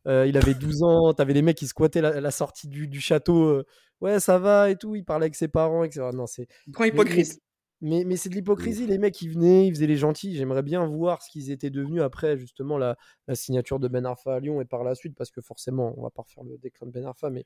Euh, 0.09 0.27
il 0.27 0.37
avait 0.37 0.55
12 0.55 0.83
ans, 0.83 1.13
t'avais 1.15 1.35
les 1.35 1.43
mecs 1.43 1.57
qui 1.57 1.69
squattaient 1.69 2.01
la, 2.01 2.31
sortie 2.33 2.67
du, 2.67 2.89
du 2.89 3.01
château. 3.01 3.45
Euh, 3.45 3.67
ouais, 4.01 4.19
ça 4.19 4.41
va 4.41 4.71
et 4.71 4.77
tout. 4.77 4.97
Il 4.97 5.05
parlait 5.05 5.27
avec 5.27 5.37
ses 5.37 5.47
parents, 5.47 5.85
etc. 5.85 6.09
Non, 6.13 6.27
c'est. 6.27 6.49
Grand 6.69 6.85
hypocrite. 6.85 7.39
Mais, 7.81 8.03
mais 8.05 8.17
c'est 8.17 8.29
de 8.29 8.35
l'hypocrisie, 8.35 8.87
les 8.87 8.99
mecs 8.99 9.15
qui 9.15 9.29
venaient, 9.29 9.69
ils 9.69 9.71
faisaient 9.73 9.87
les 9.87 9.97
gentils. 9.97 10.35
J'aimerais 10.35 10.63
bien 10.63 10.85
voir 10.87 11.23
ce 11.23 11.31
qu'ils 11.31 11.53
étaient 11.53 11.71
devenus 11.71 12.03
après 12.03 12.37
justement 12.37 12.77
la, 12.77 12.97
la, 13.29 13.37
signature 13.37 13.79
de 13.79 13.87
Ben 13.87 14.05
Arfa 14.05 14.35
à 14.35 14.41
Lyon 14.41 14.61
et 14.61 14.65
par 14.65 14.83
la 14.83 14.97
suite, 14.97 15.15
parce 15.15 15.31
que 15.31 15.41
forcément, 15.41 15.95
on 15.97 16.03
va 16.03 16.11
pas 16.11 16.23
refaire 16.23 16.43
le 16.43 16.59
déclin 16.59 16.89
de 16.89 16.93
Ben 16.93 17.05
Arfa, 17.05 17.31
mais, 17.31 17.45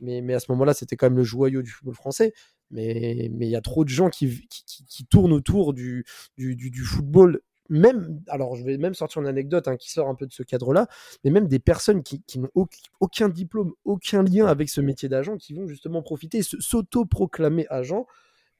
mais, 0.00 0.22
mais 0.22 0.32
à 0.32 0.40
ce 0.40 0.50
moment-là, 0.52 0.72
c'était 0.72 0.96
quand 0.96 1.06
même 1.06 1.18
le 1.18 1.24
joyau 1.24 1.60
du 1.60 1.70
football 1.70 1.94
français. 1.94 2.32
Mais 2.70 3.28
il 3.28 3.48
y 3.48 3.56
a 3.56 3.60
trop 3.60 3.84
de 3.84 3.90
gens 3.90 4.08
qui, 4.08 4.48
qui, 4.48 4.84
qui, 4.86 5.04
tournent 5.04 5.32
autour 5.32 5.74
du, 5.74 6.04
du, 6.38 6.56
du, 6.56 6.82
football 6.82 7.40
même, 7.68 8.20
alors 8.28 8.56
je 8.56 8.64
vais 8.64 8.78
même 8.78 8.94
sortir 8.94 9.22
une 9.22 9.28
anecdote 9.28 9.68
hein, 9.68 9.76
qui 9.76 9.90
sort 9.90 10.08
un 10.08 10.14
peu 10.14 10.26
de 10.26 10.32
ce 10.32 10.42
cadre-là, 10.42 10.86
mais 11.24 11.30
même 11.30 11.46
des 11.46 11.58
personnes 11.58 12.02
qui, 12.02 12.22
qui 12.22 12.38
n'ont 12.38 12.50
aucun 13.00 13.28
diplôme, 13.28 13.72
aucun 13.84 14.22
lien 14.22 14.46
avec 14.46 14.68
ce 14.68 14.80
métier 14.80 15.08
d'agent, 15.08 15.36
qui 15.36 15.54
vont 15.54 15.66
justement 15.66 16.02
profiter, 16.02 16.42
s'auto-proclamer 16.42 17.66
agent 17.70 18.06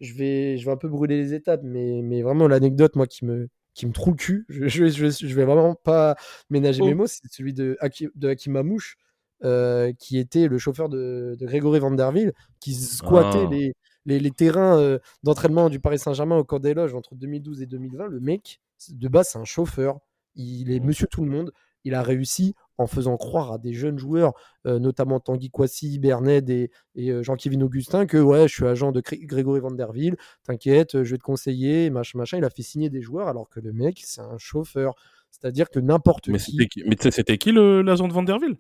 je 0.01 0.15
vais, 0.15 0.59
je 0.59 0.65
vais 0.65 0.73
un 0.73 0.77
peu 0.77 0.89
brûler 0.89 1.17
les 1.17 1.35
étapes, 1.35 1.61
mais, 1.63 2.01
mais 2.03 2.23
vraiment 2.23 2.49
l'anecdote, 2.49 2.97
moi, 2.97 3.07
qui 3.07 3.25
me, 3.25 3.49
qui 3.75 3.87
me 3.87 3.93
trouve 3.93 4.15
le 4.15 4.19
cul, 4.19 4.47
je, 4.49 4.69
je, 4.69 4.87
je, 4.89 5.35
vais 5.35 5.45
vraiment 5.45 5.75
pas 5.75 6.17
ménager 6.51 6.83
mes 6.83 6.93
oh. 6.93 6.97
mots, 6.97 7.07
c'est 7.07 7.21
celui 7.31 7.55
de, 7.55 7.77
de 8.15 8.29
Hakim 8.29 8.57
Amouche, 8.57 8.97
euh, 9.45 9.93
qui 9.99 10.19
était 10.19 10.49
le 10.49 10.59
chauffeur 10.59 10.89
de, 10.89 11.37
de 11.39 11.47
Grégory 11.47 11.81
Vanderville, 11.81 12.33
qui 12.61 12.75
squattait 12.75 13.45
ah. 13.47 13.51
les, 13.51 13.75
les, 14.07 14.21
les, 14.21 14.31
terrains 14.31 14.79
euh, 14.79 14.99
d'entraînement 15.23 15.71
du 15.71 15.81
Paris 15.81 15.99
Saint-Germain 15.99 16.37
au 16.37 16.45
cours 16.45 16.61
des 16.61 16.75
loges 16.75 16.95
entre 16.95 17.15
2012 17.15 17.63
et 17.63 17.67
2020. 17.67 18.07
Le 18.07 18.21
mec, 18.21 18.61
de 18.91 19.09
base, 19.09 19.31
c'est 19.33 19.39
un 19.39 19.45
chauffeur. 19.45 19.99
Il 20.37 20.71
est 20.71 20.81
monsieur 20.81 21.07
tout 21.07 21.25
le 21.25 21.31
monde. 21.31 21.53
Il 21.85 21.95
a 21.95 22.03
réussi 22.03 22.55
en 22.79 22.87
faisant 22.87 23.17
croire 23.17 23.53
à 23.53 23.59
des 23.59 23.73
jeunes 23.73 23.99
joueurs, 23.99 24.33
euh, 24.67 24.79
notamment 24.79 25.21
Tanguy 25.21 25.51
Kouassi, 25.51 25.99
Bernet 25.99 26.49
et, 26.51 26.71
et 26.95 27.23
Jean-Kévin 27.23 27.61
Augustin, 27.61 28.07
que 28.07 28.19
ouais, 28.19 28.49
je 28.49 28.55
suis 28.55 28.67
agent 28.67 28.93
de 28.93 29.01
Grégory 29.01 29.61
Vanderville, 29.61 30.17
t'inquiète, 30.45 31.03
je 31.03 31.11
vais 31.11 31.19
te 31.19 31.23
conseiller, 31.23 31.91
machin, 31.91 32.19
machin. 32.19 32.39
Il 32.39 32.45
a 32.45 32.51
fait 32.51 32.63
signer 32.63 32.91
des 32.91 33.01
joueurs 33.01 33.29
alors 33.29 33.49
que 33.49 33.61
le 33.61 33.73
mec, 33.73 34.01
c'est 34.05 34.21
un 34.21 34.39
chauffeur. 34.39 34.95
C'est-à-dire 35.35 35.69
que 35.69 35.81
n'importe 35.81 36.25
qui. 36.39 36.57
Mais 36.87 36.97
c'était 37.11 37.39
qui 37.39 37.53
l'agent 37.53 38.07
de 38.07 38.13
Vanderville 38.13 38.57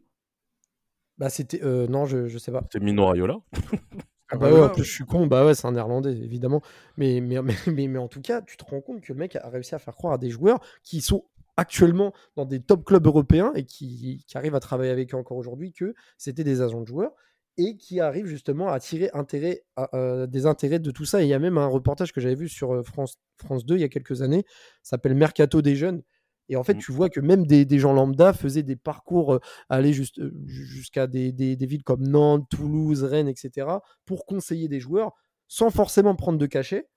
Bah, 1.18 1.30
c'était. 1.30 1.62
Euh, 1.62 1.86
non, 1.86 2.04
je, 2.04 2.26
je 2.26 2.38
sais 2.38 2.50
pas. 2.50 2.62
C'était 2.70 2.84
Mino 2.84 3.06
Raiola. 3.06 3.36
Ah 4.30 4.36
bah 4.36 4.52
ouais, 4.52 4.60
en 4.62 4.68
plus 4.70 4.84
je 4.84 4.90
suis 4.90 5.04
con, 5.04 5.26
bah 5.26 5.46
ouais, 5.46 5.54
c'est 5.54 5.66
un 5.68 5.72
néerlandais, 5.72 6.12
évidemment. 6.12 6.62
Mais 6.96 7.20
mais, 7.20 7.40
mais, 7.68 7.86
mais, 7.86 7.98
en 7.98 8.08
tout 8.08 8.20
cas, 8.20 8.42
tu 8.42 8.56
te 8.56 8.64
rends 8.64 8.80
compte 8.80 9.02
que 9.02 9.12
le 9.12 9.18
mec 9.18 9.36
a 9.36 9.48
réussi 9.48 9.74
à 9.76 9.78
faire 9.78 9.94
croire 9.94 10.14
à 10.14 10.18
des 10.18 10.30
joueurs 10.30 10.60
qui 10.82 11.00
sont 11.00 11.24
actuellement 11.56 12.12
dans 12.36 12.44
des 12.44 12.60
top 12.60 12.84
clubs 12.84 13.06
européens 13.06 13.52
et 13.54 13.64
qui, 13.64 14.24
qui 14.26 14.36
arrivent 14.36 14.54
à 14.54 14.60
travailler 14.60 14.90
avec 14.90 15.14
eux 15.14 15.16
encore 15.16 15.36
aujourd'hui 15.36 15.72
que 15.72 15.94
c'était 16.18 16.44
des 16.44 16.60
agents 16.60 16.80
de 16.80 16.86
joueurs 16.86 17.12
et 17.56 17.76
qui 17.76 18.00
arrivent 18.00 18.26
justement 18.26 18.68
à 18.68 18.80
tirer 18.80 19.10
intérêt, 19.12 19.64
euh, 19.94 20.26
des 20.26 20.46
intérêts 20.46 20.80
de 20.80 20.90
tout 20.90 21.04
ça. 21.04 21.22
Et 21.22 21.26
il 21.26 21.28
y 21.28 21.34
a 21.34 21.38
même 21.38 21.58
un 21.58 21.66
reportage 21.66 22.12
que 22.12 22.20
j'avais 22.20 22.34
vu 22.34 22.48
sur 22.48 22.74
euh, 22.74 22.82
France, 22.82 23.18
France 23.36 23.64
2 23.64 23.76
il 23.76 23.80
y 23.80 23.84
a 23.84 23.88
quelques 23.88 24.22
années, 24.22 24.44
s'appelle 24.82 25.14
Mercato 25.14 25.62
des 25.62 25.76
jeunes. 25.76 26.02
Et 26.48 26.56
en 26.56 26.64
fait, 26.64 26.74
mmh. 26.74 26.78
tu 26.78 26.92
vois 26.92 27.08
que 27.08 27.20
même 27.20 27.46
des, 27.46 27.64
des 27.64 27.78
gens 27.78 27.92
lambda 27.94 28.32
faisaient 28.34 28.62
des 28.62 28.76
parcours, 28.76 29.34
euh, 29.34 29.38
aller 29.70 29.92
juste, 29.92 30.20
jusqu'à 30.46 31.06
des, 31.06 31.32
des, 31.32 31.56
des, 31.56 31.66
villes 31.66 31.84
comme 31.84 32.06
Nantes, 32.06 32.46
Toulouse, 32.50 33.02
Rennes, 33.04 33.28
etc., 33.28 33.68
pour 34.04 34.26
conseiller 34.26 34.68
des 34.68 34.80
joueurs 34.80 35.12
sans 35.48 35.70
forcément 35.70 36.16
prendre 36.16 36.38
de 36.38 36.46
cachet, 36.46 36.88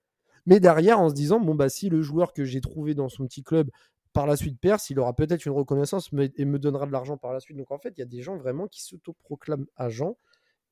mais 0.46 0.60
derrière 0.60 1.00
en 1.00 1.08
se 1.08 1.14
disant 1.14 1.40
bon 1.40 1.54
bah 1.54 1.68
si 1.68 1.88
le 1.88 2.02
joueur 2.02 2.32
que 2.32 2.44
j'ai 2.44 2.60
trouvé 2.60 2.94
dans 2.94 3.08
son 3.08 3.26
petit 3.26 3.42
club 3.42 3.70
par 4.12 4.26
la 4.26 4.36
suite 4.36 4.58
perce, 4.60 4.90
il 4.90 4.98
aura 4.98 5.14
peut-être 5.14 5.44
une 5.46 5.52
reconnaissance 5.52 6.10
et 6.36 6.44
me 6.44 6.58
donnera 6.58 6.86
de 6.86 6.92
l'argent 6.92 7.16
par 7.16 7.32
la 7.32 7.40
suite. 7.40 7.56
Donc 7.56 7.70
en 7.70 7.78
fait, 7.78 7.94
il 7.96 8.00
y 8.00 8.02
a 8.02 8.06
des 8.06 8.22
gens 8.22 8.36
vraiment 8.36 8.66
qui 8.66 8.82
s'autoproclament 8.82 9.66
agents 9.76 10.16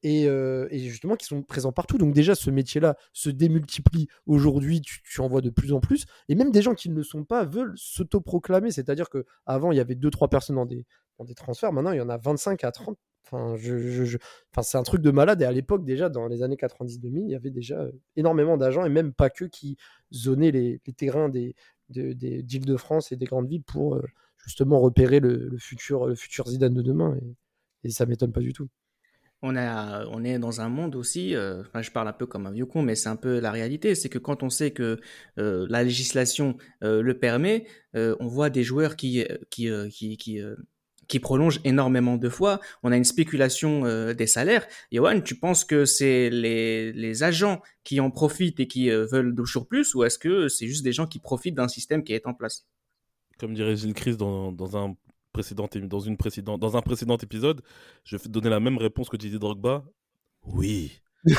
et, 0.03 0.29
euh, 0.29 0.69
justement 0.71 1.17
qui 1.17 1.27
sont 1.27 1.43
présents 1.43 1.73
partout. 1.73 1.99
Donc 1.99 2.15
déjà, 2.15 2.35
ce 2.35 2.51
métier-là 2.51 2.97
se 3.13 3.31
démultiplie 3.31 4.09
aujourd'hui, 4.27 4.81
tu, 4.81 5.21
en 5.21 5.29
vois 5.29 5.41
de 5.41 5.51
plus 5.51 5.73
en 5.73 5.81
plus. 5.81 6.07
Et 6.29 6.35
même 6.35 6.51
des 6.51 6.63
gens 6.63 6.75
qui 6.75 6.89
ne 6.91 6.95
le 6.95 7.03
sont 7.03 7.25
pas 7.25 7.45
veulent 7.45 7.75
s'autoproclamer. 7.77 8.71
C'est-à-dire 8.71 9.09
qu'avant, 9.11 9.73
il 9.73 9.79
y 9.79 9.81
avait 9.81 9.95
2-3 9.95 10.29
personnes 10.29 10.57
dans 10.57 10.67
des, 10.67 10.87
dans 11.19 11.25
des 11.25 11.35
transferts. 11.35 11.73
Maintenant, 11.73 11.93
il 11.93 11.99
y 11.99 12.01
en 12.01 12.09
a 12.09 12.19
25 12.19 12.63
à 12.65 12.73
30. 12.73 12.97
Enfin, 13.25 13.57
je, 13.57 14.17
enfin, 14.53 14.63
c'est 14.63 14.79
un 14.79 14.85
truc 14.85 15.03
de 15.03 15.11
malade. 15.11 15.43
Et 15.43 15.45
à 15.45 15.51
l'époque, 15.51 15.85
déjà, 15.85 16.09
dans 16.09 16.29
les 16.29 16.43
années 16.43 16.55
90-2000, 16.55 17.23
il 17.25 17.31
y 17.31 17.35
avait 17.35 17.51
déjà 17.51 17.85
énormément 18.15 18.57
d'agents, 18.57 18.85
et 18.85 18.89
même 18.89 19.13
pas 19.13 19.31
que, 19.31 19.45
qui 19.45 19.77
zonaient 20.13 20.53
les 20.53 20.79
terrains 20.97 21.29
des, 21.29 21.57
d'Île-de-France 21.89 23.13
et 23.13 23.17
des 23.17 23.27
grandes 23.27 23.49
villes 23.49 23.63
pour 23.63 24.01
justement 24.37 24.81
repérer 24.81 25.21
le, 25.21 25.57
futur, 25.59 26.17
futur 26.17 26.47
Zidane 26.49 26.75
de 26.75 26.83
demain. 26.83 27.17
Et, 27.23 27.89
et 27.89 27.91
ça 27.91 28.07
m'étonne 28.07 28.33
pas 28.33 28.41
du 28.41 28.53
tout 28.53 28.69
on, 29.43 29.57
a, 29.57 30.07
on 30.07 30.25
est 30.25 30.39
dans 30.39 30.61
un 30.61 30.69
monde 30.69 30.97
aussi, 30.97 31.35
euh, 31.35 31.63
je 31.81 31.91
parle 31.91 32.09
un 32.09 32.13
peu 32.13 32.27
comme 32.27 32.47
un 32.47 32.53
vieux 32.53 32.67
con, 32.67 32.83
mais 32.83 32.95
c'est 32.95 33.09
un 33.09 33.17
peu 33.17 33.39
la 33.39 33.51
réalité, 33.51 33.95
c'est 33.95 34.09
que 34.09 34.19
quand 34.19 34.43
on 34.43 34.51
sait 34.51 34.71
que 34.71 34.99
euh, 35.39 35.67
la 35.69 35.83
législation 35.85 36.57
euh, 36.83 37.03
le 37.03 37.19
permet, 37.19 37.67
on 37.95 38.27
voit 38.27 38.51
des 38.51 38.63
joueurs 38.63 38.95
qui, 38.95 39.25
qui, 39.49 39.71
qui, 39.91 40.41
qui, 41.09 41.21
prolongent 41.21 41.61
énormément 41.65 42.17
de 42.17 42.29
fois, 42.29 42.61
on 42.83 42.93
a 42.93 42.97
une 42.97 43.05
spéculation 43.05 43.83
des 44.13 44.27
salaires. 44.27 44.67
Yoann, 44.93 45.23
tu 45.23 45.35
penses 45.35 45.65
que 45.65 45.85
c'est 45.85 46.31
les, 46.31 46.93
les, 46.93 47.23
agents 47.23 47.61
qui 47.85 48.01
en 48.01 48.11
profitent 48.11 48.61
et 48.61 48.67
qui 48.67 48.91
veulent 48.91 49.35
toujours 49.35 49.67
plus, 49.67 49.95
ou 49.95 50.05
est-ce 50.05 50.19
que 50.19 50.49
c'est 50.49 50.67
juste 50.67 50.85
des 50.85 50.93
gens 50.93 51.07
qui 51.07 51.19
profitent 51.19 51.55
d'un 51.55 51.69
système 51.69 52.05
qui 52.05 52.13
est 52.13 52.27
en 52.27 52.35
place? 52.35 52.67
Comme 53.39 53.55
dirait 53.55 53.77
Gilles 53.77 53.95
Christ 53.95 54.19
dans, 54.19 54.53
dans 54.53 54.77
un 54.77 54.95
dans, 55.55 56.01
une 56.01 56.17
précédente, 56.17 56.61
dans 56.61 56.77
un 56.77 56.83
précédent 56.83 57.17
épisode, 57.19 57.63
je 58.05 58.17
vais 58.17 58.29
donner 58.29 58.51
la 58.51 58.61
même 58.61 58.79
réponse 58.79 59.09
que 59.09 59.17
Didier 59.17 59.39
Drogba. 59.39 59.85
Oui. 60.45 61.01
je 61.25 61.35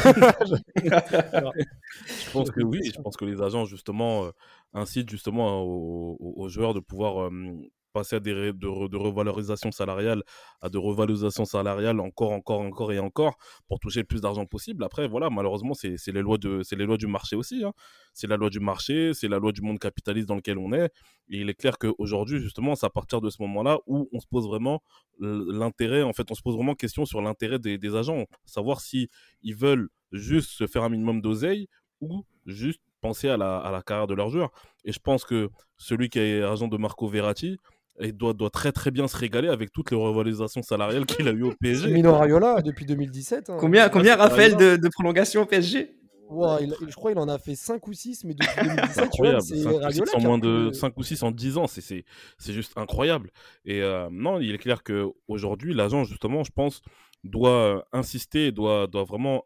pense 2.34 2.51
que 2.51 2.61
oui, 2.61 2.82
je 2.93 3.01
pense 3.01 3.15
que 3.15 3.24
les 3.24 3.41
agents 3.41 3.65
justement 3.65 4.26
euh, 4.26 4.32
incitent 4.74 5.09
justement 5.09 5.61
aux, 5.63 6.49
joueurs 6.49 6.74
de 6.74 6.82
pouvoir 6.82 7.28
euh, 7.28 7.53
passer 7.94 8.18
à 8.18 8.20
des 8.20 8.34
de, 8.34 8.88
de, 8.88 8.98
revalorisation 8.98 9.72
salariale 9.72 10.24
à 10.62 10.70
de 10.70 10.78
revalorisation 10.78 11.46
salariale 11.46 12.00
encore, 12.00 12.32
encore, 12.32 12.62
encore 12.62 12.92
et 12.92 13.00
encore 13.00 13.38
pour 13.68 13.80
toucher 13.80 14.02
le 14.02 14.06
plus 14.06 14.22
d'argent 14.22 14.46
possible. 14.46 14.84
Après, 14.84 15.08
voilà, 15.08 15.30
malheureusement, 15.30 15.74
c'est 15.74 15.98
les 16.08 16.22
lois 16.22 16.38
de, 16.38 16.62
les 16.72 16.86
lois 16.86 16.98
du 16.98 17.08
marché 17.08 17.36
aussi. 17.36 17.64
Hein. 17.64 17.74
C'est 18.14 18.28
la 18.28 18.38
loi 18.38 18.50
du 18.50 18.60
marché, 18.60 19.14
c'est 19.14 19.28
la 19.28 19.40
loi 19.40 19.52
du 19.52 19.62
monde 19.62 19.80
capitaliste 19.80 20.28
dans 20.28 20.36
lequel 20.36 20.58
on 20.58 20.74
est. 20.74 20.92
Et 21.30 21.42
il 21.42 21.50
est 21.50 21.54
clair 21.54 21.78
qu'aujourd'hui, 21.78 22.40
justement, 22.40 22.76
c'est 22.76 22.86
à 22.86 22.90
partir 22.90 23.22
de 23.22 23.30
ce 23.30 23.42
moment-là 23.42 23.80
où 23.86 24.10
on 24.12 24.20
se 24.20 24.28
pose 24.28 24.48
vraiment 24.48 24.82
l'intérêt. 25.20 26.04
En 26.04 26.14
fait, 26.14 26.30
on 26.32 26.36
se 26.36 26.42
pose 26.42 26.56
vraiment 26.56 26.76
question 26.76 27.06
sur 27.06 27.22
l'intérêt 27.22 27.60
des, 27.60 27.78
des 27.78 27.96
agents, 27.96 28.26
savoir 28.46 28.82
si 28.82 29.10
ils 29.42 29.56
veulent 29.56 29.90
juste 30.12 30.52
se 30.52 30.68
faire 30.68 30.84
un 30.84 30.90
minimum 30.90 31.22
d'oseille 31.22 31.68
ou 32.02 32.24
juste 32.46 32.82
penser 33.02 33.30
à 33.30 33.38
la, 33.38 33.58
à 33.58 33.72
la 33.72 33.82
carrière 33.82 34.08
de 34.08 34.14
leur 34.14 34.30
joueur. 34.30 34.52
Et 34.86 34.92
je 34.92 35.00
pense 35.00 35.26
que 35.26 35.50
celui 35.78 36.10
qui 36.10 36.20
est 36.20 36.42
agent 36.42 36.68
de 36.68 36.78
Marco 36.78 37.08
Verratti, 37.08 37.58
et 38.00 38.12
doit, 38.12 38.34
doit 38.34 38.50
très 38.50 38.72
très 38.72 38.91
bien 38.91 39.08
se 39.08 39.18
régaler 39.18 39.50
avec 39.50 39.72
toutes 39.72 39.91
les 39.91 39.98
revalorisations 39.98 40.62
salariales 40.62 41.06
qu'il 41.06 41.28
a 41.28 41.32
eues 41.32 41.43
au 41.43 41.54
PSG. 41.60 41.88
Mino 41.93 42.16
Raiola 42.16 42.62
depuis 42.62 42.86
2017. 42.86 43.50
Hein. 43.50 43.58
Combien, 43.60 43.89
combien 43.89 44.16
Raphaël 44.16 44.56
de, 44.56 44.76
de 44.76 44.89
prolongation 44.89 45.41
au 45.41 45.45
PSG 45.45 45.93
je 46.30 46.95
crois 46.95 47.12
qu'il 47.12 47.20
en 47.20 47.30
a 47.30 47.38
fait 47.38 47.56
5 47.56 47.88
ou 47.88 47.93
6, 47.93 48.26
mais 48.26 48.34
depuis 48.34 48.68
2017, 48.68 49.41
c'est 49.41 49.64
5, 49.64 50.16
en 50.16 50.20
moins 50.20 50.38
de 50.38 50.72
5 50.74 50.98
ou 50.98 51.04
6 51.04 51.24
en 51.24 51.32
10 51.32 51.58
ans, 51.58 51.68
c'est 51.68 52.04
juste 52.48 52.74
incroyable. 52.78 53.32
Et 53.66 53.82
euh, 53.82 54.10
non, 54.12 54.39
il 54.39 54.54
est 54.54 54.58
clair 54.58 54.84
qu'aujourd'hui, 54.84 55.74
l'agent, 55.74 56.04
justement, 56.04 56.43
je 56.43 56.52
pense, 56.52 56.82
doit 57.24 57.88
insister, 57.93 58.52
doit, 58.52 58.88
doit 58.88 59.06
vraiment 59.06 59.45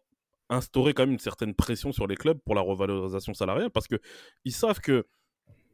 instaurer 0.49 0.93
quand 0.93 1.03
même 1.03 1.13
une 1.13 1.19
certaine 1.19 1.53
pression 1.53 1.91
sur 1.91 2.07
les 2.07 2.15
clubs 2.15 2.39
pour 2.39 2.55
la 2.55 2.61
revalorisation 2.61 3.33
salariale, 3.33 3.69
parce 3.69 3.87
qu'ils 3.87 4.53
savent 4.53 4.79
que 4.79 5.05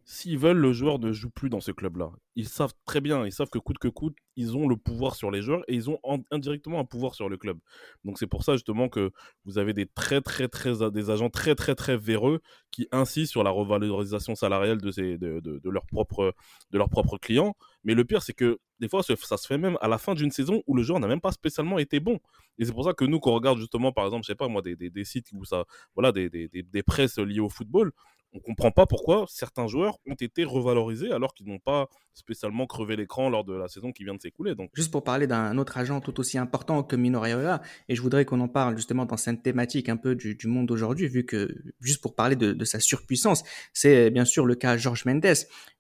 s'ils 0.10 0.38
veulent, 0.38 0.58
le 0.58 0.72
joueur 0.72 1.00
ne 1.00 1.12
joue 1.12 1.30
plus 1.30 1.50
dans 1.50 1.60
ce 1.60 1.72
club-là. 1.72 2.12
Ils 2.36 2.48
savent 2.48 2.72
très 2.86 3.02
bien, 3.02 3.26
ils 3.26 3.32
savent 3.34 3.50
que 3.50 3.60
coûte 3.60 3.78
que 3.78 3.90
coûte, 3.90 4.16
ils 4.38 4.56
ont 4.56 4.66
le 4.66 4.78
pouvoir 4.78 5.16
sur 5.16 5.32
les 5.32 5.42
joueurs 5.42 5.66
et 5.68 5.76
ils 5.76 5.90
ont 5.90 6.00
indirectement 6.32 6.80
un 6.80 6.86
pouvoir 6.86 7.14
sur 7.14 7.28
le 7.28 7.36
club. 7.36 7.60
Donc 8.06 8.18
c'est 8.18 8.26
pour 8.26 8.46
ça 8.46 8.54
justement 8.54 8.88
que 8.88 9.12
vous 9.44 9.58
avez 9.58 9.74
des 9.74 9.86
très 9.86 10.22
très 10.22 10.48
très 10.48 10.72
des 10.92 11.10
agents 11.10 11.30
très 11.30 11.56
très 11.56 11.76
très 11.76 11.98
véreux 11.98 12.40
qui 12.72 12.88
insistent 12.94 13.32
sur 13.32 13.44
la 13.44 13.50
revalorisation 13.50 14.34
salariale 14.34 14.80
de, 14.80 14.92
de, 15.18 15.42
de, 15.42 15.70
leurs 15.70 15.86
propres 15.86 16.34
de 16.72 16.78
leurs 16.78 16.90
propres 16.90 17.18
clients. 17.18 17.58
Mais 17.84 17.94
le 17.94 18.06
pire 18.06 18.24
c'est 18.24 18.34
que 18.34 18.60
des 18.80 18.88
fois 18.88 19.04
ça 19.04 19.38
se 19.38 19.46
fait 19.46 19.58
même 19.58 19.78
à 19.82 19.90
la 19.90 19.98
fin 19.98 20.14
d'une 20.14 20.32
saison 20.32 20.64
où 20.68 20.76
le 20.78 20.84
joueur 20.84 21.02
n'a 21.02 21.08
même 21.08 21.22
pas 21.22 21.34
spécialement 21.34 21.80
été 21.80 22.00
bon. 22.00 22.18
Et 22.60 22.66
c'est 22.66 22.72
pour 22.72 22.86
ça 22.86 22.94
que 22.94 23.04
nous 23.04 23.20
qu'on 23.20 23.34
regarde 23.34 23.60
justement 23.60 23.92
par 23.92 24.06
exemple, 24.06 24.24
je 24.24 24.28
sais 24.28 24.36
pas 24.36 24.48
moi 24.48 24.62
des, 24.62 24.78
des, 24.78 25.04
sites 25.04 25.28
où 25.34 25.44
ça 25.44 25.66
voilà 25.96 26.14
des, 26.14 26.30
des, 26.30 26.48
des 26.48 26.84
liées 27.26 27.40
au 27.42 27.50
football 27.50 27.92
on 28.38 28.40
comprend 28.40 28.72
pas 28.72 28.86
pourquoi 28.86 29.26
certains 29.30 29.68
joueurs 29.68 29.98
ont 30.08 30.16
été 30.16 30.44
revalorisés 30.44 31.12
alors 31.12 31.34
qu'ils 31.34 31.48
n'ont 31.48 31.60
pas 31.60 31.90
spécialement 32.14 32.66
crevé 32.66 32.96
l'écran 32.96 33.30
lors 33.30 33.44
de 33.44 33.54
la 33.54 33.68
saison 33.68 33.92
qui 33.92 34.04
vient 34.04 34.16
de 34.16 34.22
s'écouler. 34.22 34.54
Juste 34.74 34.92
pour 34.92 35.04
parler 35.04 35.28
d'un 35.28 35.58
autre 35.58 35.78
agent 35.78 36.02
tout 36.02 36.20
aussi 36.20 36.38
important 36.38 36.84
que 36.84 36.96
Mino 36.96 37.20
Raiola, 37.20 37.62
et 37.90 37.96
je 37.96 38.02
voudrais 38.02 38.26
qu'on 38.26 38.40
en 38.40 38.48
parle 38.48 38.76
justement 38.76 39.06
dans 39.06 39.18
cette 39.18 39.44
thématique 39.44 39.90
un 39.90 39.98
peu 39.98 40.16
du, 40.16 40.38
monde 40.46 40.68
d'aujourd'hui, 40.68 41.08
vu 41.08 41.26
que, 41.26 41.56
juste 41.82 42.02
pour 42.02 42.16
parler 42.16 42.36
de, 42.36 42.66
sa 42.66 42.80
surpuissance, 42.80 43.44
c'est 43.74 44.10
bien 44.10 44.26
sûr 44.26 44.46
le 44.46 44.56
cas 44.56 44.78
Georges 44.78 45.06
Mendes. 45.06 45.26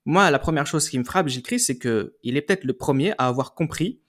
Moi, 0.05 0.29
la 0.31 0.39
première 0.39 0.67
chose 0.67 0.89
qui 0.89 0.99
me 0.99 1.03
frappe, 1.03 1.27
j'écris, 1.27 1.59
c'est 1.59 1.77
qu'il 1.77 2.37
est 2.37 2.41
peut-être 2.41 2.63
le 2.63 2.73
premier 2.73 3.11
à 3.17 3.27
avoir 3.27 3.53
compris 3.53 3.99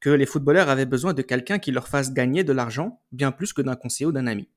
que 0.00 0.10
les 0.10 0.26
footballeurs 0.26 0.68
avaient 0.68 0.86
besoin 0.86 1.14
de 1.14 1.22
quelqu'un 1.22 1.58
qui 1.58 1.70
leur 1.70 1.88
fasse 1.88 2.12
gagner 2.12 2.42
de 2.42 2.52
l'argent, 2.52 3.00
bien 3.12 3.30
plus 3.30 3.52
que 3.52 3.62
d'un 3.62 3.76
conseiller 3.76 4.06
ou 4.06 4.12
d'un 4.12 4.26
ami. 4.26 4.48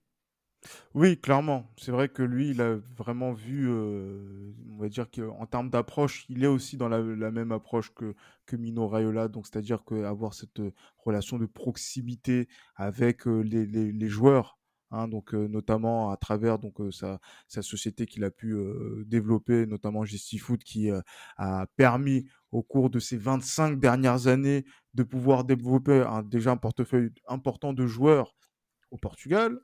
Oui, 0.93 1.19
clairement. 1.19 1.71
C'est 1.77 1.91
vrai 1.91 2.09
que 2.09 2.23
lui, 2.23 2.51
il 2.51 2.61
a 2.61 2.75
vraiment 2.97 3.33
vu, 3.33 3.67
euh, 3.69 4.53
on 4.71 4.77
va 4.77 4.89
dire 4.89 5.07
qu'en 5.11 5.45
termes 5.45 5.69
d'approche, 5.69 6.25
il 6.29 6.43
est 6.43 6.47
aussi 6.47 6.77
dans 6.77 6.89
la, 6.89 7.01
même 7.31 7.51
approche 7.51 7.93
que, 7.93 8.15
que 8.45 8.55
Mino 8.55 8.87
Raiola. 8.87 9.27
Donc, 9.27 9.45
c'est-à-dire 9.47 9.83
qu'avoir 9.85 10.33
cette 10.33 10.59
euh, 10.59 10.71
relation 10.97 11.37
de 11.37 11.45
proximité 11.45 12.47
avec 12.75 13.27
euh, 13.27 13.41
les, 13.41 13.65
les, 13.65 14.07
joueurs, 14.07 14.57
hein, 14.91 15.07
donc 15.07 15.33
notamment 15.33 16.11
à 16.11 16.17
travers 16.17 16.59
donc 16.59 16.75
sa, 16.91 17.19
sa 17.47 17.61
société 17.61 18.05
qu'il 18.05 18.23
a 18.23 18.31
pu 18.31 18.55
développer, 19.05 19.65
notamment 19.65 20.05
Gestifoot, 20.05 20.63
qui 20.63 20.89
a 21.37 21.67
permis 21.75 22.25
au 22.51 22.63
cours 22.63 22.89
de 22.89 22.99
ces 22.99 23.17
25 23.17 23.79
dernières 23.79 24.27
années 24.27 24.65
de 24.93 25.03
pouvoir 25.03 25.43
développer 25.43 26.05
déjà 26.25 26.51
un 26.51 26.57
portefeuille 26.57 27.11
important 27.27 27.73
de 27.73 27.85
joueurs 27.85 28.35
au 28.91 28.97
Portugal, 28.97 29.59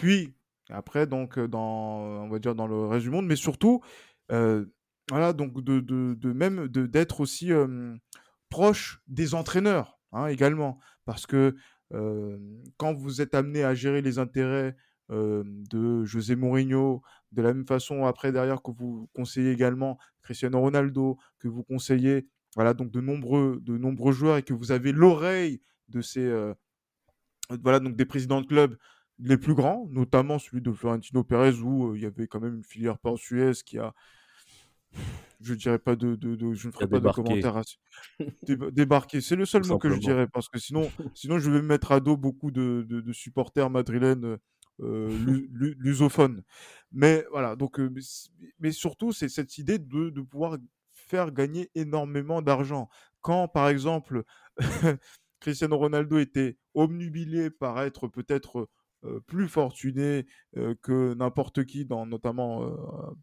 puis 0.00 0.32
après, 0.70 1.06
donc, 1.06 1.38
dans, 1.38 2.00
on 2.24 2.28
va 2.30 2.38
dire 2.38 2.54
dans 2.54 2.66
le 2.66 2.86
reste 2.86 3.02
du 3.04 3.10
monde, 3.10 3.26
mais 3.26 3.36
surtout, 3.36 3.82
voilà, 4.30 5.32
donc 5.34 5.62
de, 5.62 5.80
de, 5.80 6.32
même 6.32 6.68
d'être 6.68 7.20
aussi 7.20 7.50
proche 8.48 9.02
des 9.06 9.34
entraîneurs 9.34 10.00
hein, 10.12 10.28
également, 10.28 10.78
parce 11.04 11.26
que 11.26 11.54
quand 12.78 12.94
vous 12.94 13.20
êtes 13.20 13.34
amené 13.34 13.62
à 13.62 13.74
gérer 13.74 14.00
les 14.00 14.18
intérêts 14.18 14.74
de 15.10 16.04
José 16.06 16.34
Mourinho, 16.34 17.02
de 17.32 17.42
la 17.42 17.52
même 17.52 17.66
façon 17.66 18.06
après 18.06 18.32
derrière 18.32 18.62
que 18.62 18.70
vous 18.70 19.10
conseillez 19.14 19.50
également 19.50 19.98
Cristiano 20.22 20.58
Ronaldo, 20.60 21.18
que 21.38 21.48
vous 21.48 21.62
conseillez 21.62 22.26
voilà 22.54 22.72
donc 22.72 22.90
de 22.90 23.02
nombreux 23.02 23.58
de 23.60 23.76
nombreux 23.76 24.12
joueurs 24.12 24.38
et 24.38 24.42
que 24.42 24.54
vous 24.54 24.72
avez 24.72 24.92
l'oreille 24.92 25.60
de 25.88 26.00
ces 26.00 26.26
voilà 27.62 27.80
donc 27.80 27.96
des 27.96 28.06
présidents 28.06 28.40
de 28.40 28.46
clubs 28.46 28.78
les 29.22 29.36
plus 29.36 29.54
grands, 29.54 29.86
notamment 29.90 30.38
celui 30.38 30.62
de 30.62 30.72
Florentino 30.72 31.24
Pérez, 31.24 31.60
où 31.60 31.94
il 31.94 32.02
y 32.02 32.06
avait 32.06 32.26
quand 32.26 32.40
même 32.40 32.56
une 32.56 32.64
filière 32.64 32.98
portuaise 32.98 33.62
qui 33.62 33.78
a. 33.78 33.94
Je 35.40 35.54
dirais 35.54 35.78
pas 35.78 35.94
de, 35.96 36.18
je 36.52 36.66
ne 36.66 36.72
ferai 36.72 36.88
pas 36.88 37.00
de 37.00 37.08
commentaires 37.10 37.56
à... 37.56 37.62
débarqué. 38.72 39.20
C'est 39.20 39.36
le 39.36 39.46
seul 39.46 39.64
mot 39.66 39.78
que 39.78 39.88
je 39.88 39.98
dirais 39.98 40.26
parce 40.26 40.48
que 40.48 40.58
sinon, 40.58 40.90
sinon 41.14 41.38
je 41.38 41.50
vais 41.50 41.62
me 41.62 41.66
mettre 41.66 41.92
à 41.92 42.00
dos 42.00 42.16
beaucoup 42.16 42.50
de, 42.50 43.02
supporters 43.12 43.70
madrilènes 43.70 44.38
euh, 44.80 45.46
lusophones. 45.78 46.42
Mais 46.92 47.24
voilà, 47.30 47.56
donc, 47.56 47.80
mais 48.58 48.72
surtout 48.72 49.12
c'est 49.12 49.28
cette 49.28 49.58
idée 49.58 49.78
de, 49.78 50.10
de 50.10 50.20
pouvoir 50.20 50.58
faire 50.92 51.30
gagner 51.30 51.70
énormément 51.74 52.42
d'argent. 52.42 52.88
Quand 53.20 53.46
par 53.48 53.68
exemple 53.68 54.24
Cristiano 55.40 55.78
Ronaldo 55.78 56.18
était 56.18 56.58
omnubilé 56.74 57.50
par 57.50 57.80
être 57.80 58.08
peut-être 58.08 58.68
plus 59.26 59.48
fortuné 59.48 60.26
que 60.82 61.14
n'importe 61.14 61.64
qui, 61.64 61.86
dans, 61.86 62.06
notamment 62.06 62.70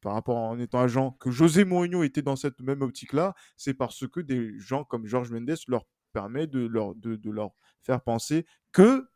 par 0.01 0.13
rapport 0.13 0.37
en 0.37 0.59
étant 0.59 0.79
agent, 0.79 1.11
que 1.19 1.31
José 1.31 1.65
Mourinho 1.65 2.03
était 2.03 2.21
dans 2.21 2.35
cette 2.35 2.59
même 2.61 2.81
optique-là, 2.81 3.35
c'est 3.55 3.73
parce 3.73 4.07
que 4.07 4.19
des 4.19 4.57
gens 4.59 4.83
comme 4.83 5.05
Georges 5.05 5.31
Mendes 5.31 5.55
leur 5.67 5.85
permet 6.13 6.47
de 6.47 6.65
leur, 6.65 6.95
de, 6.95 7.29
leur 7.29 7.51
faire 7.83 8.01
penser 8.01 8.45
que 8.71 9.07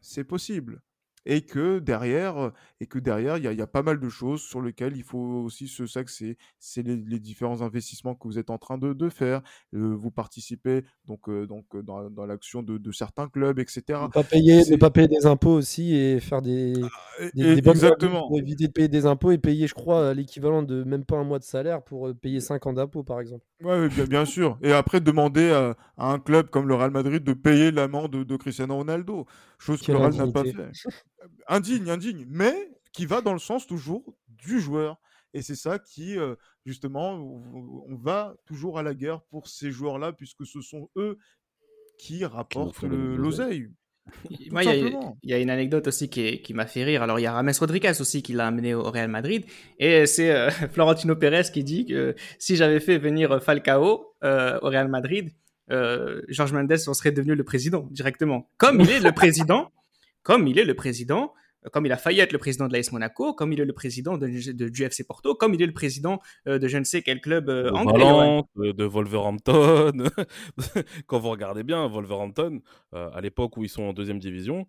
c'est 0.00 0.24
possible. 0.24 0.82
Et 1.26 1.42
que 1.42 1.78
derrière, 1.78 2.52
et 2.80 2.86
que 2.86 2.98
derrière, 2.98 3.36
il 3.38 3.44
y 3.44 3.46
a, 3.46 3.52
il 3.52 3.58
y 3.58 3.62
a 3.62 3.66
pas 3.66 3.82
mal 3.82 4.00
de 4.00 4.08
choses 4.08 4.40
sur 4.42 4.62
lesquelles 4.62 4.96
il 4.96 5.02
faut 5.02 5.18
aussi 5.18 5.68
se 5.68 5.86
s'axer. 5.86 6.36
C'est 6.58 6.82
les, 6.82 6.96
les 6.96 7.18
différents 7.20 7.62
investissements 7.62 8.14
que 8.14 8.26
vous 8.26 8.38
êtes 8.38 8.50
en 8.50 8.58
train 8.58 8.78
de, 8.78 8.92
de 8.92 9.08
faire. 9.08 9.42
Euh, 9.74 9.94
vous 9.94 10.10
participez 10.10 10.84
donc, 11.06 11.28
euh, 11.28 11.46
donc 11.46 11.64
dans, 11.76 12.08
dans 12.10 12.26
l'action 12.26 12.62
de, 12.62 12.78
de 12.78 12.92
certains 12.92 13.28
clubs, 13.28 13.58
etc. 13.58 14.00
Ne 14.02 14.08
pas 14.08 14.24
payer, 14.24 14.62
ne 14.70 14.76
pas 14.76 14.90
payer 14.90 15.08
des 15.08 15.26
impôts 15.26 15.52
aussi 15.52 15.94
et 15.94 16.20
faire 16.20 16.42
des, 16.42 16.72
Et- 17.18 17.30
des, 17.34 17.52
et- 17.52 17.54
des 17.56 17.62
bonnes 17.62 17.84
habitudes 17.84 18.10
exactement. 18.10 18.28
pour 18.28 18.38
éviter 18.38 18.66
de 18.66 18.72
payer 18.72 18.88
des 18.88 19.06
impôts 19.06 19.30
et 19.32 19.38
payer, 19.38 19.66
je 19.66 19.74
crois, 19.74 20.14
l'équivalent 20.14 20.62
de 20.62 20.84
même 20.84 21.04
pas 21.04 21.16
un 21.16 21.24
mois 21.24 21.38
de 21.38 21.44
salaire 21.44 21.82
pour 21.84 22.14
payer 22.20 22.40
5 22.40 22.66
ans 22.66 22.72
d'impôts, 22.72 23.04
par 23.04 23.20
exemple. 23.20 23.44
Ouais, 23.62 23.88
bien, 23.88 24.04
bien 24.04 24.24
sûr. 24.24 24.58
Et 24.62 24.72
après, 24.72 25.00
demander 25.00 25.50
à, 25.50 25.76
à 25.96 26.12
un 26.12 26.18
club 26.18 26.48
comme 26.50 26.66
le 26.66 26.74
Real 26.74 26.90
Madrid 26.90 27.22
de 27.22 27.32
payer 27.34 27.70
l'amende 27.70 28.10
de, 28.10 28.24
de 28.24 28.36
Cristiano 28.36 28.74
Ronaldo. 28.76 29.26
Chose 29.58 29.82
que 29.82 29.92
le 29.92 29.98
Real 29.98 30.14
n'a 30.14 30.26
pas 30.32 30.44
fait. 30.44 30.70
Indigne, 31.46 31.90
indigne. 31.90 32.24
Mais 32.28 32.70
qui 32.92 33.06
va 33.06 33.20
dans 33.20 33.32
le 33.34 33.38
sens 33.38 33.66
toujours 33.66 34.16
du 34.28 34.60
joueur. 34.60 34.98
Et 35.32 35.42
c'est 35.42 35.56
ça 35.56 35.78
qui, 35.78 36.18
euh, 36.18 36.34
justement, 36.64 37.12
on 37.12 37.96
va 37.96 38.34
toujours 38.46 38.78
à 38.78 38.82
la 38.82 38.94
guerre 38.94 39.22
pour 39.22 39.46
ces 39.46 39.70
joueurs-là, 39.70 40.12
puisque 40.12 40.44
ce 40.44 40.60
sont 40.60 40.88
eux 40.96 41.18
qui 41.98 42.24
rapportent 42.24 42.82
l'oseille. 42.82 43.68
Moi, 44.50 44.64
il 44.64 44.96
y, 45.22 45.32
a- 45.32 45.38
y 45.38 45.42
une 45.42 45.50
anecdote 45.50 45.86
aussi 45.86 46.08
qui, 46.08 46.54
m'a 46.54 46.66
fait 46.66 46.84
rire. 46.84 47.02
Alors, 47.02 47.18
il 47.18 47.22
y 47.22 47.26
a 47.26 47.32
Rames 47.32 47.52
Rodriguez 47.58 47.92
aussi 48.00 48.22
qui 48.22 48.32
l'a 48.32 48.46
amené 48.46 48.74
au 48.74 48.90
Real 48.90 49.08
Madrid. 49.08 49.44
Et 49.78 50.06
c'est 50.06 50.30
euh, 50.30 50.50
Florentino 50.72 51.16
Pérez 51.16 51.44
qui 51.52 51.64
dit 51.64 51.86
que 51.86 52.14
si 52.38 52.56
j'avais 52.56 52.80
fait 52.80 52.98
venir 52.98 53.42
Falcao 53.42 54.14
euh, 54.24 54.58
au 54.62 54.68
Real 54.68 54.88
Madrid, 54.88 55.30
euh, 55.70 56.22
Georges 56.28 56.52
Mendes 56.52 56.72
en 56.86 56.94
serait 56.94 57.12
devenu 57.12 57.34
le 57.34 57.44
président 57.44 57.86
directement. 57.90 58.48
Comme 58.56 58.80
il 58.80 58.90
est 58.90 59.00
le 59.00 59.12
président, 59.12 59.70
comme 60.22 60.46
il 60.46 60.58
est 60.58 60.64
le 60.64 60.74
président, 60.74 61.32
comme 61.72 61.86
il 61.86 61.92
a 61.92 61.96
failli 61.96 62.20
être 62.20 62.32
le 62.32 62.38
président 62.38 62.68
de 62.68 62.72
l'AS 62.72 62.92
Monaco, 62.92 63.34
comme 63.34 63.52
il 63.52 63.60
est 63.60 63.64
le 63.64 63.72
président 63.72 64.16
de, 64.16 64.52
de, 64.52 64.68
du 64.68 64.84
FC 64.84 65.04
Porto, 65.04 65.34
comme 65.34 65.54
il 65.54 65.62
est 65.62 65.66
le 65.66 65.72
président 65.72 66.20
euh, 66.48 66.58
de 66.58 66.68
je 66.68 66.78
ne 66.78 66.84
sais 66.84 67.02
quel 67.02 67.20
club 67.20 67.48
euh, 67.48 67.64
de 67.64 67.70
anglais. 67.70 68.04
Valence, 68.04 68.46
de, 68.56 68.72
de 68.72 68.84
Wolverhampton. 68.84 69.92
Quand 71.06 71.18
vous 71.18 71.30
regardez 71.30 71.62
bien, 71.62 71.86
Wolverhampton, 71.86 72.60
euh, 72.94 73.10
à 73.12 73.20
l'époque 73.20 73.56
où 73.56 73.64
ils 73.64 73.68
sont 73.68 73.82
en 73.82 73.92
deuxième 73.92 74.18
division, 74.18 74.66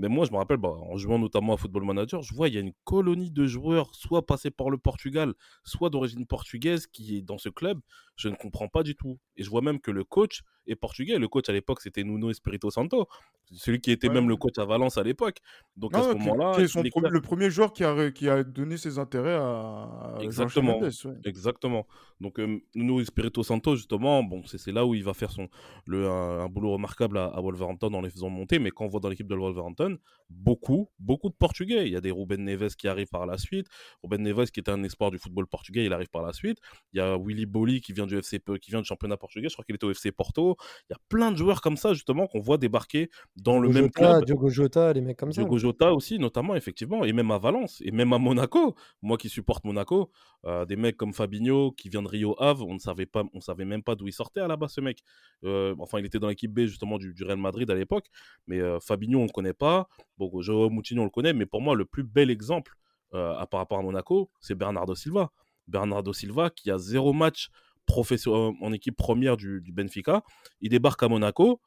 mais 0.00 0.08
moi 0.08 0.24
je 0.26 0.32
me 0.32 0.36
rappelle, 0.38 0.56
bah, 0.56 0.70
en 0.70 0.96
jouant 0.96 1.18
notamment 1.18 1.52
à 1.54 1.56
Football 1.56 1.84
Manager, 1.84 2.22
je 2.22 2.34
vois 2.34 2.48
il 2.48 2.54
y 2.54 2.58
a 2.58 2.60
une 2.60 2.72
colonie 2.84 3.30
de 3.30 3.46
joueurs, 3.46 3.94
soit 3.94 4.26
passés 4.26 4.50
par 4.50 4.70
le 4.70 4.78
Portugal, 4.78 5.34
soit 5.64 5.90
d'origine 5.90 6.26
portugaise, 6.26 6.86
qui 6.86 7.18
est 7.18 7.22
dans 7.22 7.38
ce 7.38 7.48
club. 7.48 7.78
Je 8.16 8.28
ne 8.28 8.34
comprends 8.34 8.68
pas 8.68 8.82
du 8.82 8.96
tout. 8.96 9.18
Et 9.36 9.42
je 9.44 9.48
vois 9.50 9.62
même 9.62 9.80
que 9.80 9.90
le 9.90 10.04
coach 10.04 10.42
est 10.66 10.76
portugais. 10.76 11.18
Le 11.18 11.26
coach 11.28 11.48
à 11.48 11.52
l'époque, 11.52 11.80
c'était 11.80 12.04
Nuno 12.04 12.28
Espirito 12.30 12.70
Santo, 12.70 13.06
celui 13.50 13.80
qui 13.80 13.90
était 13.92 14.08
Ouais, 14.08 14.14
même 14.14 14.28
le 14.28 14.36
coach 14.36 14.58
à 14.58 14.66
Valence 14.66 14.98
à 14.98 15.02
l'époque. 15.02 15.38
Donc 15.76 15.94
à 15.94 15.98
Non, 15.98 16.04
ce 16.04 16.08
non, 16.10 16.18
qui- 16.18 16.28
moment-là, 16.28 17.10
le 17.10 17.20
premier 17.22 17.48
joueur 17.50 17.72
qui 17.72 17.82
a, 17.82 18.10
qui 18.10 18.28
a 18.28 18.44
donné 18.44 18.76
ses 18.76 18.98
intérêts 18.98 19.34
à, 19.36 19.38
à 19.42 20.18
Exactement. 20.20 20.80
Mendes, 20.80 20.92
ouais. 21.06 21.14
Exactement. 21.24 21.86
Donc, 22.20 22.38
euh, 22.38 22.58
Nuno 22.74 23.00
Espirito 23.00 23.42
Santo, 23.42 23.74
justement, 23.76 24.22
bon, 24.22 24.42
c'est 24.44 24.58
c'est 24.58 24.72
là 24.72 24.84
où 24.84 24.94
il 24.94 25.02
va 25.02 25.14
faire 25.14 25.30
son, 25.30 25.48
le, 25.86 26.06
un, 26.08 26.40
un 26.40 26.48
boulot 26.48 26.72
remarquable 26.72 27.16
à, 27.16 27.24
à 27.24 27.40
Wolverhampton 27.40 27.92
en 27.94 28.02
les 28.02 28.10
faisant 28.10 28.28
monter. 28.28 28.58
Mais 28.58 28.70
quand 28.70 28.84
on 28.84 28.88
voit 28.88 29.00
dans 29.00 29.08
l'équipe 29.08 29.26
de 29.28 29.34
Wolverhampton, 29.34 29.89
England 29.90 30.00
beaucoup, 30.30 30.88
beaucoup 30.98 31.28
de 31.28 31.34
Portugais. 31.34 31.86
Il 31.86 31.92
y 31.92 31.96
a 31.96 32.00
des 32.00 32.10
Ruben 32.10 32.42
Neves 32.44 32.74
qui 32.76 32.88
arrivent 32.88 33.08
par 33.08 33.26
la 33.26 33.36
suite. 33.36 33.66
Ruben 34.02 34.22
Neves, 34.22 34.50
qui 34.50 34.60
était 34.60 34.70
un 34.70 34.82
espoir 34.84 35.10
du 35.10 35.18
football 35.18 35.46
portugais, 35.46 35.84
il 35.84 35.92
arrive 35.92 36.08
par 36.08 36.22
la 36.22 36.32
suite. 36.32 36.58
Il 36.92 36.98
y 36.98 37.00
a 37.00 37.18
Willy 37.18 37.46
Bolly 37.46 37.80
qui 37.80 37.92
vient 37.92 38.06
du 38.06 38.16
FC, 38.16 38.40
qui 38.60 38.70
vient 38.70 38.80
du 38.80 38.86
championnat 38.86 39.16
portugais. 39.16 39.48
Je 39.48 39.54
crois 39.54 39.64
qu'il 39.64 39.74
était 39.74 39.86
au 39.86 39.90
FC 39.90 40.12
Porto. 40.12 40.56
Il 40.88 40.92
y 40.92 40.94
a 40.94 40.98
plein 41.08 41.32
de 41.32 41.36
joueurs 41.36 41.60
comme 41.60 41.76
ça, 41.76 41.92
justement, 41.92 42.26
qu'on 42.26 42.40
voit 42.40 42.58
débarquer 42.58 43.10
dans 43.36 43.58
le 43.58 43.68
Diogo 43.68 43.80
même 43.80 43.90
Jota, 43.94 44.12
club. 44.12 44.24
Diogo 44.24 44.48
Jota, 44.48 44.92
les 44.92 45.00
mecs 45.00 45.16
comme 45.18 45.32
ça. 45.32 45.42
Diogo 45.42 45.58
Jota 45.58 45.92
aussi, 45.92 46.18
notamment, 46.18 46.54
effectivement, 46.54 47.04
et 47.04 47.12
même 47.12 47.30
à 47.30 47.38
Valence, 47.38 47.82
et 47.84 47.90
même 47.90 48.12
à 48.12 48.18
Monaco. 48.18 48.74
Moi 49.02 49.18
qui 49.18 49.28
supporte 49.28 49.64
Monaco, 49.64 50.10
euh, 50.46 50.64
des 50.64 50.76
mecs 50.76 50.96
comme 50.96 51.12
Fabinho, 51.12 51.72
qui 51.72 51.88
vient 51.88 52.02
de 52.02 52.08
Rio 52.08 52.34
Ave, 52.40 52.62
on 52.62 52.74
ne 52.74 52.78
savait, 52.78 53.06
pas, 53.06 53.24
on 53.34 53.40
savait 53.40 53.64
même 53.64 53.82
pas 53.82 53.94
d'où 53.94 54.06
il 54.06 54.12
sortait 54.12 54.40
à 54.40 54.48
la 54.48 54.56
base, 54.56 54.72
ce 54.72 54.80
mec. 54.80 55.02
Euh, 55.44 55.74
enfin, 55.78 55.98
il 55.98 56.06
était 56.06 56.18
dans 56.18 56.28
l'équipe 56.28 56.52
B, 56.52 56.60
justement, 56.60 56.98
du, 56.98 57.12
du 57.14 57.24
Real 57.24 57.38
Madrid 57.38 57.70
à 57.70 57.74
l'époque, 57.74 58.06
mais 58.46 58.60
euh, 58.60 58.78
Fabinho, 58.80 59.18
on 59.18 59.22
ne 59.22 59.28
le 59.28 59.32
connaît 59.32 59.52
pas. 59.52 59.88
Bon, 60.20 60.42
Joao 60.42 60.68
Moutinho, 60.68 61.00
on 61.00 61.04
le 61.04 61.10
connaît, 61.10 61.32
mais 61.32 61.46
pour 61.46 61.62
moi, 61.62 61.74
le 61.74 61.86
plus 61.86 62.02
bel 62.02 62.28
exemple 62.28 62.76
euh, 63.14 63.34
à, 63.38 63.46
par 63.46 63.58
rapport 63.58 63.78
à 63.78 63.82
Monaco, 63.82 64.30
c'est 64.38 64.54
Bernardo 64.54 64.94
Silva. 64.94 65.32
Bernardo 65.66 66.12
Silva, 66.12 66.50
qui 66.50 66.70
a 66.70 66.76
zéro 66.76 67.14
match 67.14 67.48
professionnel 67.86 68.52
en 68.60 68.70
équipe 68.74 68.98
première 68.98 69.38
du, 69.38 69.62
Benfica, 69.72 70.22
il 70.60 70.68
débarque 70.68 71.02
à 71.02 71.08
Monaco, 71.08 71.62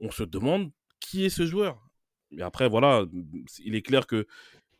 on 0.00 0.10
se 0.10 0.22
demande 0.22 0.70
qui 1.00 1.24
est 1.24 1.30
ce 1.30 1.46
joueur. 1.46 1.82
Et 2.30 2.42
après, 2.42 2.68
voilà, 2.68 3.06
il 3.64 3.74
est 3.74 3.80
clair 3.80 4.06
que 4.06 4.26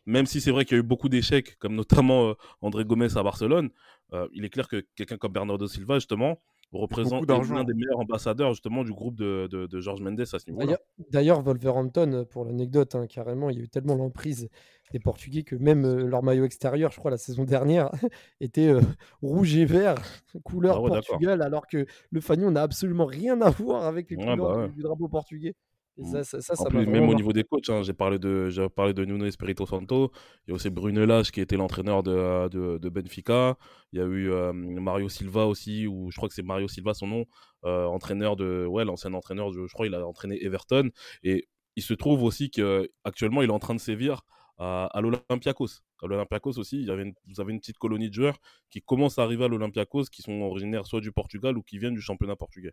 même 0.05 0.27
si 0.27 0.43
c'est 0.43 0.51
vrai 0.51 0.67
qu'il 0.67 0.77
y 0.77 0.79
a 0.79 0.81
eu 0.81 0.87
beaucoup 0.87 1.09
d'échecs, 1.09 1.57
comme 1.59 1.75
notamment 1.75 2.29
euh, 2.29 2.35
André 2.61 2.85
Gomez 2.85 3.17
à 3.17 3.23
Barcelone, 3.23 3.71
euh, 4.13 4.29
il 4.35 4.45
est 4.45 4.51
clair 4.51 4.69
que 4.69 4.87
quelqu'un 4.97 5.17
comme 5.17 5.33
Bernardo 5.33 5.67
Silva, 5.67 5.95
justement, 5.95 6.43
représente 6.73 7.27
l'un 7.29 7.65
des 7.65 7.75
meilleurs 7.75 7.99
ambassadeurs 7.99 8.51
justement 8.53 8.85
du 8.85 8.93
groupe 8.93 9.15
de, 9.17 9.49
de, 9.51 9.67
de 9.67 9.81
George 9.81 10.01
Mendes 10.03 10.21
à 10.21 10.27
ce 10.27 10.51
niveau-là. 10.51 10.67
D'ailleurs- 10.67 10.79
D'ailleurs, 11.11 11.43
Wolverhampton, 11.43 12.13
euh, 12.13 12.25
pour 12.25 12.45
l'anecdote, 12.45 12.95
hein, 12.95 13.07
carrément, 13.07 13.49
il 13.51 13.57
y 13.59 13.61
a 13.61 13.65
eu 13.65 13.69
tellement 13.69 13.95
l'emprise 13.95 14.49
des 14.93 14.99
Portugais 14.99 15.43
que 15.43 15.57
même 15.57 15.85
euh, 15.85 16.07
leur 16.07 16.23
maillot 16.23 16.45
extérieur, 16.45 16.91
je 16.91 16.99
crois, 16.99 17.11
la 17.11 17.19
saison 17.19 17.45
dernière, 17.45 17.91
était 18.41 18.69
euh, 18.69 18.81
rouge 19.23 19.57
et 19.57 19.65
vert, 19.65 19.97
couleur 20.45 20.77
Ah 20.77 20.83
ouais. 20.83 20.89
Portugal, 20.91 21.43
alors 21.43 21.67
que 21.67 21.87
le 22.11 22.21
Fagnon 22.21 22.51
n'a 22.51 22.63
absolument 22.63 23.07
rien 23.07 23.41
à 23.41 23.51
voir 23.51 23.85
avec 23.85 24.11
les 24.11 24.17
Ouais, 24.17 24.25
couleurs 24.25 24.37
bah 24.57 24.63
ouais. 24.63 24.69
du, 24.71 24.83
drapeau 24.83 25.09
portugais. 25.09 25.55
Et 25.99 26.05
ça, 26.05 26.23
ça, 26.25 26.41
ça, 26.41 26.53
En 26.55 26.57
ça 26.57 26.65
plus, 26.69 26.79
vraiment 26.85 26.93
même 26.93 27.09
au 27.11 27.15
niveau 27.15 27.33
des 27.33 27.43
coachs, 27.45 27.69
hein, 27.71 27.83
j'ai 27.83 27.93
parlé 27.93 28.19
de, 28.19 28.49
j'ai 28.51 28.69
parlé 28.69 28.95
de 28.95 29.05
Nuno 29.05 29.25
Espirito 29.27 29.67
Santo. 29.67 30.13
Il 30.47 30.51
y 30.51 30.53
a 30.53 30.55
aussi 30.55 30.71
Bruno 30.71 31.05
Lage 31.05 31.31
qui 31.33 31.41
était 31.41 31.57
l'entraîneur 31.57 32.03
de, 32.03 32.49
de, 32.49 32.79
de 32.79 32.89
Benfica. 32.89 33.57
Il 33.93 33.99
y 33.99 34.03
a 34.03 34.05
eu 34.07 34.31
euh, 34.31 34.53
Mario 34.53 35.09
Silva 35.09 35.47
aussi, 35.47 35.87
ou 35.87 36.11
je 36.11 36.17
crois 36.17 36.29
que 36.29 36.35
c'est 36.35 36.43
Mario 36.43 36.69
Silva 36.69 36.95
son 36.95 37.09
nom, 37.09 37.25
euh, 37.65 37.85
entraîneur 37.87 38.37
de, 38.37 38.65
ouais, 38.67 38.85
l'ancien 38.85 39.13
entraîneur, 39.13 39.53
je 39.53 39.73
crois, 39.73 39.87
il 39.87 39.95
a 39.95 40.07
entraîné 40.07 40.43
Everton. 40.45 40.91
Et 41.25 41.49
il 41.77 41.83
se 41.83 41.95
trouve 41.95 42.23
aussi 42.23 42.51
qu'actuellement, 42.51 43.43
il 43.43 43.51
est 43.51 43.53
en 43.53 43.59
train 43.59 43.75
de 43.75 43.81
sévir 43.81 44.23
à, 44.59 44.87
à 44.87 45.01
l'Olympiakos. 45.01 45.83
À 46.03 46.07
l'Olympiakos 46.07 46.59
aussi, 46.59 46.79
il 46.81 46.87
y 46.87 46.91
avait 46.91 47.03
une- 47.05 47.15
vous 47.27 47.41
avez 47.41 47.53
une 47.53 47.59
petite 47.61 47.79
colonie 47.79 48.09
de 48.09 48.15
joueurs 48.15 48.39
qui 48.71 48.81
commencent 48.83 49.19
à 49.19 49.23
arriver 49.25 49.45
à 49.45 49.49
l'Olympiakos, 49.49 50.05
qui 50.13 50.23
sont 50.23 50.41
originaires 50.43 50.87
soit 50.87 51.01
du 51.01 51.11
Portugal 51.13 51.57
ou 51.59 51.63
qui 51.63 51.79
viennent 51.79 51.95
du 51.95 52.01
championnat 52.01 52.37
portugais. 52.37 52.73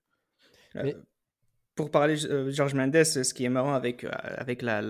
Mais- 0.83 0.93
Euh, 0.95 1.01
pour 1.75 1.91
parler 1.91 2.15
de 2.15 2.49
Georges 2.51 2.73
Mendes, 2.73 3.03
ce 3.03 3.33
qui 3.33 3.45
est 3.45 3.49
marrant 3.49 3.73
avec, 3.73 4.03
euh, 4.03 4.09
avec 4.37 4.61
la- 4.61 4.81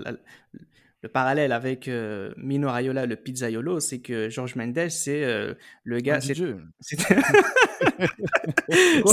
le 1.06 1.12
parallèle 1.12 1.52
avec 1.52 1.86
euh, 1.86 2.32
Mino 2.36 2.68
Raiola, 2.68 3.06
le 3.06 3.14
pizzaiolo, 3.14 3.78
c'est 3.78 4.00
que 4.00 4.28
Georges 4.28 4.56
Mendes, 4.56 4.88
c'est 4.90 5.22
euh, 5.22 5.54
le 5.84 6.00
gars. 6.00 6.18
C'est- 6.80 6.96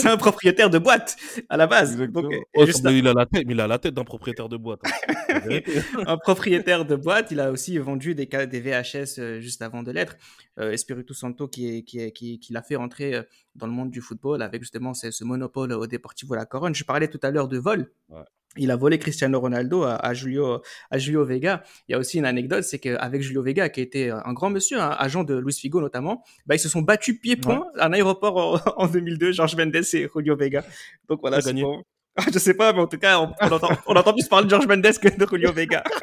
un 0.07 0.17
propriétaire 0.17 0.69
de 0.69 0.77
boîte 0.79 1.15
à 1.49 1.57
la 1.57 1.67
base. 1.67 1.97
Donc, 1.97 2.25
Oh, 2.55 2.65
juste 2.65 2.85
il 2.89 3.07
a 3.07 3.13
la 3.13 3.25
tête, 3.25 3.43
mais 3.45 3.53
il 3.53 3.59
a 3.61 3.67
la 3.67 3.79
tête 3.79 3.93
d'un 3.93 4.03
propriétaire 4.03 4.49
de 4.49 4.57
boîte. 4.57 4.81
hein. 4.85 5.29
Un 6.07 6.17
propriétaire 6.17 6.85
de 6.85 6.95
boîte. 6.95 7.31
Il 7.31 7.39
a 7.39 7.51
aussi 7.51 7.77
vendu 7.77 8.15
des, 8.15 8.25
des 8.25 8.59
VHS 8.61 9.19
euh, 9.19 9.39
juste 9.39 9.61
avant 9.61 9.83
de 9.83 9.91
l'être. 9.91 10.15
Euh, 10.59 10.71
Espiritu 10.71 11.13
Santo 11.13 11.47
qui, 11.47 11.77
est, 11.77 11.83
qui, 11.83 11.99
est, 11.99 12.11
qui, 12.11 12.39
qui 12.39 12.53
l'a 12.53 12.61
fait 12.61 12.75
entrer 12.75 13.15
euh, 13.15 13.23
dans 13.55 13.67
le 13.67 13.73
monde 13.73 13.91
du 13.91 14.01
football 14.01 14.41
avec 14.41 14.61
justement 14.61 14.93
ce, 14.93 15.11
ce 15.11 15.23
monopole 15.23 15.71
au 15.73 15.87
Deportivo 15.87 16.35
La 16.35 16.45
Corogne. 16.45 16.73
Je 16.73 16.83
parlais 16.83 17.07
tout 17.07 17.19
à 17.23 17.31
l'heure 17.31 17.47
de 17.47 17.57
vol. 17.57 17.91
Ouais. 18.09 18.21
Il 18.57 18.71
a 18.71 18.75
volé 18.75 18.99
Cristiano 18.99 19.39
Ronaldo 19.39 19.83
à, 19.83 19.95
à 19.95 20.13
Julio, 20.13 20.61
à 20.91 20.97
Julio 20.97 21.25
Vega. 21.25 21.63
Il 21.87 21.93
y 21.93 21.95
a 21.95 21.99
aussi 21.99 22.17
une 22.17 22.25
anecdote, 22.25 22.63
c'est 22.63 22.79
qu'avec 22.79 23.21
Julio 23.21 23.41
Vega, 23.41 23.69
qui 23.69 23.81
était 23.81 24.09
un 24.09 24.33
grand 24.33 24.49
monsieur, 24.49 24.79
un 24.79 24.91
agent 24.91 25.23
de 25.23 25.35
Luis 25.35 25.53
Figo 25.53 25.81
notamment, 25.81 26.23
bah, 26.45 26.55
ils 26.55 26.59
se 26.59 26.69
sont 26.69 26.81
battus 26.81 27.19
pied-point 27.19 27.65
à 27.77 27.87
un 27.87 27.93
aéroport 27.93 28.37
en, 28.37 28.59
en 28.83 28.87
2002, 28.87 29.31
Georges 29.31 29.55
Mendes 29.55 29.75
et 29.75 30.09
Julio 30.13 30.35
Vega. 30.35 30.63
Donc 31.09 31.19
voilà, 31.21 31.41
c'est 31.41 31.55
Ah, 32.15 32.25
Je 32.31 32.37
sais 32.37 32.53
pas, 32.53 32.73
mais 32.73 32.79
en 32.79 32.87
tout 32.87 32.99
cas, 32.99 33.19
on, 33.19 33.33
on 33.41 33.51
entend, 33.51 33.69
on 33.87 33.95
entend 33.95 34.13
plus 34.13 34.27
parler 34.27 34.45
de 34.45 34.51
Georges 34.51 34.67
Mendes 34.67 34.83
que 34.83 35.17
de 35.17 35.27
Julio 35.29 35.51
Vega. 35.51 35.83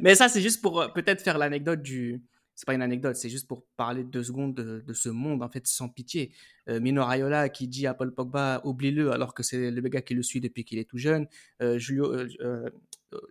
mais 0.00 0.14
ça, 0.14 0.28
c'est 0.28 0.40
juste 0.40 0.62
pour 0.62 0.80
euh, 0.80 0.88
peut-être 0.88 1.22
faire 1.22 1.38
l'anecdote 1.38 1.82
du. 1.82 2.22
C'est 2.56 2.66
pas 2.66 2.74
une 2.74 2.82
anecdote, 2.82 3.14
c'est 3.16 3.28
juste 3.28 3.46
pour 3.46 3.64
parler 3.76 4.02
deux 4.02 4.24
secondes 4.24 4.54
de, 4.54 4.82
de 4.84 4.92
ce 4.94 5.10
monde 5.10 5.42
en 5.42 5.48
fait 5.48 5.66
sans 5.66 5.88
pitié. 5.90 6.32
Euh, 6.68 6.80
Mino 6.80 7.04
Raiola 7.04 7.48
qui 7.50 7.68
dit 7.68 7.86
à 7.86 7.92
Paul 7.94 8.12
Pogba 8.12 8.62
oublie-le 8.64 9.12
alors 9.12 9.34
que 9.34 9.42
c'est 9.42 9.70
le 9.70 9.80
gars 9.88 10.00
qui 10.00 10.14
le 10.14 10.22
suit 10.22 10.40
depuis 10.40 10.64
qu'il 10.64 10.78
est 10.78 10.88
tout 10.88 10.96
jeune. 10.98 11.26
Euh, 11.60 11.78
Julio, 11.78 12.10
euh, 12.12 12.28
euh, 12.40 12.68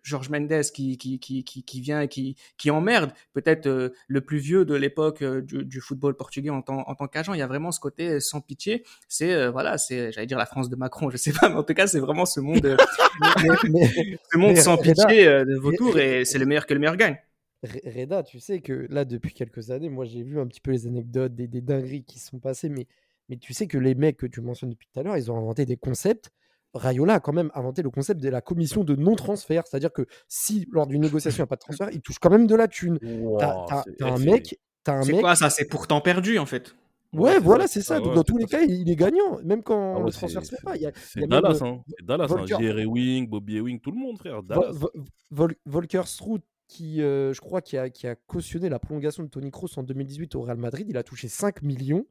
Georges 0.03 0.29
Mendes 0.29 0.61
qui, 0.73 0.97
qui, 0.99 1.19
qui, 1.19 1.43
qui, 1.43 1.81
vient 1.81 2.01
et 2.01 2.07
qui, 2.07 2.35
qui 2.57 2.69
emmerde 2.71 3.11
peut-être 3.33 3.65
euh, 3.67 3.89
le 4.07 4.21
plus 4.21 4.37
vieux 4.37 4.63
de 4.63 4.75
l'époque 4.75 5.21
euh, 5.23 5.41
du, 5.41 5.65
du 5.65 5.81
football 5.81 6.15
portugais 6.15 6.51
en 6.51 6.61
tant, 6.61 6.87
en 6.87 6.93
tant 6.95 7.07
qu'agent. 7.07 7.33
Il 7.33 7.39
y 7.39 7.43
a 7.43 7.47
vraiment 7.47 7.71
ce 7.71 7.79
côté 7.79 8.19
sans 8.19 8.41
pitié. 8.41 8.83
C'est 9.09 9.33
euh, 9.33 9.49
voilà, 9.51 9.77
c'est 9.79 10.11
j'allais 10.11 10.27
dire 10.27 10.37
la 10.37 10.45
France 10.45 10.69
de 10.69 10.75
Macron, 10.75 11.09
je 11.09 11.17
sais 11.17 11.33
pas, 11.33 11.49
mais 11.49 11.55
en 11.55 11.63
tout 11.63 11.73
cas 11.73 11.87
c'est 11.87 11.99
vraiment 11.99 12.25
ce 12.27 12.39
monde, 12.39 12.65
euh, 12.65 12.77
Mais- 13.41 13.49
mais- 13.69 14.17
ce 14.31 14.37
monde 14.37 14.53
mais 14.53 14.61
sans 14.61 14.77
pitié 14.77 15.27
euh, 15.27 15.45
de 15.45 15.55
vautour 15.55 15.97
et 15.97 16.25
c'est 16.25 16.37
le 16.37 16.45
meilleur 16.45 16.67
que 16.67 16.73
le 16.75 16.79
meilleur 16.79 16.95
gagne. 16.95 17.17
Re- 17.65 17.99
Reda, 18.01 18.23
tu 18.23 18.39
sais 18.39 18.61
que 18.61 18.87
là, 18.89 19.05
depuis 19.05 19.33
quelques 19.33 19.71
années, 19.71 19.89
moi 19.89 20.05
j'ai 20.05 20.23
vu 20.23 20.39
un 20.39 20.47
petit 20.47 20.61
peu 20.61 20.71
les 20.71 20.87
anecdotes, 20.87 21.35
des, 21.35 21.47
des 21.47 21.61
dingueries 21.61 22.03
qui 22.03 22.19
se 22.19 22.29
sont 22.29 22.39
passées, 22.39 22.69
mais, 22.69 22.87
mais 23.29 23.37
tu 23.37 23.53
sais 23.53 23.67
que 23.67 23.77
les 23.77 23.95
mecs 23.95 24.17
que 24.17 24.25
tu 24.27 24.41
mentionnes 24.41 24.69
depuis 24.71 24.87
tout 24.93 24.99
à 24.99 25.03
l'heure, 25.03 25.17
ils 25.17 25.31
ont 25.31 25.37
inventé 25.37 25.65
des 25.65 25.77
concepts 25.77 26.31
Rayola 26.73 27.13
a 27.15 27.19
quand 27.21 27.31
même 27.31 27.51
inventé 27.55 27.81
le 27.83 27.89
concept 27.89 28.19
de 28.21 28.27
la 28.27 28.41
commission 28.41 28.83
de 28.83 28.95
non-transfert. 28.97 29.63
C'est-à-dire 29.65 29.93
que 29.93 30.05
si, 30.27 30.67
lors 30.73 30.87
d'une 30.87 30.99
négociation, 31.01 31.37
il 31.37 31.41
n'y 31.41 31.43
a 31.43 31.47
pas 31.47 31.55
de 31.55 31.61
transfert, 31.61 31.87
il 31.93 32.01
touche 32.01 32.19
quand 32.19 32.29
même 32.29 32.47
de 32.47 32.55
la 32.55 32.67
thune. 32.67 32.99
Wouah, 33.01 33.65
T'as 33.97 34.11
un 34.13 34.17
mec. 34.19 34.59
T'as 34.83 34.95
un 34.97 35.03
C'est 35.03 35.13
mec. 35.13 35.21
quoi 35.21 35.35
ça? 35.35 35.49
C'est 35.49 35.63
pourtant 35.69 36.01
perdu 36.01 36.37
en 36.37 36.45
fait. 36.45 36.75
Ouais, 37.13 37.39
voilà, 37.39 37.65
c'est 37.67 37.79
ça. 37.81 37.95
ça, 37.95 37.99
Donc, 38.01 38.09
ouais, 38.09 38.15
dans 38.15 38.23
tous 38.23 38.37
les 38.37 38.43
cas, 38.45 38.61
il 38.61 38.89
est 38.91 38.95
gagnant, 38.97 39.39
même 39.45 39.63
quand 39.63 39.93
Ah 39.95 39.99
ouais, 39.99 40.05
le 40.07 40.11
transfert 40.11 40.43
se 40.45 40.53
fait 40.53 40.61
pas. 40.65 40.75
Il 40.75 40.81
y 40.81 40.85
a, 40.85 40.89
il 40.89 40.91
y 40.91 40.99
C'est 41.01 41.19
a 41.19 41.21
même, 41.21 41.29
Dallas, 41.29 41.59
euh, 41.61 41.65
hein. 41.65 41.81
C'est 41.87 42.05
Dallas, 42.05 42.27
hein. 42.37 42.45
J.R. 42.45 42.79
Ewing, 42.79 43.29
Bobby 43.29 43.55
Ewing, 43.55 43.79
tout 43.79 43.91
le 43.91 43.97
monde, 43.97 44.17
frère. 44.17 44.43
Dallas. 44.43 44.73
Vol- 45.31 45.55
Volker 45.65 46.01
Struth, 46.07 46.43
qui, 46.67 47.01
euh, 47.01 47.31
je 47.33 47.41
crois, 47.41 47.61
qui 47.61 47.77
a, 47.77 47.89
qui 47.89 48.07
a 48.07 48.15
cautionné 48.15 48.69
la 48.69 48.79
prolongation 48.79 49.23
de 49.23 49.27
Tony 49.29 49.51
Kroos 49.51 49.77
en 49.77 49.83
2018 49.83 50.35
au 50.35 50.41
Real 50.41 50.57
Madrid, 50.57 50.87
il 50.89 50.97
a 50.97 51.03
touché 51.03 51.27
5 51.27 51.61
millions 51.61 52.05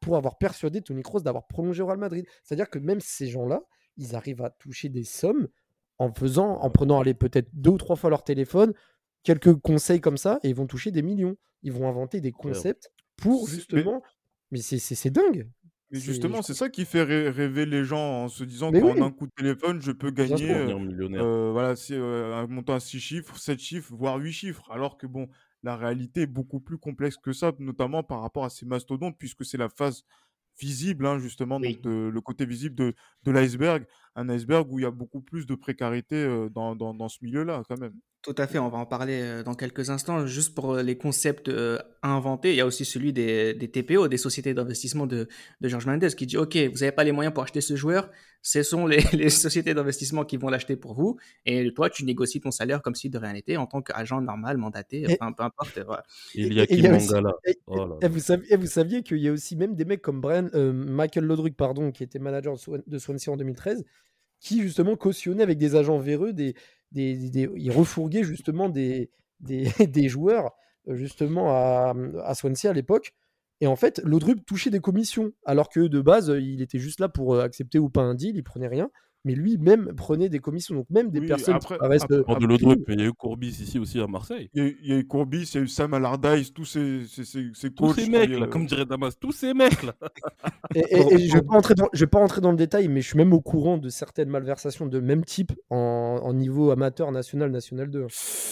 pour 0.00 0.16
avoir 0.16 0.38
persuadé 0.38 0.80
Tony 0.80 1.02
Kroos 1.02 1.20
d'avoir 1.20 1.46
prolongé 1.46 1.82
au 1.82 1.86
Real 1.86 1.98
Madrid. 1.98 2.24
C'est-à-dire 2.42 2.70
que 2.70 2.78
même 2.78 3.00
ces 3.00 3.26
gens-là, 3.28 3.62
ils 3.98 4.16
arrivent 4.16 4.42
à 4.42 4.50
toucher 4.50 4.88
des 4.88 5.04
sommes 5.04 5.48
en 5.98 6.10
faisant, 6.14 6.54
en 6.62 6.70
prenant 6.70 6.98
aller 7.00 7.12
peut-être 7.12 7.48
deux 7.52 7.70
ou 7.72 7.76
trois 7.78 7.96
fois 7.96 8.08
leur 8.08 8.24
téléphone, 8.24 8.72
quelques 9.22 9.54
conseils 9.56 10.00
comme 10.00 10.16
ça, 10.16 10.38
et 10.42 10.48
ils 10.48 10.54
vont 10.54 10.66
toucher 10.66 10.90
des 10.90 11.02
millions. 11.02 11.36
Ils 11.62 11.72
vont 11.72 11.86
inventer 11.86 12.22
des 12.22 12.32
concepts 12.32 12.90
pour 13.16 13.46
mais- 13.46 13.54
justement. 13.54 14.02
Mais 14.50 14.58
c'est- 14.62 14.78
c'est 14.78 14.94
c'est 14.94 15.10
dingue. 15.10 15.48
Mais 15.90 15.98
justement, 16.00 16.42
c'est 16.42 16.54
ça 16.54 16.68
qui 16.68 16.84
fait 16.84 17.02
rê- 17.02 17.30
rêver 17.30 17.66
les 17.66 17.84
gens 17.84 18.24
en 18.24 18.28
se 18.28 18.44
disant 18.44 18.72
Mais 18.72 18.80
qu'en 18.80 18.94
oui. 18.94 19.00
un 19.00 19.10
coup 19.10 19.26
de 19.26 19.32
téléphone, 19.36 19.82
je 19.82 19.90
peux 19.92 20.10
Bien 20.26 20.36
sûr. 20.36 20.38
gagner 20.38 20.54
euh, 20.54 20.64
Devenir 20.66 20.78
millionnaire. 20.80 21.22
euh, 21.24 21.50
voilà, 21.52 21.74
c'est, 21.76 21.94
euh, 21.96 22.34
un 22.36 22.46
montant 22.46 22.74
à 22.74 22.80
6 22.80 23.00
chiffres, 23.00 23.36
7 23.38 23.58
chiffres, 23.60 23.92
voire 23.94 24.16
8 24.18 24.32
chiffres. 24.32 24.70
Alors 24.70 24.96
que 24.96 25.06
bon, 25.08 25.28
la 25.64 25.76
réalité 25.76 26.22
est 26.22 26.26
beaucoup 26.26 26.60
plus 26.60 26.78
complexe 26.78 27.16
que 27.16 27.32
ça, 27.32 27.52
notamment 27.58 28.04
par 28.04 28.20
rapport 28.22 28.44
à 28.44 28.50
ces 28.50 28.66
mastodontes, 28.66 29.16
puisque 29.18 29.44
c'est 29.44 29.58
la 29.58 29.68
phase 29.68 30.04
visible, 30.60 31.06
hein, 31.06 31.18
justement, 31.18 31.58
Oui. 31.60 31.72
donc 31.72 31.80
de- 31.80 32.10
le 32.12 32.20
côté 32.20 32.46
visible 32.46 32.74
de, 32.76 32.94
de 33.24 33.30
l'iceberg. 33.32 33.84
Un 34.16 34.28
iceberg 34.28 34.70
où 34.72 34.78
il 34.78 34.82
y 34.82 34.86
a 34.86 34.90
beaucoup 34.90 35.20
plus 35.20 35.46
de 35.46 35.54
précarité 35.54 36.26
dans, 36.52 36.74
dans, 36.74 36.94
dans 36.94 37.08
ce 37.08 37.18
milieu-là, 37.22 37.62
quand 37.68 37.78
même. 37.78 37.92
Tout 38.22 38.34
à 38.36 38.46
fait, 38.46 38.58
on 38.58 38.68
va 38.68 38.76
en 38.76 38.84
parler 38.84 39.42
dans 39.46 39.54
quelques 39.54 39.88
instants. 39.88 40.26
Juste 40.26 40.54
pour 40.54 40.76
les 40.76 40.98
concepts 40.98 41.48
euh, 41.48 41.78
inventés, 42.02 42.50
il 42.50 42.56
y 42.56 42.60
a 42.60 42.66
aussi 42.66 42.84
celui 42.84 43.14
des, 43.14 43.54
des 43.54 43.70
TPO, 43.70 44.08
des 44.08 44.18
sociétés 44.18 44.52
d'investissement 44.52 45.06
de, 45.06 45.26
de 45.62 45.68
George 45.68 45.86
Mendes, 45.86 46.06
qui 46.10 46.26
dit 46.26 46.36
Ok, 46.36 46.54
vous 46.56 46.80
n'avez 46.80 46.92
pas 46.92 47.04
les 47.04 47.12
moyens 47.12 47.32
pour 47.32 47.44
acheter 47.44 47.62
ce 47.62 47.76
joueur, 47.76 48.10
ce 48.42 48.62
sont 48.62 48.86
les, 48.86 48.98
les 49.14 49.30
sociétés 49.30 49.72
d'investissement 49.72 50.24
qui 50.26 50.36
vont 50.36 50.48
l'acheter 50.50 50.76
pour 50.76 50.92
vous, 50.92 51.16
et 51.46 51.72
toi, 51.72 51.88
tu 51.88 52.04
négocies 52.04 52.40
ton 52.42 52.50
salaire 52.50 52.82
comme 52.82 52.94
si 52.94 53.08
de 53.08 53.16
rien 53.16 53.32
n'était 53.32 53.56
en 53.56 53.66
tant 53.66 53.80
qu'agent 53.80 54.20
normal, 54.20 54.58
mandaté, 54.58 55.04
Et- 55.08 55.16
enfin, 55.18 55.32
peu 55.32 55.42
importe. 55.44 55.78
voilà. 55.86 56.02
Il 56.34 56.52
et- 56.52 56.54
y 56.56 56.86
a 56.86 56.94
aussi- 56.94 57.06
Mangala. 57.12 57.32
Et, 57.46 57.56
Oh 57.68 57.86
là 57.86 57.96
et- 58.02 58.04
et 58.04 58.08
vous 58.08 58.18
saviez, 58.18 58.66
saviez 58.66 59.02
qu'il 59.02 59.18
y 59.18 59.28
a 59.28 59.32
aussi 59.32 59.56
même 59.56 59.74
des 59.76 59.86
mecs 59.86 60.02
comme 60.02 60.20
Brian, 60.20 60.48
euh, 60.54 60.74
Michael 60.74 61.24
Lodruck, 61.24 61.54
pardon, 61.54 61.90
qui 61.90 62.02
était 62.02 62.18
manager 62.18 62.56
de 62.86 62.98
Swansea 62.98 63.30
en 63.32 63.38
2013, 63.38 63.82
qui 64.40 64.62
justement 64.62 64.96
cautionnaient 64.96 65.42
avec 65.42 65.58
des 65.58 65.76
agents 65.76 65.98
véreux, 65.98 66.32
des, 66.32 66.54
des, 66.92 67.48
ils 67.56 67.70
refourguaient 67.70 68.24
justement 68.24 68.68
des, 68.70 70.08
joueurs 70.08 70.52
euh, 70.88 70.96
justement 70.96 71.50
à, 71.50 71.94
à 72.24 72.34
Swansea 72.34 72.70
à 72.70 72.72
l'époque. 72.72 73.14
Et 73.60 73.66
en 73.66 73.76
fait, 73.76 74.00
Lodruck 74.04 74.44
touchait 74.46 74.70
des 74.70 74.80
commissions, 74.80 75.32
alors 75.44 75.68
que 75.68 75.80
de 75.80 76.00
base, 76.00 76.34
il 76.40 76.62
était 76.62 76.78
juste 76.78 76.98
là 76.98 77.08
pour 77.08 77.34
euh, 77.34 77.42
accepter 77.42 77.78
ou 77.78 77.90
pas 77.90 78.00
un 78.00 78.14
deal, 78.14 78.36
il 78.36 78.42
prenait 78.42 78.68
rien. 78.68 78.90
Mais 79.26 79.34
lui-même 79.34 79.92
prenait 79.94 80.30
des 80.30 80.38
commissions, 80.38 80.74
donc 80.74 80.86
même 80.88 81.10
des 81.10 81.20
Oui, 81.20 81.26
personnes 81.26 81.54
après- 81.56 81.74
qui 81.74 81.78
paraissent, 81.80 82.02
après- 82.04 82.14
euh, 82.16 82.38
de 82.38 82.46
l'autre, 82.46 82.64
mais 82.88 82.94
il 82.94 83.00
y 83.00 83.02
a 83.02 83.06
eu 83.06 83.12
Courbis 83.12 83.48
ici 83.60 83.78
aussi 83.78 84.00
à 84.00 84.06
Marseille. 84.06 84.48
Il 84.54 84.62
y 84.62 84.66
a, 84.66 84.68
eu- 84.70 84.78
il 84.82 84.88
y 84.90 84.92
a 84.94 84.98
eu 84.98 85.06
Courbis, 85.06 85.42
il 85.52 85.54
y 85.56 85.58
a 85.58 85.60
eu 85.62 85.68
Sam 85.68 85.92
Allardyce, 85.92 86.54
tous 86.54 86.64
ces, 86.64 87.04
ces, 87.06 87.24
ces, 87.26 87.50
ces 87.52 87.70
Tous 87.70 87.88
coachs 87.88 87.96
ces 87.96 88.08
mecs 88.08 88.30
là, 88.30 88.46
euh, 88.46 88.46
comme 88.46 88.64
dirait 88.64 88.86
Damas, 88.86 89.18
tous 89.20 89.32
ces 89.32 89.52
mecs 89.52 89.82
là. 89.82 89.92
Et, 90.74 90.78
et- 90.80 91.14
et 91.14 91.28
je 91.28 91.34
vais 91.34 91.42
pas 91.42 91.54
entrer 91.54 91.74
dans, 91.74 91.88
je 91.92 92.00
vais 92.00 92.06
pas 92.08 92.18
rentrer 92.18 92.40
dans 92.40 92.50
le 92.52 92.56
détail, 92.56 92.88
mais 92.88 93.00
je 93.02 93.08
suis 93.08 93.18
même 93.18 93.32
au 93.34 93.40
courant 93.40 93.76
de 93.76 93.88
certaines 93.90 94.28
malversations 94.30 94.86
de 94.86 95.00
même 95.00 95.24
type 95.24 95.52
en, 95.68 95.76
en 96.22 96.32
niveau 96.32 96.70
amateur, 96.70 97.10
national, 97.12 97.50
national 97.50 97.90
2. 97.90 98.06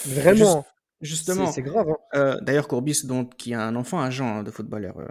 Vraiment, 0.06 0.66
Justement, 1.00 1.46
c'est 1.46 1.62
grave. 1.62 1.88
hein. 1.88 1.96
Euh, 2.16 2.40
D'ailleurs, 2.40 2.66
Courbis, 2.66 3.06
donc, 3.06 3.36
qui 3.36 3.54
a 3.54 3.64
un 3.64 3.76
enfant 3.76 4.00
agent 4.00 4.26
hein, 4.26 4.42
de 4.42 4.50
footballeur. 4.50 4.98
euh. 4.98 5.06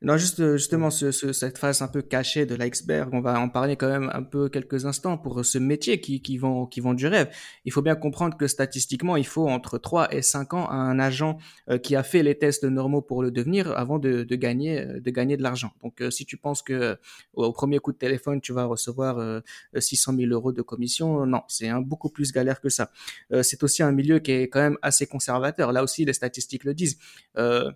Non, 0.00 0.16
juste, 0.16 0.38
euh, 0.38 0.56
justement, 0.56 0.90
ce- 0.90 1.10
ce- 1.10 1.32
cette 1.32 1.58
face 1.58 1.82
un 1.82 1.88
peu 1.88 2.02
cachée 2.02 2.46
de 2.46 2.54
l'iceberg, 2.54 3.10
on 3.12 3.20
va 3.20 3.40
en 3.40 3.48
parler 3.48 3.74
quand 3.74 3.88
même 3.88 4.10
un 4.14 4.22
peu 4.22 4.48
quelques 4.48 4.86
instants 4.86 5.18
pour 5.18 5.44
ce 5.44 5.58
métier 5.58 6.00
qui, 6.00 6.22
qui, 6.22 6.38
vend, 6.38 6.66
qui 6.66 6.78
vend 6.80 6.94
du 6.94 7.08
rêve. 7.08 7.28
Il 7.64 7.72
faut 7.72 7.82
bien 7.82 7.96
comprendre 7.96 8.36
que 8.36 8.46
statistiquement, 8.46 9.16
il 9.16 9.26
faut 9.26 9.48
entre 9.48 9.76
3 9.76 10.14
et 10.14 10.22
5 10.22 10.54
ans 10.54 10.66
à 10.68 10.74
un 10.76 11.00
agent 11.00 11.38
euh, 11.68 11.78
qui 11.78 11.96
a 11.96 12.04
fait 12.04 12.22
les 12.22 12.38
tests 12.38 12.62
normaux 12.62 13.02
pour 13.02 13.24
le 13.24 13.32
devenir 13.32 13.72
avant 13.76 13.98
de, 13.98 14.22
de 14.22 14.36
gagner, 14.36 14.80
euh, 14.80 15.00
de 15.00 15.10
gagner 15.10 15.36
de 15.36 15.42
l'argent. 15.42 15.72
Donc, 15.82 16.00
euh, 16.00 16.10
si 16.12 16.24
tu 16.24 16.36
penses 16.36 16.62
que 16.62 16.72
euh, 16.72 16.94
au 17.32 17.50
premier 17.52 17.80
coup 17.80 17.90
de 17.90 17.98
téléphone, 17.98 18.40
tu 18.40 18.52
vas 18.52 18.66
recevoir 18.66 19.18
euh, 19.18 19.40
600 19.76 20.12
000 20.12 20.30
euros 20.32 20.52
de 20.52 20.62
commission, 20.62 21.26
non, 21.26 21.42
c'est 21.48 21.68
un 21.68 21.80
beaucoup 21.80 22.08
plus 22.08 22.30
galère 22.32 22.60
que 22.60 22.68
ça. 22.68 22.92
Euh, 23.32 23.42
c'est 23.42 23.64
aussi 23.64 23.82
un 23.82 23.90
milieu 23.90 24.20
qui 24.20 24.30
est 24.30 24.48
quand 24.48 24.60
même 24.60 24.78
assez 24.82 25.06
conservateur. 25.08 25.72
Là 25.72 25.82
aussi, 25.82 26.04
les 26.04 26.12
statistiques 26.12 26.62
le 26.62 26.74
disent. 26.74 26.98
Euh, 27.36 27.72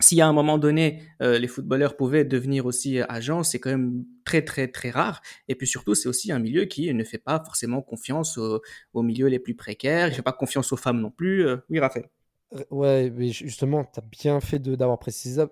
si 0.00 0.20
à 0.20 0.26
un 0.26 0.32
moment 0.32 0.58
donné, 0.58 1.02
euh, 1.22 1.38
les 1.38 1.46
footballeurs 1.46 1.96
pouvaient 1.96 2.24
devenir 2.24 2.66
aussi 2.66 2.98
euh, 2.98 3.04
agents, 3.08 3.42
c'est 3.42 3.60
quand 3.60 3.70
même 3.70 4.04
très 4.24 4.42
très 4.42 4.68
très 4.68 4.90
rare. 4.90 5.22
Et 5.48 5.54
puis 5.54 5.66
surtout, 5.66 5.94
c'est 5.94 6.08
aussi 6.08 6.32
un 6.32 6.38
milieu 6.40 6.64
qui 6.64 6.92
ne 6.92 7.04
fait 7.04 7.18
pas 7.18 7.42
forcément 7.44 7.80
confiance 7.80 8.38
aux, 8.38 9.02
milieux 9.02 9.28
les 9.28 9.38
plus 9.38 9.54
précaires. 9.54 10.08
Il 10.08 10.10
ne 10.10 10.16
fait 10.16 10.22
pas 10.22 10.32
confiance 10.32 10.72
aux 10.72 10.76
femmes 10.76 11.00
non 11.00 11.10
plus. 11.10 11.46
Euh, 11.46 11.58
oui, 11.70 11.78
Raphaël. 11.78 12.08
Ouais, 12.70 13.10
mais 13.10 13.30
justement, 13.32 13.84
tu 13.84 13.98
as 13.98 14.02
bien 14.02 14.40
fait 14.40 14.60
d'avoir 14.60 15.00
précisé, 15.00 15.42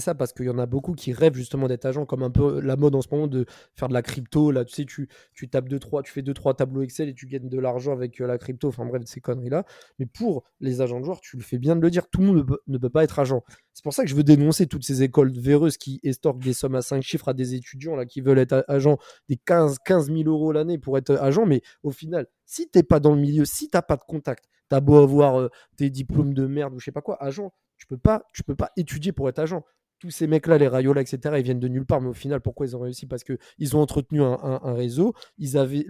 ça- 0.00 0.14
parce 0.16 0.32
qu'il 0.32 0.46
y 0.46 0.50
en 0.50 0.58
a 0.58 0.66
beaucoup 0.66 0.94
qui 0.94 1.12
rêvent 1.12 1.34
justement 1.36 1.68
d'être 1.68 1.84
agent, 1.84 2.06
comme 2.06 2.24
un 2.24 2.30
peu 2.30 2.60
la 2.60 2.74
mode 2.74 2.96
en 2.96 3.02
ce 3.02 3.08
moment 3.12 3.28
de 3.28 3.46
faire 3.76 3.86
de 3.88 3.94
la 3.94 4.02
crypto. 4.02 4.50
Là, 4.50 4.64
tu 4.64 4.74
sais, 4.74 4.84
tu, 4.84 5.08
tu 5.32 5.48
tapes 5.48 5.68
deux, 5.68 5.78
trois, 5.78 6.02
tu 6.02 6.10
fais 6.10 6.22
deux, 6.22 6.34
trois 6.34 6.54
tableaux 6.54 6.82
Excel 6.82 7.08
et 7.08 7.14
tu 7.14 7.26
gagnes 7.26 7.48
de 7.48 7.58
l'argent 7.60 7.92
avec 7.92 8.20
euh, 8.20 8.26
la 8.26 8.36
crypto. 8.38 8.66
Enfin 8.68 8.84
bref, 8.84 9.02
ces 9.06 9.20
conneries-là. 9.20 9.64
Mais 10.00 10.06
pour 10.06 10.42
les 10.60 10.80
agents 10.80 10.98
de 10.98 11.04
joueurs, 11.04 11.20
tu 11.20 11.36
le 11.36 11.42
fais 11.44 11.58
bien 11.58 11.76
de 11.76 11.80
le 11.80 11.90
dire, 11.90 12.08
tout 12.10 12.20
le 12.20 12.26
monde 12.26 12.46
ne 12.66 12.78
peut, 12.78 12.88
pas 12.90 13.04
être 13.04 13.20
agent. 13.20 13.44
C'est 13.72 13.84
pour 13.84 13.94
ça 13.94 14.02
que 14.02 14.08
je 14.10 14.16
veux 14.16 14.24
dénoncer 14.24 14.66
toutes 14.66 14.84
ces 14.84 15.02
écoles 15.04 15.32
véreuses 15.38 15.76
qui 15.76 16.00
estorquent 16.02 16.42
des 16.42 16.52
sommes 16.52 16.74
à 16.74 16.82
5 16.82 17.02
chiffres 17.02 17.28
à 17.28 17.34
des 17.34 17.54
étudiants 17.54 17.94
là, 17.94 18.06
qui 18.06 18.20
veulent 18.20 18.38
être 18.40 18.64
agents, 18.66 18.98
des 19.28 19.36
15, 19.36 19.78
15 19.84 20.10
000 20.10 20.26
euros 20.28 20.50
l'année 20.50 20.78
pour 20.78 20.98
être 20.98 21.12
agent. 21.20 21.46
Mais 21.46 21.62
au 21.84 21.92
final, 21.92 22.26
si 22.44 22.68
t'es 22.68 22.82
pas 22.82 22.98
dans 22.98 23.14
le 23.14 23.20
milieu, 23.20 23.44
si 23.44 23.68
t'as 23.68 23.82
pas 23.82 23.96
de 23.96 24.02
contact, 24.02 24.46
t'as 24.68 24.80
beau 24.80 24.96
avoir 25.02 25.40
euh, 25.40 25.48
tes 25.76 25.90
diplômes 25.90 26.34
de 26.34 26.46
merde 26.46 26.74
ou 26.74 26.78
je 26.80 26.84
sais 26.86 26.92
pas 26.92 27.02
quoi, 27.02 27.22
agent, 27.22 27.52
tu 27.76 27.86
peux 27.86 27.98
pas, 27.98 28.24
tu 28.32 28.42
peux 28.42 28.54
pas 28.56 28.70
étudier 28.76 29.12
pour 29.12 29.28
être 29.28 29.38
agent. 29.38 29.64
Tous 30.00 30.10
ces 30.10 30.26
mecs-là, 30.26 30.58
les 30.58 30.68
Rayola, 30.68 31.00
etc., 31.00 31.38
ils 31.38 31.44
viennent 31.44 31.60
de 31.60 31.68
nulle 31.68 31.86
part, 31.86 32.00
mais 32.00 32.08
au 32.08 32.12
final, 32.14 32.40
pourquoi 32.40 32.66
ils 32.66 32.76
ont 32.76 32.80
réussi? 32.80 33.06
Parce 33.06 33.24
qu'ils 33.24 33.76
ont 33.76 33.80
entretenu 33.80 34.22
un, 34.22 34.32
un- 34.42 34.60
un 34.62 34.74
réseau, 34.74 35.14
ils 35.38 35.56
avaient, 35.56 35.86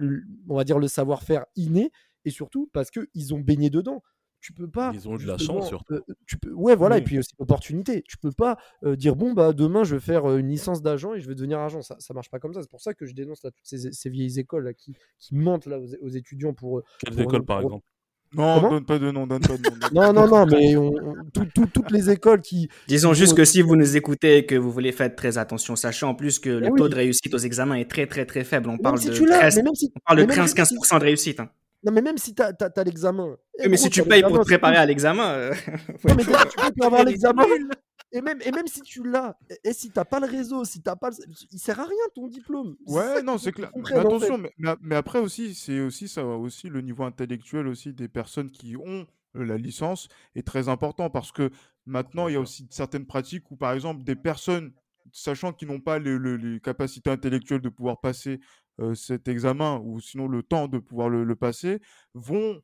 on 0.47 0.55
va 0.55 0.63
dire, 0.63 0.79
le 0.79 0.87
savoir-faire 0.87 1.45
inné, 1.55 1.91
et 2.23 2.29
surtout 2.29 2.69
parce 2.71 2.91
qu'ils 2.91 3.33
ont 3.33 3.39
baigné 3.39 3.69
dedans. 3.69 4.03
Tu 4.41 4.53
peux 4.53 4.69
pas. 4.69 4.91
Ils 4.93 5.09
ont 5.09 5.15
eu 5.15 5.23
de 5.23 5.27
la 5.27 5.39
chance, 5.39 5.67
surtout. 5.69 5.95
euh, 5.95 6.01
tu 6.27 6.37
peux, 6.37 6.51
ouais, 6.53 6.75
voilà, 6.75 6.97
et 6.99 7.01
puis 7.01 7.17
aussi 7.17 7.33
l'opportunité. 7.39 8.03
Tu 8.07 8.15
peux 8.17 8.31
pas 8.31 8.57
euh, 8.83 8.95
dire 8.95 9.15
bon 9.15 9.33
bah 9.33 9.53
demain 9.53 9.83
je 9.83 9.95
vais 9.95 10.01
faire 10.01 10.29
euh, 10.29 10.37
une 10.37 10.49
licence 10.49 10.83
d'agent 10.83 11.15
et 11.15 11.19
je 11.19 11.27
vais 11.27 11.33
devenir 11.33 11.57
agent. 11.59 11.81
Ça, 11.81 11.95
ça 11.99 12.13
marche 12.13 12.29
pas 12.29 12.37
comme 12.37 12.53
ça. 12.53 12.61
C'est 12.61 12.69
pour 12.69 12.81
ça 12.81 12.93
que 12.93 13.07
je 13.07 13.15
dénonce 13.15 13.43
là, 13.43 13.49
toutes 13.49 13.65
ces, 13.65 13.91
ces 13.91 14.09
vieilles 14.11 14.39
écoles 14.39 14.65
là, 14.65 14.73
qui, 14.75 14.95
qui 15.17 15.33
mentent 15.35 15.65
là 15.65 15.79
aux, 15.79 15.87
aux 15.99 16.09
étudiants 16.09 16.53
pour. 16.53 16.83
Quelles 16.99 17.15
pour- 17.15 17.23
écoles 17.23 17.45
par 17.45 17.61
exemple? 17.61 17.85
Non, 18.35 18.55
Comment 18.55 18.69
donne 18.71 18.85
pas 18.85 18.99
de 18.99 19.11
nom, 19.11 19.25
donne 19.27 19.39
pas 19.39 19.57
de 19.57 19.63
nom. 19.69 19.75
donne 19.79 19.89
Non, 19.93 20.13
non, 20.13 20.27
non, 20.27 20.45
mais 20.45 20.75
on- 20.75 20.93
tout- 21.33 21.45
tout- 21.53 21.67
toutes 21.73 21.91
les 21.91 22.09
écoles 22.09 22.41
qui. 22.41 22.69
Disons 22.87 23.13
juste 23.13 23.35
que 23.35 23.45
si 23.45 23.61
vous 23.61 23.75
nous 23.75 23.95
écoutez 23.95 24.37
et 24.39 24.45
que 24.45 24.55
vous 24.55 24.71
voulez 24.71 24.91
faire 24.91 25.13
très 25.15 25.37
attention, 25.37 25.75
sachant 25.75 26.09
en 26.09 26.15
plus 26.15 26.39
que 26.39 26.49
le 26.49 26.67
Eh 26.67 26.69
oui. 26.71 26.77
taux 26.77 26.89
de 26.89 26.95
réussite 26.95 27.33
aux 27.33 27.37
examens 27.39 27.75
est 27.75 27.89
très 27.89 28.07
très 28.07 28.25
très 28.25 28.43
faible. 28.43 28.67
On 28.69 28.73
Même 28.73 28.81
parle 28.81 28.97
si 28.99 29.09
de 29.09 29.13
tu 29.13 29.25
l'as, 29.25 29.39
13 29.39 29.57
mais 29.57 29.63
même 29.63 29.75
si, 29.75 29.91
on 29.95 29.99
parle 30.05 30.17
de 30.19 30.23
mais 30.23 30.35
même 30.35 30.47
si- 30.47 30.53
15-15% 30.55 30.99
de 30.99 31.03
réussite. 31.03 31.39
hein. 31.39 31.49
Non, 31.85 31.91
mais 31.91 32.01
même 32.01 32.17
si 32.17 32.33
t'as 32.35 32.51
as, 32.59 32.83
l'examen. 32.83 33.35
eh, 33.59 33.63
Oui, 33.63 33.69
mais 33.69 33.77
gros, 33.77 33.83
si 33.85 33.89
tu 33.89 34.03
payes 34.03 34.21
pour 34.23 34.39
te 34.39 34.43
préparer 34.45 34.77
à 34.77 34.85
l'examen, 34.85 35.29
euh, 35.29 35.53
Non, 36.05 36.15
mais 36.15 36.23
déjà, 36.25 36.45
tu 36.45 36.57
peux 36.73 36.85
avoir 36.85 37.03
l'examen. 37.05 37.43
Et 38.11 38.21
même, 38.21 38.39
et 38.45 38.51
même 38.51 38.67
si 38.67 38.81
tu 38.81 39.03
l'as, 39.03 39.35
et, 39.49 39.69
et 39.69 39.73
si 39.73 39.91
t'as 39.91 40.05
pas 40.05 40.19
le 40.21 40.27
réseau, 40.27 40.63
si 40.63 40.81
t'as 40.81 40.95
pas, 40.95 41.09
le- 41.09 41.25
il 41.51 41.59
sert 41.59 41.79
à 41.79 41.83
rien 41.83 42.05
ton 42.13 42.27
diplôme. 42.27 42.77
Ouais, 42.87 43.21
non, 43.23 43.37
c'est 43.37 43.51
clair. 43.51 43.69
Mais 43.75 43.81
comprennent, 43.81 43.99
en 43.99 44.01
fait. 44.03 44.15
attention, 44.15 44.37
mais, 44.37 44.51
mais- 44.57 44.75
mais 44.81 44.95
après 44.95 45.19
aussi, 45.19 45.53
c'est 45.53 45.81
aussi 45.81 46.07
ça, 46.07 46.23
aussi 46.25 46.69
le 46.69 46.81
niveau 46.81 47.03
intellectuel 47.03 47.67
aussi 47.67 47.93
des 47.93 48.07
personnes 48.07 48.51
qui 48.51 48.77
ont 48.77 49.05
euh, 49.35 49.43
la 49.43 49.57
licence 49.57 50.07
est 50.35 50.47
très 50.47 50.69
important 50.69 51.09
parce 51.09 51.31
que 51.33 51.49
maintenant 51.85 52.29
il 52.29 52.35
y 52.35 52.37
a 52.37 52.39
aussi 52.39 52.67
certaines 52.71 53.05
pratiques 53.05 53.51
où 53.51 53.57
par 53.57 53.73
exemple 53.73 54.03
des 54.05 54.15
personnes, 54.15 54.71
sachant 55.11 55.51
qu'ils 55.51 55.67
n'ont 55.67 55.81
pas 55.81 55.99
les, 55.99 56.17
le- 56.17 56.37
les 56.37 56.61
capacités 56.61 57.09
intellectuelles 57.09 57.59
de 57.61 57.69
pouvoir 57.69 57.99
passer 57.99 58.33
euh, 58.33 58.37
cet 58.93 59.27
examen 59.27 59.79
ou 59.83 59.99
sinon 59.99 60.27
le 60.27 60.43
temps 60.43 60.67
de 60.67 60.79
pouvoir 60.79 61.09
le, 61.09 61.35
passer, 61.35 61.79
vont 62.13 62.61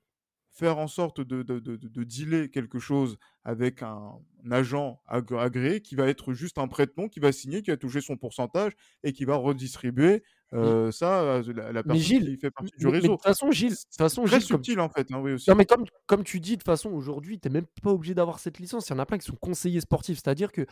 faire 0.51 0.77
en 0.77 0.87
sorte 0.87 1.21
de, 1.21 1.43
de, 1.43 1.59
de- 1.59 1.77
de- 1.77 1.87
de 1.87 2.03
dealer 2.03 2.49
quelque 2.51 2.79
chose 2.79 3.17
avec 3.43 3.81
un, 3.83 4.19
agent 4.49 5.01
agré- 5.07 5.39
agréé 5.39 5.81
qui 5.81 5.95
va 5.95 6.07
être 6.07 6.33
juste 6.33 6.57
un 6.57 6.67
prête-nom, 6.67 7.07
qui 7.07 7.19
va 7.21 7.31
signer, 7.31 7.61
qui 7.61 7.71
va 7.71 7.77
toucher 7.77 8.01
son 8.01 8.17
pourcentage 8.17 8.73
et 9.03 9.13
qui 9.13 9.23
va 9.25 9.35
redistribuer 9.35 10.23
Euh, 10.53 10.91
ça, 10.91 11.41
la, 11.53 11.71
la 11.71 11.83
personne 11.83 12.19
Gilles, 12.19 12.25
qui 12.25 12.37
fait 12.37 12.51
partie 12.51 12.73
du 12.77 12.87
mais 12.89 12.99
de 13.01 13.07
réseau. 13.07 13.07
toute 13.07 13.21
façon, 13.23 13.51
Gilles, 13.51 13.75
façon, 13.97 14.25
Très 14.25 14.39
Gilles, 14.39 14.47
comme 14.47 14.63
subtil 14.63 14.79
en 14.79 14.89
fait, 14.89 15.07
hein, 15.11 15.19
oui 15.21 15.33
aussi. 15.33 15.49
Non, 15.49 15.55
mais 15.55 15.65
comme, 15.65 15.85
comme 16.07 16.23
tu 16.23 16.39
dis, 16.39 16.51
de 16.51 16.55
toute 16.57 16.65
façon, 16.65 16.91
aujourd'hui, 16.91 17.39
tu 17.39 17.47
n'es 17.47 17.53
même 17.53 17.65
pas 17.81 17.91
obligé 17.91 18.13
d'avoir 18.13 18.39
cette 18.39 18.59
licence. 18.59 18.87
Il 18.89 18.91
y 18.91 18.95
en 18.95 18.99
a 18.99 19.05
plein 19.05 19.17
qui 19.17 19.25
sont 19.25 19.35
conseillers 19.35 19.81
sportifs, 19.81 20.17
c'est-à-dire 20.23 20.51
qu'ils 20.51 20.65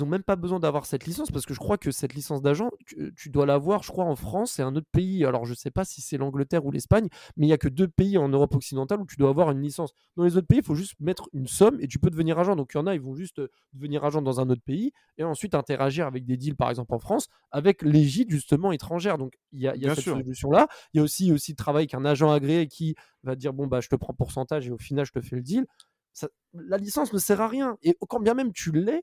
n'ont 0.00 0.06
même 0.06 0.22
pas 0.22 0.36
besoin 0.36 0.58
d'avoir 0.60 0.86
cette 0.86 1.06
licence 1.06 1.30
parce 1.30 1.44
que 1.44 1.54
je 1.54 1.58
crois 1.58 1.76
que 1.76 1.90
cette 1.90 2.14
licence 2.14 2.40
d'agent, 2.42 2.70
tu, 2.86 3.12
tu 3.16 3.30
dois 3.30 3.46
l'avoir, 3.46 3.82
je 3.82 3.90
crois, 3.92 4.04
en 4.04 4.16
France 4.16 4.58
et 4.58 4.62
un 4.62 4.74
autre 4.74 4.86
pays. 4.90 5.24
Alors, 5.24 5.44
je 5.44 5.50
ne 5.52 5.56
sais 5.56 5.70
pas 5.70 5.84
si 5.84 6.00
c'est 6.00 6.16
l'Angleterre 6.16 6.64
ou 6.64 6.70
l'Espagne, 6.70 7.08
mais 7.36 7.46
il 7.46 7.48
n'y 7.48 7.52
a 7.52 7.58
que 7.58 7.68
deux 7.68 7.88
pays 7.88 8.18
en 8.18 8.28
Europe 8.28 8.54
occidentale 8.54 9.00
où 9.00 9.06
tu 9.06 9.16
dois 9.16 9.30
avoir 9.30 9.50
une 9.50 9.60
licence. 9.60 9.92
Dans 10.16 10.24
les 10.24 10.36
autres 10.36 10.46
pays, 10.46 10.58
il 10.60 10.64
faut 10.64 10.74
juste 10.74 10.94
mettre 11.00 11.28
une 11.32 11.46
somme 11.46 11.78
et 11.80 11.88
tu 11.88 11.98
peux 11.98 12.10
devenir 12.10 12.38
agent. 12.38 12.56
Donc, 12.56 12.70
il 12.74 12.78
y 12.78 12.80
en 12.80 12.86
a, 12.86 12.94
ils 12.94 13.00
vont 13.00 13.14
juste 13.14 13.40
devenir 13.74 14.04
agent 14.04 14.22
dans 14.22 14.40
un 14.40 14.48
autre 14.50 14.62
pays 14.64 14.92
et 15.18 15.24
ensuite 15.24 15.54
interagir 15.54 16.06
avec 16.06 16.24
des 16.24 16.36
deals, 16.36 16.56
par 16.56 16.70
exemple 16.70 16.94
en 16.94 16.98
France, 16.98 17.28
avec 17.50 17.82
l'égide 17.82 18.30
justement 18.30 18.72
étrangère. 18.72 19.15
Donc, 19.16 19.34
il 19.52 19.60
y 19.60 19.68
a, 19.68 19.74
il 19.76 19.82
y 19.82 19.84
a 19.84 19.88
Bien 19.88 19.94
cette 19.94 20.04
solution-là. 20.04 20.68
Il 20.92 20.98
y 20.98 21.00
a 21.00 21.02
aussi, 21.02 21.32
aussi 21.32 21.52
le 21.52 21.56
travail 21.56 21.86
qu'un 21.86 22.04
agent 22.04 22.30
agréé 22.30 22.66
qui 22.68 22.94
va 23.22 23.34
dire 23.36 23.52
bon 23.52 23.66
bah 23.66 23.80
je 23.80 23.88
te 23.88 23.96
prends 23.96 24.14
pourcentage 24.14 24.66
et 24.68 24.70
au 24.70 24.78
final 24.78 25.04
je 25.06 25.12
te 25.12 25.20
fais 25.20 25.36
le 25.36 25.42
deal. 25.42 25.66
Ça- 26.12 26.28
la 26.54 26.78
licence 26.78 27.12
ne 27.12 27.18
sert 27.18 27.40
à 27.40 27.48
rien. 27.48 27.76
Et 27.82 27.96
quand 28.08 28.20
bien 28.20 28.34
même 28.34 28.52
tu 28.52 28.72
l'es, 28.72 29.02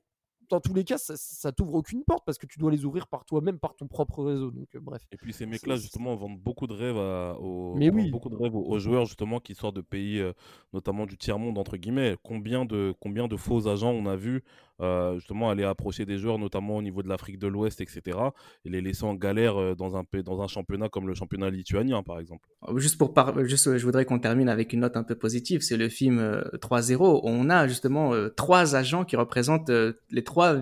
dans 0.50 0.60
tous 0.60 0.74
les 0.74 0.84
cas, 0.84 0.98
ça, 0.98 1.14
ça 1.16 1.52
t'ouvre 1.52 1.74
aucune 1.74 2.04
porte 2.04 2.22
parce 2.26 2.36
que 2.36 2.46
tu 2.46 2.58
dois 2.58 2.70
les 2.70 2.84
ouvrir 2.84 3.06
par 3.06 3.24
toi-même, 3.24 3.58
par 3.58 3.74
ton 3.76 3.86
propre 3.86 4.22
réseau. 4.24 4.50
Donc 4.50 4.68
euh, 4.74 4.80
bref. 4.80 5.02
Et 5.10 5.16
puis 5.16 5.32
ces 5.32 5.46
mecs-là, 5.46 5.76
justement, 5.76 6.14
vendent 6.16 6.38
beaucoup 6.38 6.66
de 6.66 6.74
rêves, 6.74 6.98
à- 6.98 7.38
aux, 7.40 7.74
Mais 7.76 7.88
vendent 7.88 8.00
oui. 8.00 8.10
beaucoup 8.10 8.28
de 8.28 8.36
rêves 8.36 8.54
aux, 8.54 8.62
aux 8.64 8.78
joueurs, 8.78 9.06
justement, 9.06 9.40
qui 9.40 9.54
sortent 9.54 9.76
de 9.76 9.80
pays, 9.80 10.20
euh, 10.20 10.32
notamment 10.74 11.06
du 11.06 11.16
tiers-monde, 11.16 11.56
entre 11.56 11.76
guillemets. 11.78 12.16
Combien 12.22 12.64
de, 12.66 12.94
combien 13.00 13.26
de 13.26 13.36
faux 13.36 13.68
agents 13.68 13.92
on 13.92 14.06
a 14.06 14.16
vu, 14.16 14.44
euh, 14.80 15.14
justement, 15.14 15.50
aller 15.50 15.64
approcher 15.64 16.04
des 16.04 16.18
joueurs, 16.18 16.38
notamment 16.38 16.76
au 16.76 16.82
niveau 16.82 17.02
de 17.02 17.08
l'Afrique 17.08 17.38
de 17.38 17.46
l'Ouest, 17.46 17.80
etc., 17.80 18.18
et 18.64 18.70
les 18.70 18.80
laisser 18.80 19.04
en 19.04 19.14
galère 19.14 19.60
euh, 19.60 19.74
dans 19.74 19.96
un, 19.96 20.04
dans 20.24 20.42
un 20.42 20.48
championnat 20.48 20.88
comme 20.88 21.06
le 21.06 21.14
championnat 21.14 21.50
lituanien, 21.50 22.02
par 22.02 22.18
exemple. 22.18 22.48
Juste 22.76 22.98
pour 22.98 23.14
par... 23.14 23.44
juste, 23.44 23.68
euh, 23.68 23.78
je 23.78 23.84
voudrais 23.84 24.04
qu'on 24.04 24.18
termine 24.18 24.48
avec 24.48 24.72
une 24.72 24.80
note 24.80 24.96
un 24.96 25.04
peu 25.04 25.14
positive. 25.14 25.60
C'est 25.62 25.76
le 25.76 25.88
film 25.88 26.18
euh, 26.18 26.42
3-0. 26.60 27.20
On 27.22 27.50
a 27.50 27.68
justement 27.68 28.14
euh, 28.14 28.28
trois 28.30 28.76
agents 28.76 29.04
qui 29.04 29.16
représentent 29.16 29.70
euh, 29.70 29.94
les 30.10 30.24
trois 30.24 30.60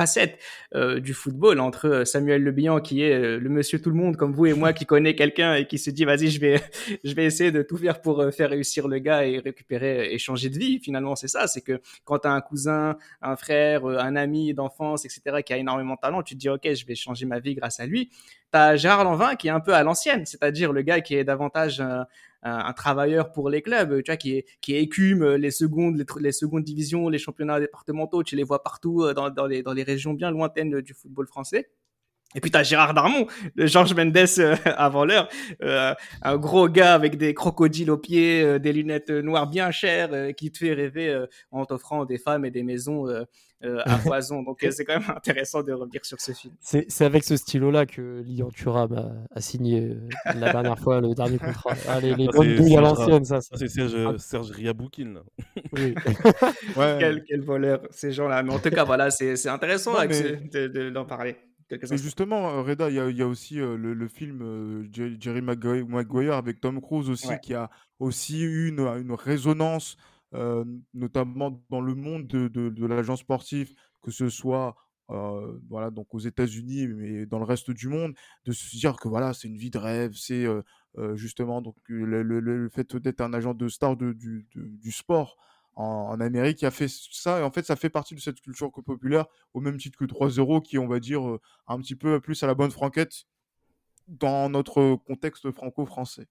facettes 0.00 0.38
euh, 0.74 1.00
du 1.00 1.12
football 1.12 1.60
entre 1.60 1.88
euh, 1.88 2.04
Samuel 2.04 2.42
Le 2.42 2.52
Bihan 2.52 2.80
qui 2.80 3.02
est 3.02 3.12
euh, 3.12 3.38
le 3.38 3.48
monsieur 3.50 3.82
tout 3.82 3.90
le 3.90 3.96
monde 3.96 4.16
comme 4.16 4.32
vous 4.32 4.46
et 4.46 4.54
moi 4.54 4.72
qui 4.72 4.86
connaît 4.86 5.14
quelqu'un 5.14 5.54
et 5.54 5.66
qui 5.66 5.78
se 5.78 5.90
dit 5.90 6.04
vas-y 6.04 6.28
je 6.30 6.40
vais 6.40 6.60
je 7.04 7.14
vais 7.14 7.26
essayer 7.26 7.52
de 7.52 7.62
tout 7.62 7.76
faire 7.76 8.00
pour 8.00 8.20
euh, 8.20 8.30
faire 8.30 8.50
réussir 8.50 8.88
le 8.88 8.98
gars 8.98 9.26
et 9.26 9.38
récupérer 9.38 10.12
et 10.12 10.18
changer 10.18 10.48
de 10.48 10.58
vie. 10.58 10.78
Finalement 10.78 11.16
c'est 11.16 11.28
ça. 11.28 11.46
C'est 11.46 11.60
que 11.60 11.80
quand 12.04 12.20
tu 12.20 12.28
as 12.28 12.32
un 12.32 12.40
cousin, 12.40 12.96
un 13.20 13.36
frère, 13.36 13.49
euh, 13.50 13.98
un 13.98 14.16
ami 14.16 14.54
d'enfance, 14.54 15.04
etc. 15.04 15.42
qui 15.44 15.52
a 15.52 15.58
énormément 15.58 15.94
de 15.94 16.00
talent, 16.00 16.22
tu 16.22 16.34
te 16.34 16.40
dis 16.40 16.48
ok 16.48 16.72
je 16.72 16.86
vais 16.86 16.94
changer 16.94 17.26
ma 17.26 17.40
vie 17.40 17.54
grâce 17.54 17.80
à 17.80 17.86
lui. 17.86 18.10
T'as 18.50 18.76
Gérard 18.76 19.04
Lanvin 19.04 19.36
qui 19.36 19.48
est 19.48 19.50
un 19.50 19.60
peu 19.60 19.74
à 19.74 19.82
l'ancienne, 19.82 20.26
c'est-à-dire 20.26 20.72
le 20.72 20.82
gars 20.82 21.00
qui 21.00 21.14
est 21.14 21.24
davantage 21.24 21.80
euh, 21.80 22.02
un, 22.42 22.72
travailleur 22.72 23.32
pour 23.32 23.50
les 23.50 23.62
clubs, 23.62 24.02
tu 24.02 24.10
vois, 24.10 24.16
qui, 24.16 24.44
qui 24.60 24.76
écume 24.76 25.34
les 25.34 25.50
secondes, 25.50 25.96
les, 25.96 26.04
les 26.20 26.32
secondes 26.32 26.64
divisions, 26.64 27.08
les 27.08 27.18
championnats 27.18 27.60
départementaux, 27.60 28.22
tu 28.22 28.36
les 28.36 28.44
vois 28.44 28.62
partout 28.62 29.02
euh, 29.02 29.14
dans, 29.14 29.30
dans, 29.30 29.46
les, 29.46 29.62
dans 29.62 29.72
les 29.72 29.82
régions 29.82 30.14
bien 30.14 30.30
lointaines 30.30 30.80
du 30.80 30.94
football 30.94 31.26
français. 31.26 31.70
Et 32.36 32.40
puis 32.40 32.50
t'as 32.52 32.62
Gérard 32.62 32.94
Darmon, 32.94 33.26
le 33.56 33.66
Georges 33.66 33.92
Mendes 33.94 34.16
euh, 34.38 34.54
avant 34.76 35.04
l'heure, 35.04 35.28
euh, 35.62 35.92
un 36.22 36.36
gros 36.36 36.68
gars 36.68 36.94
avec 36.94 37.16
des 37.16 37.34
crocodiles 37.34 37.90
aux 37.90 37.98
pieds, 37.98 38.42
euh, 38.42 38.58
des 38.60 38.72
lunettes 38.72 39.10
noires 39.10 39.48
bien 39.48 39.72
chères, 39.72 40.10
euh, 40.12 40.30
qui 40.30 40.52
te 40.52 40.58
fait 40.58 40.72
rêver 40.72 41.08
euh, 41.08 41.26
en 41.50 41.64
t'offrant 41.64 42.04
des 42.04 42.18
femmes 42.18 42.44
et 42.44 42.52
des 42.52 42.62
maisons 42.62 43.08
euh, 43.08 43.24
euh, 43.64 43.80
à 43.84 43.98
foison. 43.98 44.42
Donc 44.44 44.62
euh, 44.62 44.70
c'est 44.70 44.84
quand 44.84 45.00
même 45.00 45.10
intéressant 45.16 45.64
de 45.64 45.72
revenir 45.72 46.04
sur 46.04 46.20
ce 46.20 46.30
film. 46.30 46.54
C'est 46.60 46.86
c'est 46.88 47.04
avec 47.04 47.24
ce 47.24 47.36
stylo-là 47.36 47.84
que 47.86 48.22
Lian 48.24 48.50
Thuram 48.50 48.92
a, 48.92 49.36
a 49.36 49.40
signé 49.40 49.80
euh, 49.80 49.96
la 50.38 50.52
dernière 50.52 50.78
fois 50.78 51.00
le 51.00 51.12
dernier 51.16 51.38
contrat. 51.44 51.74
Ah, 51.88 51.98
les 52.00 52.14
les 52.14 52.26
Ça, 52.26 52.32
bonnes 52.32 52.48
c'est- 52.50 52.54
douilles 52.54 52.76
à 52.76 52.80
l'ancienne, 52.80 53.24
ça. 53.24 53.40
c'est 53.40 53.66
Serge, 53.66 53.96
Ah. 54.06 54.14
Serge 54.18 54.50
Riaboukine. 54.52 55.14
là. 55.14 55.20
Oui. 55.72 55.94
Ouais. 56.76 56.96
Quel, 57.00 57.24
quel 57.24 57.40
voleur, 57.42 57.80
ces 57.90 58.12
gens-là. 58.12 58.44
Mais 58.44 58.52
en 58.52 58.60
tout 58.60 58.70
cas, 58.70 58.84
voilà, 58.84 59.10
c'est 59.10 59.34
c'est 59.34 59.48
intéressant 59.48 59.92
Non, 59.94 59.98
avec 59.98 60.10
mais- 60.10 60.16
ce- 60.52 60.58
de- 60.58 60.68
de- 60.68 60.90
d'en 60.90 61.04
parler. 61.04 61.34
Mais 61.70 61.98
justement, 61.98 62.50
euh, 62.50 62.62
Reda, 62.62 62.90
il 62.90 62.96
y 62.96 63.00
a, 63.00 63.08
il 63.10 63.16
y 63.16 63.22
a 63.22 63.26
aussi 63.28 63.60
euh, 63.60 63.76
le, 63.76 63.94
le 63.94 64.08
film 64.08 64.42
euh, 64.42 64.88
Jer- 64.92 65.16
Jerry 65.20 65.40
Maguire, 65.40 66.34
avec 66.34 66.60
Tom 66.60 66.80
Cruise 66.80 67.08
aussi, 67.10 67.28
Ouais. 67.28 67.40
qui 67.40 67.54
a 67.54 67.70
aussi 67.98 68.40
eu 68.42 68.68
une, 68.68 68.80
une 68.80 69.12
résonance, 69.12 69.96
euh, 70.34 70.64
notamment 70.94 71.62
dans 71.70 71.80
le 71.80 71.94
monde 71.94 72.26
de, 72.26 72.48
de, 72.48 72.68
de 72.70 72.86
l'agent 72.86 73.16
sportif, 73.16 73.72
que 74.02 74.10
ce 74.10 74.28
soit 74.28 74.74
euh, 75.10 75.58
voilà, 75.68 75.90
donc 75.90 76.14
aux 76.14 76.18
États-Unis, 76.20 76.86
mais 76.88 77.26
dans 77.26 77.38
le 77.38 77.44
reste 77.44 77.70
du 77.72 77.88
monde, 77.88 78.14
de 78.44 78.52
se 78.52 78.76
dire 78.76 78.96
que 78.96 79.08
voilà, 79.08 79.32
c'est 79.34 79.48
une 79.48 79.56
vie 79.56 79.70
de 79.70 79.78
rêve, 79.78 80.12
c'est 80.14 80.44
euh, 80.46 81.16
justement 81.16 81.62
donc 81.62 81.76
le, 81.88 82.22
le- 82.22 82.40
le 82.40 82.68
fait 82.68 82.96
d'être 82.96 83.20
un 83.20 83.32
agent 83.32 83.54
de 83.54 83.68
star 83.68 83.96
de- 83.96 84.12
du, 84.12 84.46
de- 84.54 84.66
du 84.66 84.92
sport 84.92 85.36
en, 85.80 86.12
en 86.12 86.20
Amérique 86.20 86.58
qui 86.58 86.66
a 86.66 86.70
fait 86.70 86.88
ça, 86.88 87.40
et 87.40 87.42
en 87.42 87.50
fait, 87.50 87.64
ça 87.64 87.76
fait 87.76 87.90
partie 87.90 88.14
de 88.14 88.20
cette 88.20 88.40
culture 88.40 88.70
populaire, 88.72 89.26
au 89.54 89.60
même 89.60 89.78
titre 89.78 89.98
que 89.98 90.04
3-0, 90.04 90.62
qui, 90.62 90.78
on 90.78 90.86
va 90.86 91.00
dire, 91.00 91.26
euh, 91.28 91.40
un 91.68 91.78
petit 91.80 91.96
peu 91.96 92.20
plus 92.20 92.42
à 92.42 92.46
la 92.46 92.54
bonne 92.54 92.70
franquette 92.70 93.24
dans 94.08 94.50
notre 94.50 94.96
contexte 94.96 95.50
franco-français. 95.50 96.26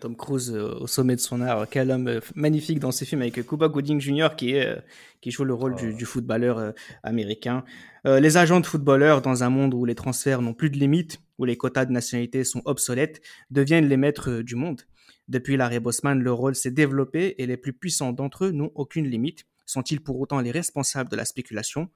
Tom 0.00 0.16
Cruise 0.16 0.50
euh, 0.50 0.78
au 0.80 0.86
sommet 0.86 1.14
de 1.14 1.20
son 1.20 1.42
art, 1.42 1.66
quel 1.70 1.90
homme 1.90 2.08
euh, 2.08 2.20
magnifique 2.34 2.78
dans 2.78 2.90
ses 2.90 3.04
films 3.04 3.20
avec 3.20 3.46
Cuba 3.46 3.68
Gooding 3.68 4.00
Jr. 4.00 4.28
qui, 4.34 4.54
est, 4.54 4.66
euh, 4.66 4.80
qui 5.20 5.30
joue 5.30 5.44
le 5.44 5.52
rôle 5.52 5.74
du, 5.74 5.92
du 5.92 6.06
footballeur 6.06 6.56
euh, 6.56 6.72
américain. 7.02 7.64
Euh, 8.06 8.18
les 8.18 8.38
agents 8.38 8.60
de 8.60 8.66
footballeurs, 8.66 9.20
dans 9.20 9.44
un 9.44 9.50
monde 9.50 9.74
où 9.74 9.84
les 9.84 9.94
transferts 9.94 10.40
n'ont 10.40 10.54
plus 10.54 10.70
de 10.70 10.78
limites, 10.78 11.20
où 11.36 11.44
les 11.44 11.58
quotas 11.58 11.84
de 11.84 11.92
nationalité 11.92 12.44
sont 12.44 12.62
obsolètes, 12.64 13.20
deviennent 13.50 13.88
les 13.88 13.98
maîtres 13.98 14.30
euh, 14.30 14.42
du 14.42 14.54
monde. 14.54 14.82
Depuis 15.28 15.58
l'arrêt 15.58 15.78
Bosman, 15.78 16.22
le 16.22 16.32
rôle 16.32 16.54
s'est 16.54 16.70
développé 16.70 17.34
et 17.36 17.46
les 17.46 17.58
plus 17.58 17.74
puissants 17.74 18.12
d'entre 18.12 18.46
eux 18.46 18.50
n'ont 18.50 18.72
aucune 18.74 19.06
limite. 19.06 19.44
Sont-ils 19.66 20.00
pour 20.00 20.18
autant 20.18 20.40
les 20.40 20.50
responsables 20.50 21.10
de 21.10 21.16
la 21.16 21.26
spéculation? 21.26 21.90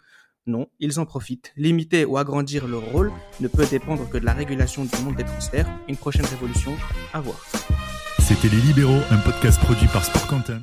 Non, 0.46 0.68
ils 0.80 1.00
en 1.00 1.06
profitent. 1.06 1.52
Limiter 1.56 2.04
ou 2.04 2.18
agrandir 2.18 2.68
leur 2.68 2.84
rôle 2.92 3.10
ne 3.40 3.48
peut 3.48 3.64
dépendre 3.64 4.06
que 4.10 4.18
de 4.18 4.26
la 4.26 4.34
régulation 4.34 4.84
du 4.84 5.02
monde 5.02 5.16
des 5.16 5.24
transferts. 5.24 5.68
Une 5.88 5.96
prochaine 5.96 6.26
révolution 6.26 6.76
à 7.14 7.20
voir. 7.20 7.42
C'était 8.18 8.48
Les 8.48 8.60
Libéraux, 8.60 9.00
un 9.10 9.18
podcast 9.18 9.58
produit 9.60 9.88
par 9.88 10.04
Sport 10.04 10.26
Content. 10.26 10.62